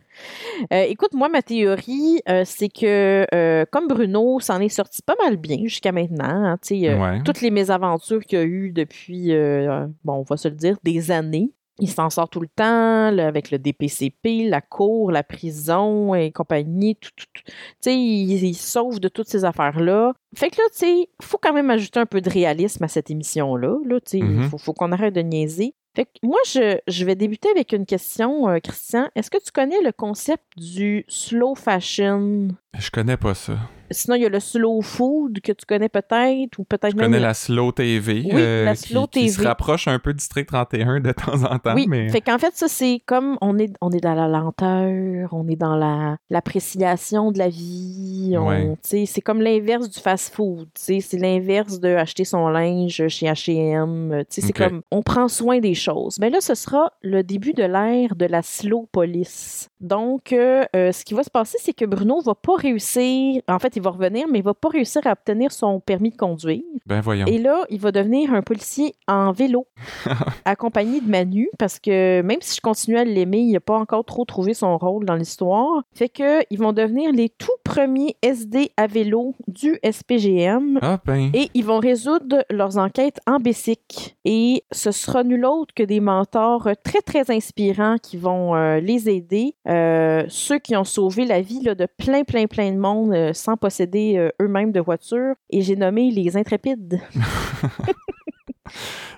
Euh, 0.82 0.86
écoute, 0.90 1.14
moi, 1.14 1.30
ma 1.30 1.42
théorie, 1.42 2.22
euh, 2.30 2.44
c'est 2.46 2.70
que 2.70 3.26
euh, 3.34 3.66
comme 3.72 3.88
Bruno 3.88 4.40
s'en 4.40 4.60
est 4.60 4.70
sorti 4.70 5.02
pas 5.02 5.16
mal 5.24 5.38
bien 5.38 5.60
jusqu'à 5.64 5.92
maintenant, 5.92 6.26
hein, 6.26 6.58
tu 6.62 6.80
sais, 6.80 6.94
Ouais. 6.94 7.22
toutes 7.24 7.42
les 7.42 7.52
mésaventures 7.52 8.22
qu'il 8.26 8.40
y 8.40 8.42
a 8.42 8.46
eu 8.46 8.72
depuis, 8.72 9.28
bon, 10.04 10.14
on 10.14 10.24
va 10.24 10.38
se 10.38 10.48
le 10.48 10.56
dire, 10.56 10.78
des 10.84 11.12
années. 11.12 11.52
Il 11.80 11.90
s'en 11.90 12.10
sort 12.12 12.30
tout 12.30 12.42
le 12.42 12.48
temps, 12.48 13.10
là, 13.10 13.28
avec 13.28 13.50
le 13.50 13.58
DPCP, 13.58 14.48
la 14.48 14.62
cour, 14.62 15.12
la 15.12 15.24
prison 15.24 16.14
et 16.14 16.32
compagnie, 16.32 16.96
tout, 16.96 17.10
tout, 17.16 17.26
tout. 17.34 17.90
Il, 17.90 18.54
sauve 18.54 19.00
de 19.00 19.08
toutes 19.08 19.28
ces 19.30 19.46
affaires-là. 19.46 20.14
Fait 20.36 20.50
que 20.52 20.58
là, 20.58 20.64
tu 20.72 20.78
sais, 20.80 21.10
faut 21.24 21.40
quand 21.42 21.54
même 21.54 21.72
ajouter 21.72 22.00
un 22.00 22.06
peu 22.06 22.22
de 22.22 22.30
réalisme 22.30 22.84
à 22.84 22.88
cette 22.88 23.10
émission-là. 23.10 23.78
Là, 23.86 23.98
Mhm. 24.14 24.44
faut, 24.44 24.58
faut 24.60 24.74
qu'on 24.74 24.92
arrête 24.92 25.16
de 25.16 25.22
niaiser. 25.22 25.74
Fait 25.96 26.06
que 26.06 26.12
moi, 26.24 26.40
je, 26.46 26.78
je 26.88 27.06
vais 27.06 27.16
débuter 27.16 27.50
avec 27.50 27.74
une 27.74 27.86
question, 27.86 28.48
euh, 28.48 28.60
Christian. 28.60 29.10
Est-ce 29.16 29.30
que 29.30 29.44
tu 29.44 29.52
connais 29.52 29.82
le 29.82 29.92
concept 29.92 30.44
du 30.56 31.04
slow 31.10 31.54
fashion? 31.56 32.48
Je 32.78 32.90
connais 32.92 33.18
pas 33.18 33.34
ça. 33.34 33.58
Sinon, 33.92 34.16
il 34.16 34.24
y 34.24 34.26
a 34.26 34.30
le 34.30 34.40
slow 34.40 34.82
food 34.82 35.40
que 35.42 35.52
tu 35.52 35.66
connais 35.66 35.90
peut-être, 35.90 36.58
ou 36.60 36.64
peut-être 36.64 36.92
Je 36.92 36.98
même... 36.98 37.08
connais 37.08 37.20
la 37.20 37.34
Slow 37.34 37.72
TV. 37.72 38.22
Oui, 38.26 38.30
euh, 38.34 38.66
la 38.66 38.76
qui- 38.76 38.90
Slow 38.90 39.08
qui, 39.08 39.30
se 39.30 39.38
TV. 39.38 39.48
rapproche 39.48 39.88
un 39.88 40.00
peu 40.00 40.12
du 40.14 40.18
District 40.18 40.48
31 40.48 41.00
de 41.00 41.12
temps 41.12 41.44
en 41.44 41.58
temps. 41.60 41.76
Oui, 41.76 41.86
mais... 41.88 42.10
fait 42.10 42.22
qu'en 42.22 42.38
fait, 42.38 42.56
ça, 42.56 42.68
c'est 42.68 43.02
comme 43.06 43.38
on 43.42 43.58
est, 43.58 43.74
on 43.82 43.92
est 43.92 44.00
dans 44.02 44.14
la 44.14 44.28
lenteur, 44.28 45.30
on 45.34 45.48
est 45.48 45.56
dans 45.56 45.76
la 45.76 46.18
l'appréciation 46.30 47.32
de 47.32 47.38
la 47.38 47.50
vie. 47.50 48.36
Ouais. 48.38 48.76
C'est 48.84 49.22
comme 49.22 49.42
l'inverse 49.42 49.90
du 49.90 50.00
fast-food. 50.00 50.68
C'est 50.76 51.02
l'inverse 51.14 51.80
de 51.80 51.90
acheter 51.90 52.26
son 52.26 52.48
linge 52.50 53.08
chez 53.08 53.28
H&M. 53.28 54.24
C'est 54.30 54.54
comme, 54.54 54.82
on 54.92 55.02
prend 55.02 55.28
soin 55.28 55.60
des 55.60 55.74
choses. 55.74 56.18
Mais 56.20 56.30
là, 56.30 56.42
ce 56.42 56.56
sera 56.56 56.92
le 57.02 57.24
début 57.24 57.54
de 57.54 57.64
l'ère 57.64 58.16
de 58.16 58.26
la 58.26 58.42
slow 58.42 58.88
police. 58.92 59.70
Donc, 59.80 60.32
euh, 60.34 60.64
euh, 60.76 60.92
ce 60.92 61.04
qui 61.04 61.14
va 61.14 61.24
se 61.24 61.30
passer, 61.30 61.58
c'est 61.62 61.74
que 61.74 61.86
Bruno 61.86 62.22
va 62.22 62.36
pas 62.36 62.56
réussir, 62.56 63.42
en 63.48 63.60
fait, 63.60 63.76
il 63.76 63.81
va 63.82 63.92
revenir, 63.92 64.28
mais 64.30 64.40
il 64.40 64.44
va 64.44 64.54
pas 64.54 64.70
réussir 64.70 65.02
à 65.06 65.12
obtenir 65.12 65.52
son 65.52 65.80
permis 65.80 66.12
de 66.12 66.18
conduire. 66.18 66.62
Ben 66.86 67.02
voyons. 67.02 67.26
Et 67.28 67.38
là, 67.38 67.64
il 67.70 67.80
va 67.80 67.92
devenir 67.92 68.34
un 68.34 68.42
policier 68.42 68.96
en 69.08 69.32
vélo, 69.32 69.68
accompagné 70.46 71.02
de 71.02 71.10
Manu, 71.10 71.50
parce 71.58 71.80
que 71.80 72.22
même 72.22 72.40
si 72.42 72.56
je 72.56 72.62
continue 72.62 72.98
à 72.98 73.04
l'aimer, 73.04 73.40
il 73.40 73.54
n'a 73.54 73.60
pas 73.60 73.78
encore 73.78 74.06
trop 74.06 74.26
trouvé 74.26 74.54
son 74.54 74.78
rôle 74.78 75.06
dans 75.06 75.16
l'histoire. 75.16 75.84
Fait 75.94 76.10
que 76.10 76.42
ils 76.50 76.60
vont 76.60 76.74
devenir 76.74 77.12
les 77.12 77.30
tout 77.30 77.50
premiers 77.64 78.16
SD 78.22 78.72
à 78.78 78.88
vélo 78.88 79.36
du 79.48 79.80
SPGM. 79.90 80.80
Ah 80.82 81.00
ben. 81.06 81.32
Et 81.34 81.50
ils 81.54 81.66
vont 81.66 81.80
résoudre 81.80 82.46
leurs 82.50 82.78
enquêtes 82.78 83.20
en 83.28 83.38
Bessic. 83.38 84.16
Et 84.26 84.64
ce 84.72 84.92
sera 84.92 85.24
nul 85.24 85.46
autre 85.46 85.74
que 85.74 85.84
des 85.84 86.00
mentors 86.00 86.70
très, 86.84 87.02
très 87.02 87.32
inspirants 87.32 87.98
qui 88.02 88.18
vont 88.18 88.56
euh, 88.56 88.80
les 88.80 89.10
aider. 89.10 89.56
Euh, 89.68 90.24
ceux 90.28 90.60
qui 90.60 90.76
ont 90.76 90.84
sauvé 90.84 91.26
la 91.26 91.42
vie 91.42 91.62
là, 91.62 91.76
de 91.76 91.88
plein, 91.98 92.24
plein, 92.24 92.48
plein 92.48 92.72
de 92.72 92.78
monde 92.78 93.14
euh, 93.14 93.34
sans 93.34 93.58
posséder 93.72 94.18
euh, 94.18 94.30
eux-mêmes 94.42 94.72
de 94.72 94.80
voiture. 94.82 95.36
Et 95.50 95.62
j'ai 95.62 95.76
nommé 95.76 96.12
les 96.12 96.36
intrépides. 96.36 97.00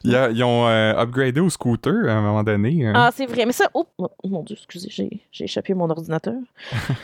A- 0.06 0.30
ils 0.30 0.43
ont 0.43 0.68
euh, 0.68 0.93
upgradé 0.97 1.39
au 1.39 1.49
scooter 1.49 2.08
à 2.08 2.14
un 2.14 2.22
moment 2.22 2.43
donné. 2.43 2.86
hein. 2.86 2.93
Ah, 2.95 3.10
c'est 3.14 3.26
vrai. 3.26 3.45
Mais 3.45 3.51
ça, 3.51 3.70
oh, 3.74 3.86
oh, 3.97 4.10
mon 4.26 4.43
Dieu, 4.43 4.56
excusez, 4.58 4.89
j'ai, 4.89 5.43
échappé 5.43 5.74
mon 5.74 5.89
ordinateur. 5.89 6.36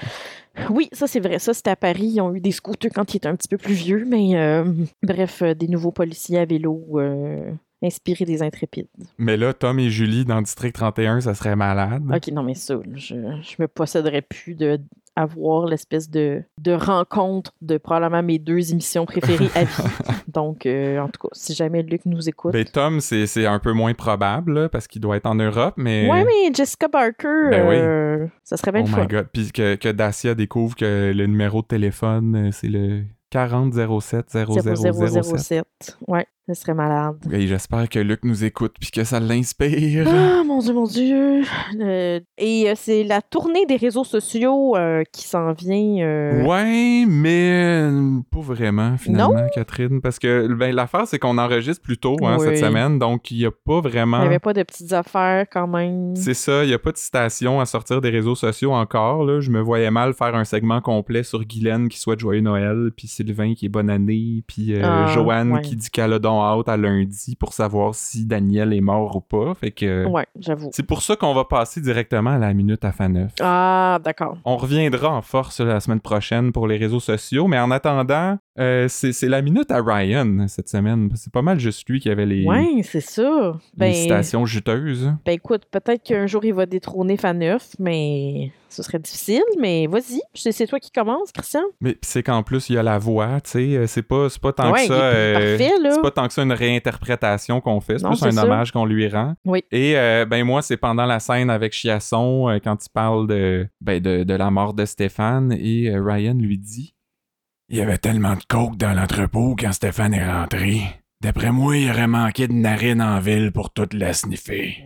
oui, 0.69 0.89
ça, 0.91 1.07
c'est 1.07 1.19
vrai. 1.19 1.39
Ça, 1.39 1.53
c'était 1.53 1.71
à 1.71 1.75
Paris. 1.75 2.11
Ils 2.15 2.21
ont 2.21 2.33
eu 2.33 2.39
des 2.39 2.51
scooters 2.51 2.91
quand 2.93 3.13
ils 3.13 3.17
étaient 3.17 3.27
un 3.27 3.35
petit 3.35 3.47
peu 3.47 3.57
plus 3.57 3.73
vieux. 3.73 4.05
Mais 4.05 4.35
euh, 4.35 4.65
bref, 5.03 5.43
des 5.43 5.67
nouveaux 5.67 5.91
policiers 5.91 6.39
à 6.39 6.45
vélo 6.45 6.83
euh, 6.95 7.51
inspirés 7.81 8.25
des 8.25 8.41
intrépides. 8.43 8.87
Mais 9.17 9.37
là, 9.37 9.53
Tom 9.53 9.79
et 9.79 9.89
Julie 9.89 10.25
dans 10.25 10.41
District 10.41 10.73
31, 10.73 11.21
ça 11.21 11.33
serait 11.33 11.55
malade. 11.55 12.03
Ok, 12.13 12.27
non, 12.33 12.43
mais 12.43 12.53
ça, 12.55 12.75
je, 12.95 13.15
je 13.15 13.55
me 13.59 13.67
posséderais 13.67 14.21
plus 14.21 14.55
de 14.55 14.79
avoir 15.15 15.65
l'espèce 15.65 16.09
de, 16.09 16.43
de 16.61 16.71
rencontre 16.71 17.51
de 17.61 17.77
probablement 17.77 18.23
mes 18.23 18.39
deux 18.39 18.71
émissions 18.71 19.05
préférées 19.05 19.49
à 19.53 19.65
vie. 19.65 19.83
Donc, 20.29 20.65
euh, 20.65 20.99
en 20.99 21.09
tout 21.09 21.19
cas, 21.27 21.29
si 21.33 21.53
jamais 21.53 21.83
Luc 21.83 22.05
nous 22.05 22.29
écoute. 22.29 22.53
Ben 22.53 22.63
Tom, 22.63 23.01
c'est 23.01 23.45
un 23.45 23.59
peu 23.59 23.73
moins 23.73 23.93
probable 23.93 24.53
là, 24.53 24.69
parce 24.69 24.87
qu'il 24.87 25.01
doit 25.01 25.17
être 25.17 25.25
en 25.25 25.35
Europe, 25.35 25.73
mais. 25.75 26.09
Ouais, 26.09 26.23
mais 26.23 26.53
Jessica 26.53 26.87
Barker, 26.87 27.49
Ben 27.49 27.67
oui. 27.67 27.75
euh, 27.75 28.27
ça 28.43 28.55
serait 28.55 28.71
bien 28.71 28.83
Oh 28.85 28.95
le 28.95 29.01
my 29.01 29.07
god. 29.07 29.27
Puis 29.33 29.51
que, 29.51 29.75
que 29.75 29.89
Dacia 29.89 30.35
découvre 30.35 30.75
que 30.75 31.11
le 31.13 31.27
numéro 31.27 31.61
de 31.63 31.67
téléphone, 31.67 32.35
euh, 32.47 32.51
c'est 32.53 32.69
le 32.69 33.03
4007 33.31 34.29
0007. 34.31 35.33
0007. 35.35 35.97
Ouais, 36.07 36.25
ça 36.53 36.61
serait 36.61 36.73
malade. 36.73 37.15
Et 37.31 37.45
j'espère 37.45 37.87
que 37.89 37.99
Luc 37.99 38.21
nous 38.23 38.43
écoute 38.43 38.73
puis 38.79 38.89
que 38.89 39.03
ça 39.03 39.19
l'inspire. 39.19 40.07
Ah, 40.09 40.41
mon 40.43 40.59
Dieu, 40.59 40.73
mon 40.73 40.85
Dieu. 40.85 41.41
Euh, 41.79 42.19
et 42.39 42.69
euh, 42.69 42.73
c'est 42.75 43.03
la 43.03 43.21
tournée 43.21 43.65
des 43.67 43.75
réseaux 43.75 44.03
sociaux 44.03 44.75
euh, 44.75 45.03
qui 45.13 45.27
s'en 45.27 45.53
vient. 45.53 46.43
Ouais, 46.45 47.05
mais 47.07 47.87
pas 48.31 48.39
vraiment, 48.39 48.97
finalement, 48.97 49.45
Catherine. 49.53 50.01
Parce 50.01 50.17
que 50.17 50.47
ben, 50.53 50.73
l'affaire, 50.73 51.05
c'est 51.05 51.19
qu'on 51.19 51.37
enregistre 51.37 51.83
plus 51.83 51.97
tôt 51.97 52.15
hein, 52.23 52.37
Oui. 52.39 52.45
cette 52.45 52.57
semaine, 52.57 52.97
donc 52.97 53.29
il 53.31 53.37
n'y 53.37 53.45
a 53.45 53.51
pas 53.51 53.81
Il 53.83 53.89
vraiment. 53.89 54.19
n'y 54.21 54.25
avait 54.25 54.39
pas 54.39 54.53
de 54.53 54.63
petites 54.63 54.93
affaires 54.93 55.45
quand 55.51 55.67
même. 55.67 56.15
C'est 56.15 56.33
ça, 56.33 56.63
il 56.63 56.67
n'y 56.67 56.73
a 56.73 56.79
pas 56.79 56.91
de 56.91 56.97
citation 56.97 57.59
à 57.59 57.65
sortir 57.65 58.01
des 58.01 58.09
réseaux 58.09 58.35
sociaux 58.35 58.73
encore. 58.73 59.23
Là. 59.23 59.39
Je 59.39 59.51
me 59.51 59.61
voyais 59.61 59.91
mal 59.91 60.13
faire 60.13 60.33
un 60.35 60.45
segment 60.45 60.81
complet 60.81 61.23
sur 61.23 61.43
Guylaine 61.43 61.89
qui 61.89 61.99
souhaite 61.99 62.19
joyeux 62.19 62.41
Noël, 62.41 62.89
puis 62.95 63.07
Sylvain 63.07 63.53
qui 63.53 63.67
est 63.67 63.69
bonne 63.69 63.89
année, 63.89 64.43
puis 64.47 64.75
Ah, 64.81 65.07
Joanne 65.13 65.51
ouais. 65.53 65.61
qui 65.61 65.75
dit 65.75 65.89
qu'elle 65.89 66.13
a 66.13 66.19
don 66.19 66.38
out 66.41 66.67
à 66.69 66.77
lundi 66.77 67.35
pour 67.35 67.53
savoir 67.53 67.95
si 67.95 68.25
Daniel 68.25 68.73
est 68.73 68.81
mort 68.81 69.15
ou 69.15 69.21
pas. 69.21 69.53
Fait 69.55 69.71
que 69.71 70.05
Ouais, 70.07 70.25
j'avoue. 70.39 70.69
c'est 70.73 70.83
pour 70.85 71.01
ça 71.01 71.15
qu'on 71.15 71.33
va 71.33 71.45
passer 71.45 71.81
directement 71.81 72.31
à 72.31 72.37
la 72.37 72.53
minute 72.53 72.83
à 72.85 72.91
fin 72.91 73.09
neuf. 73.09 73.31
Ah, 73.41 73.99
d'accord. 74.03 74.37
On 74.45 74.57
reviendra 74.57 75.09
en 75.09 75.21
force 75.21 75.59
la 75.61 75.79
semaine 75.79 75.99
prochaine 76.01 76.51
pour 76.51 76.67
les 76.67 76.77
réseaux 76.77 76.99
sociaux, 76.99 77.47
mais 77.47 77.59
en 77.59 77.71
attendant, 77.71 78.37
euh, 78.59 78.87
c'est 78.89 79.27
la 79.27 79.41
minute 79.41 79.71
à 79.71 79.81
Ryan 79.81 80.45
cette 80.47 80.69
semaine. 80.69 81.09
C'est 81.15 81.31
pas 81.31 81.41
mal 81.41 81.59
juste 81.59 81.87
lui 81.89 81.99
qui 81.99 82.09
avait 82.09 82.25
les, 82.25 82.45
Ouais, 82.45 82.81
c'est 82.83 83.01
ça. 83.01 83.53
les 83.73 83.77
Ben, 83.77 83.93
citations 83.93 84.45
juteuses. 84.45 85.11
ben 85.25 85.31
écoute, 85.33 85.63
peut-être 85.71 86.03
qu'un 86.03 86.27
jour 86.27 86.43
il 86.45 86.53
va 86.53 86.65
détrôner 86.65 87.17
Faneuf, 87.17 87.69
mais 87.79 88.51
ce 88.69 88.83
serait 88.83 88.99
difficile. 88.99 89.41
Mais 89.59 89.87
vas-y, 89.87 90.19
c'est 90.33 90.67
toi 90.67 90.79
qui 90.79 90.91
commence, 90.91 91.31
Christian. 91.31 91.61
Mais 91.81 91.97
c'est 92.01 92.21
qu'en 92.23 92.43
plus, 92.43 92.69
il 92.69 92.73
y 92.73 92.77
a 92.77 92.83
la 92.83 92.97
voix, 92.99 93.41
tu 93.41 93.49
sais, 93.51 93.59
euh, 93.77 93.87
c'est 93.87 94.03
pas, 94.03 94.27
pas 94.41 94.53
tant 94.53 94.71
Ouais, 94.71 94.81
que 94.81 94.87
ça. 94.87 94.93
euh. 95.01 95.57
C'est 95.57 96.01
pas 96.01 96.11
tant 96.11 96.27
que 96.27 96.33
ça 96.33 96.43
une 96.43 96.51
réinterprétation 96.53 97.61
qu'on 97.61 97.79
fait, 97.79 97.99
c'est 97.99 98.07
plus 98.07 98.23
un 98.23 98.31
ça. 98.31 98.43
hommage 98.45 98.71
qu'on 98.71 98.85
lui 98.85 99.07
rend. 99.07 99.33
Oui. 99.45 99.63
Et 99.71 99.97
euh, 99.97 100.25
ben 100.25 100.43
moi, 100.43 100.61
c'est 100.61 100.77
pendant 100.77 101.05
la 101.05 101.19
scène 101.19 101.49
avec 101.49 101.73
Chiasson, 101.73 102.59
quand 102.63 102.85
il 102.85 102.89
parle 102.91 103.27
de, 103.27 103.67
ben, 103.81 103.99
de, 104.01 104.23
de 104.23 104.33
la 104.33 104.51
mort 104.51 104.73
de 104.73 104.85
Stéphane, 104.85 105.51
et 105.59 105.91
Ryan 105.97 106.35
lui 106.35 106.57
dit 106.57 106.93
Il 107.71 107.77
y 107.77 107.81
avait 107.81 107.99
tellement 107.99 108.33
de 108.33 108.43
coke 108.47 108.77
dans 108.77 108.93
l'entrepôt 108.93 109.55
quand 109.57 109.71
Stéphane 109.73 110.15
est 110.15 110.25
rentré. 110.25 110.81
D'après 111.21 111.51
moi, 111.51 111.77
il 111.77 111.91
aurait 111.91 112.07
manqué 112.07 112.47
de 112.47 112.53
narine 112.53 112.99
en 112.99 113.19
ville 113.19 113.51
pour 113.51 113.71
toute 113.71 113.93
la 113.93 114.13
sniffer. 114.13 114.83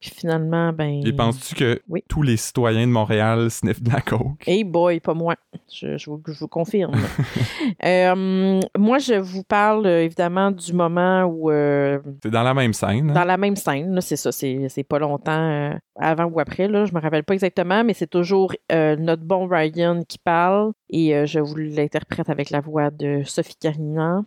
Puis 0.00 0.10
finalement, 0.16 0.72
ben. 0.72 1.02
Et 1.06 1.12
penses-tu 1.12 1.54
que 1.54 1.80
Oui. 1.88 2.02
tous 2.08 2.22
les 2.22 2.36
citoyens 2.38 2.86
de 2.86 2.92
Montréal 2.92 3.50
sniffent 3.50 3.82
de 3.82 3.90
la 3.92 4.00
coke? 4.00 4.42
Hey 4.46 4.64
boy, 4.64 4.98
pas 5.00 5.12
moi. 5.12 5.34
Je, 5.70 5.98
je 5.98 6.08
vous, 6.10 6.22
je 6.26 6.38
vous 6.40 6.48
confirme. 6.48 6.94
Euh, 7.84 8.60
moi, 8.76 8.98
je 8.98 9.14
vous 9.14 9.42
parle 9.42 9.86
euh, 9.86 10.02
évidemment 10.04 10.50
du 10.50 10.72
moment 10.72 11.24
où, 11.24 11.50
euh, 11.50 11.98
C'est 12.22 12.30
dans 12.30 12.42
la 12.42 12.52
même 12.52 12.72
scène. 12.74 13.10
hein? 13.10 13.14
dans 13.14 13.24
la 13.24 13.36
même 13.36 13.56
scène, 13.56 14.00
c'est 14.00 14.16
ça, 14.16 14.32
c'est 14.32 14.86
pas 14.88 14.98
longtemps 14.98 15.32
euh, 15.32 15.72
avant 15.98 16.24
ou 16.24 16.40
après, 16.40 16.68
là, 16.68 16.84
je 16.84 16.92
me 16.94 17.00
rappelle 17.00 17.24
pas 17.24 17.34
exactement, 17.34 17.82
mais 17.84 17.94
c'est 17.94 18.08
toujours 18.10 18.52
notre 18.70 19.22
bon 19.22 19.46
Ryan 19.46 20.02
qui 20.06 20.18
parle 20.18 20.72
et 20.90 21.26
je 21.26 21.38
vous 21.40 21.56
l'interprète 21.56 22.28
avec 22.28 22.50
la 22.50 22.60
voix 22.60 22.90
de 22.90 23.22
Sophie 23.24 23.56
Carignan. 23.60 24.24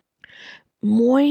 Moi, 0.84 1.22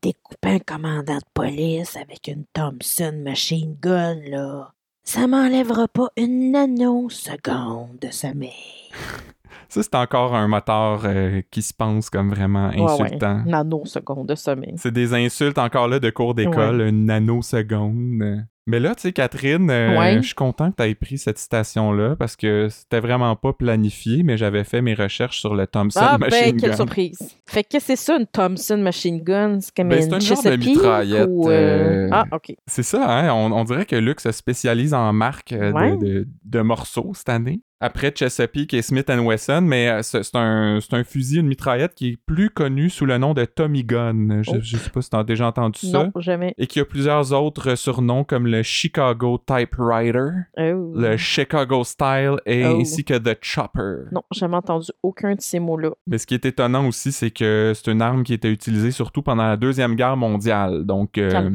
découper 0.00 0.48
un 0.48 0.58
commandant 0.58 1.18
de 1.18 1.24
police 1.34 1.94
avec 1.96 2.26
une 2.26 2.44
Thompson 2.54 3.12
machine 3.22 3.76
gun, 3.80 4.16
là, 4.30 4.72
ça 5.02 5.26
m'enlèvera 5.26 5.88
pas 5.88 6.08
une 6.16 6.52
nanoseconde 6.52 7.98
de 8.00 8.10
sommeil. 8.10 8.50
Ça, 9.68 9.82
c'est 9.82 9.94
encore 9.96 10.34
un 10.36 10.46
moteur 10.46 11.02
euh, 11.04 11.42
qui 11.50 11.60
se 11.60 11.74
pense 11.74 12.08
comme 12.08 12.30
vraiment 12.30 12.68
Ouais, 12.68 12.80
ouais. 12.80 13.02
insultant. 13.02 13.42
Nanoseconde 13.44 14.28
de 14.28 14.34
sommeil. 14.36 14.74
C'est 14.76 14.92
des 14.92 15.14
insultes 15.14 15.58
encore 15.58 15.88
là 15.88 15.98
de 15.98 16.10
cours 16.10 16.34
d'école, 16.34 16.80
une 16.80 17.06
nanoseconde. 17.06 18.46
Mais 18.66 18.80
là, 18.80 18.94
tu 18.94 19.02
sais, 19.02 19.12
Catherine, 19.12 19.68
euh, 19.70 19.98
Ouais. 19.98 20.16
je 20.16 20.26
suis 20.26 20.34
content 20.34 20.70
que 20.70 20.76
tu 20.76 20.88
aies 20.88 20.94
pris 20.94 21.18
cette 21.18 21.36
citation-là 21.36 22.16
parce 22.16 22.34
que 22.34 22.68
c'était 22.70 23.00
vraiment 23.00 23.36
pas 23.36 23.52
planifié, 23.52 24.22
mais 24.22 24.38
j'avais 24.38 24.64
fait 24.64 24.80
mes 24.80 24.94
recherches 24.94 25.38
sur 25.40 25.54
le 25.54 25.66
Thompson 25.66 26.00
Ah, 26.02 26.16
Machine 26.16 26.52
ben, 26.52 26.56
quelle 26.60 26.70
Gun. 26.70 26.76
surprise. 26.76 27.18
Fait 27.46 27.62
que 27.62 27.78
c'est 27.78 27.96
ça, 27.96 28.16
une 28.16 28.26
Thompson 28.26 28.78
Machine 28.78 29.22
Gun? 29.22 29.58
C'est 29.60 29.74
comme 29.76 29.90
Ben, 29.90 30.00
c'est 30.00 30.08
une 30.08 30.14
un 30.14 30.20
genre 30.20 30.42
de 30.42 30.56
mitraillette, 30.56 31.28
ou, 31.28 31.50
euh, 31.50 32.06
euh, 32.06 32.08
Ah, 32.10 32.24
OK. 32.32 32.54
C'est 32.66 32.82
ça, 32.82 33.04
hein? 33.06 33.30
On, 33.34 33.52
on 33.52 33.64
dirait 33.64 33.84
que 33.84 33.96
Luc 33.96 34.20
se 34.20 34.32
spécialise 34.32 34.94
en 34.94 35.12
marque 35.12 35.52
de- 35.52 35.72
Ouais. 35.72 35.96
de, 35.98 36.26
de 36.44 36.60
morceaux 36.62 37.12
cette 37.14 37.28
année. 37.28 37.60
Après 37.80 38.12
Chesapeake 38.14 38.72
et 38.72 38.82
Smith 38.82 39.10
Wesson, 39.10 39.60
mais 39.62 39.88
euh, 39.90 40.00
c'est 40.02 40.22
un, 40.34 40.78
c'est 40.80 40.94
un 40.94 41.04
fusil, 41.04 41.40
une 41.40 41.48
mitraillette 41.48 41.94
qui 41.94 42.10
est 42.10 42.16
plus 42.24 42.48
connu 42.48 42.88
sous 42.88 43.04
le 43.04 43.18
nom 43.18 43.34
de 43.34 43.44
Tommy 43.44 43.84
Gun. 43.84 44.42
Je, 44.42 44.50
Oh. 44.52 44.56
je 44.62 44.76
sais 44.78 44.88
pas 44.90 45.02
si 45.02 45.10
t'as 45.10 45.24
déjà 45.24 45.48
entendu 45.48 45.80
ça. 45.80 46.04
Non, 46.04 46.12
jamais. 46.20 46.54
Et 46.56 46.66
qui 46.66 46.80
a 46.80 46.84
plusieurs 46.84 47.32
autres 47.32 47.74
surnoms 47.74 48.24
comme 48.24 48.46
le 48.46 48.62
Chicago 48.62 49.38
Typewriter, 49.44 50.28
Oh. 50.58 50.92
le 50.94 51.16
Chicago 51.16 51.84
Style 51.84 52.36
et 52.46 52.64
Oh. 52.64 52.78
ainsi 52.80 53.04
que 53.04 53.14
The 53.18 53.36
Chopper. 53.42 54.04
Non, 54.12 54.22
jamais 54.32 54.56
entendu 54.56 54.88
aucun 55.02 55.34
de 55.34 55.40
ces 55.40 55.58
mots-là. 55.58 55.90
Mais 56.06 56.18
ce 56.18 56.26
qui 56.26 56.34
est 56.34 56.46
étonnant 56.46 56.86
aussi, 56.86 57.12
c'est 57.12 57.30
que 57.32 57.72
c'est 57.74 57.90
une 57.90 58.00
arme 58.02 58.22
qui 58.22 58.32
était 58.34 58.50
utilisée 58.52 58.92
surtout 58.92 59.20
pendant 59.22 59.44
la 59.46 59.56
Deuxième 59.56 59.94
Guerre 59.94 60.16
mondiale. 60.16 60.84
Donc, 60.84 61.18
euh. 61.18 61.50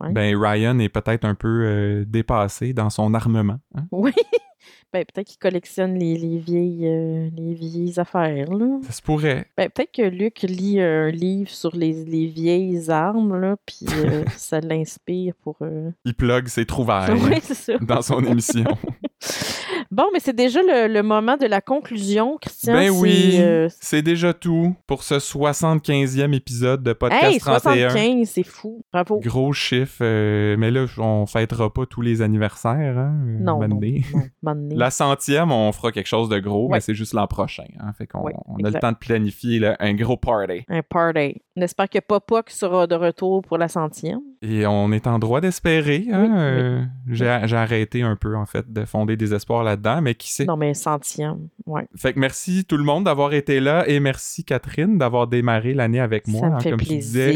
Ouais. 0.00 0.12
ben, 0.12 0.36
Ryan 0.40 0.78
est 0.78 0.88
peut-être 0.88 1.24
un 1.24 1.34
peu 1.34 1.64
euh, 1.66 2.04
dépassé 2.06 2.72
dans 2.72 2.88
son 2.88 3.12
armement. 3.14 3.58
hein. 3.74 3.82
Oui. 3.92 4.12
Ben, 4.92 5.04
peut-être 5.04 5.26
qu'il 5.26 5.38
collectionne 5.38 5.98
les, 5.98 6.16
les 6.16 6.38
vieilles, 6.38 6.86
euh, 6.86 7.28
les 7.36 7.54
vieilles 7.54 7.98
affaires, 7.98 8.50
là. 8.52 8.78
Ça 8.82 8.92
se 8.92 9.02
pourrait. 9.02 9.46
Ben, 9.56 9.68
peut-être 9.68 9.92
que 9.92 10.02
Luc 10.02 10.42
lit 10.42 10.80
un 10.80 11.10
livre 11.10 11.50
sur 11.50 11.74
les, 11.76 12.04
les 12.04 12.26
vieilles 12.26 12.90
armes, 12.90 13.38
là, 13.38 13.56
puis 13.66 13.86
euh, 13.96 14.24
ça 14.36 14.60
l'inspire 14.60 15.34
pour... 15.42 15.56
euh, 15.62 15.90
Il 16.04 16.14
plug 16.14 16.48
ses 16.48 16.66
trouvailles 16.66 17.18
dans 17.82 18.02
son 18.02 18.24
émission. 18.24 18.64
Bon, 19.90 20.04
mais 20.12 20.20
c'est 20.20 20.34
déjà 20.36 20.60
le, 20.62 20.92
le 20.92 21.02
moment 21.02 21.36
de 21.36 21.46
la 21.46 21.60
conclusion, 21.60 22.36
Christian. 22.40 22.72
ben 22.74 22.90
oui, 22.90 23.36
euh, 23.38 23.68
c'est 23.80 24.02
déjà 24.02 24.32
tout 24.32 24.74
pour 24.86 25.02
ce 25.02 25.14
75e 25.16 26.32
épisode 26.34 26.82
de 26.82 26.92
Podcast 26.92 27.24
Hey, 27.24 27.38
31. 27.38 27.88
75, 27.90 28.28
c'est 28.28 28.42
fou. 28.42 28.84
Bravo. 28.92 29.20
Gros 29.20 29.52
chiffre, 29.52 29.98
euh, 30.02 30.56
mais 30.58 30.70
là, 30.70 30.86
on 30.98 31.26
fêtera 31.26 31.72
pas 31.72 31.86
tous 31.86 32.02
les 32.02 32.22
anniversaires, 32.22 32.98
hein, 32.98 33.14
euh, 33.26 33.38
Non, 33.40 33.60
non, 33.66 33.80
non. 34.42 34.66
La 34.76 34.90
centième, 34.90 35.52
on 35.52 35.72
fera 35.72 35.92
quelque 35.92 36.06
chose 36.06 36.28
de 36.28 36.38
gros, 36.38 36.68
mais 36.68 36.80
c'est 36.80 36.94
juste 36.94 37.14
l'an 37.14 37.26
prochain. 37.26 37.64
Hein, 37.80 37.92
fait 37.96 38.06
qu'on 38.06 38.22
Ouais, 38.22 38.32
a 38.64 38.70
le 38.70 38.78
temps 38.78 38.92
de 38.92 38.96
planifier 38.96 39.58
là, 39.58 39.76
un 39.80 39.94
gros 39.94 40.16
party. 40.16 40.64
Un 40.68 40.82
party. 40.82 41.42
On 41.58 41.62
espère 41.62 41.88
que 41.88 41.98
Popoc 42.00 42.50
sera 42.50 42.86
de 42.86 42.94
retour 42.94 43.40
pour 43.40 43.56
la 43.56 43.68
centième. 43.68 44.20
Et 44.42 44.66
on 44.66 44.92
est 44.92 45.06
en 45.06 45.18
droit 45.18 45.40
d'espérer. 45.40 46.06
Hein, 46.12 46.24
Oui, 46.24 46.28
oui. 47.14 47.22
euh, 47.22 47.46
J'ai 47.46 47.56
arrêté 47.56 48.02
un 48.02 48.14
peu, 48.14 48.36
en 48.36 48.44
fait, 48.44 48.70
de 48.70 48.84
fonder 48.84 49.16
des 49.16 49.32
espoirs 49.32 49.64
là-dedans, 49.64 50.02
mais 50.02 50.14
qui 50.14 50.30
sait? 50.30 50.44
Non, 50.44 50.58
mais 50.58 50.74
centième, 50.74 51.48
ouais. 51.64 51.88
Fait 51.96 52.12
que 52.12 52.20
merci 52.20 52.66
tout 52.66 52.76
le 52.76 52.84
monde 52.84 53.04
d'avoir 53.04 53.32
été 53.32 53.60
là 53.60 53.88
et 53.88 54.00
merci 54.00 54.44
Catherine 54.44 54.98
d'avoir 54.98 55.28
démarré 55.28 55.72
l'année 55.72 56.00
avec 56.00 56.28
moi. 56.28 56.40
ça 56.42 56.48
me 56.50 56.54
hein, 56.56 56.60
fait 56.60 56.70
comme 56.70 56.80
tu 56.80 56.88
disais, 56.88 57.32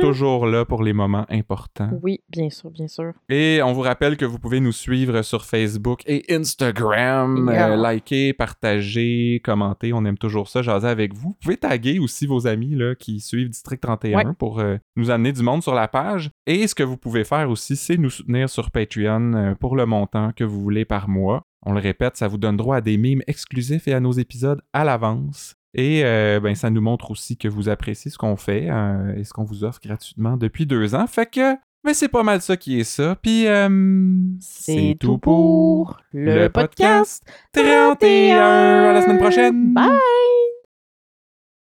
toujours 0.00 0.46
là 0.46 0.64
pour 0.64 0.82
les 0.82 0.92
moments 0.92 1.26
importants. 1.28 1.90
Oui, 2.02 2.20
bien 2.28 2.50
sûr, 2.50 2.70
bien 2.70 2.88
sûr. 2.88 3.12
Et 3.28 3.60
on 3.64 3.72
vous 3.72 3.80
rappelle 3.82 4.16
que 4.16 4.24
vous 4.24 4.38
pouvez 4.38 4.60
nous 4.60 4.72
suivre 4.72 5.22
sur 5.22 5.44
Facebook 5.44 6.02
et 6.06 6.24
Instagram. 6.32 7.48
Yeah. 7.52 7.72
euh, 7.72 7.76
liker, 7.76 8.32
partager, 8.32 9.40
commenter. 9.44 9.92
On 9.92 10.04
aime 10.04 10.18
toujours 10.18 10.48
ça, 10.48 10.62
jaser 10.62 10.88
avec 10.88 11.14
vous. 11.14 11.30
Vous 11.30 11.36
pouvez 11.42 11.56
taguer 11.56 11.98
aussi 11.98 12.26
vos 12.26 12.46
amis 12.46 12.74
là, 12.74 12.94
qui 12.94 13.20
suivent 13.20 13.48
District 13.50 13.80
31 13.80 14.12
Ouais. 14.16 14.24
pour 14.38 14.60
euh, 14.60 14.76
nous 14.96 15.10
amener 15.10 15.32
du 15.32 15.42
monde 15.42 15.62
sur 15.62 15.74
la 15.74 15.88
page. 15.88 16.30
Et 16.46 16.66
ce 16.66 16.74
que 16.74 16.82
vous 16.82 16.96
pouvez 16.96 17.24
faire 17.24 17.48
aussi, 17.50 17.76
c'est 17.76 17.96
nous 17.96 18.10
soutenir 18.10 18.48
sur 18.50 18.70
Patreon 18.70 19.32
euh, 19.34 19.54
pour 19.54 19.76
le 19.76 19.86
montant 19.86 20.32
que 20.34 20.44
vous 20.44 20.60
voulez 20.60 20.84
par 20.84 21.08
mois. 21.08 21.42
On 21.64 21.72
le 21.72 21.80
répète, 21.80 22.16
ça 22.16 22.26
vous 22.28 22.38
donne 22.38 22.56
droit 22.56 22.76
à 22.76 22.80
des 22.80 22.96
mimes 22.96 23.22
exclusifs 23.28 23.86
et 23.86 23.94
à 23.94 24.00
nos 24.00 24.12
épisodes 24.12 24.60
à 24.72 24.84
l'avance. 24.84 25.54
Et 25.74 26.02
euh, 26.04 26.40
ben, 26.40 26.54
ça 26.54 26.70
nous 26.70 26.80
montre 26.80 27.10
aussi 27.10 27.36
que 27.36 27.48
vous 27.48 27.68
appréciez 27.68 28.10
ce 28.10 28.18
qu'on 28.18 28.36
fait 28.36 28.68
euh, 28.70 29.16
et 29.16 29.24
ce 29.24 29.32
qu'on 29.32 29.44
vous 29.44 29.64
offre 29.64 29.80
gratuitement 29.82 30.36
depuis 30.36 30.66
deux 30.66 30.94
ans. 30.94 31.06
Fait 31.06 31.30
que, 31.30 31.54
mais 31.84 31.94
c'est 31.94 32.08
pas 32.08 32.22
mal 32.22 32.42
ça 32.42 32.56
qui 32.56 32.78
est 32.78 32.84
ça. 32.84 33.16
Puis, 33.20 33.46
euh, 33.46 33.68
C'est 34.40 34.96
tout 35.00 35.18
pour 35.18 36.00
le 36.12 36.48
podcast 36.48 37.24
31. 37.52 38.38
À 38.38 38.92
la 38.92 39.02
semaine 39.02 39.18
prochaine. 39.18 39.72
Bye! 39.72 40.41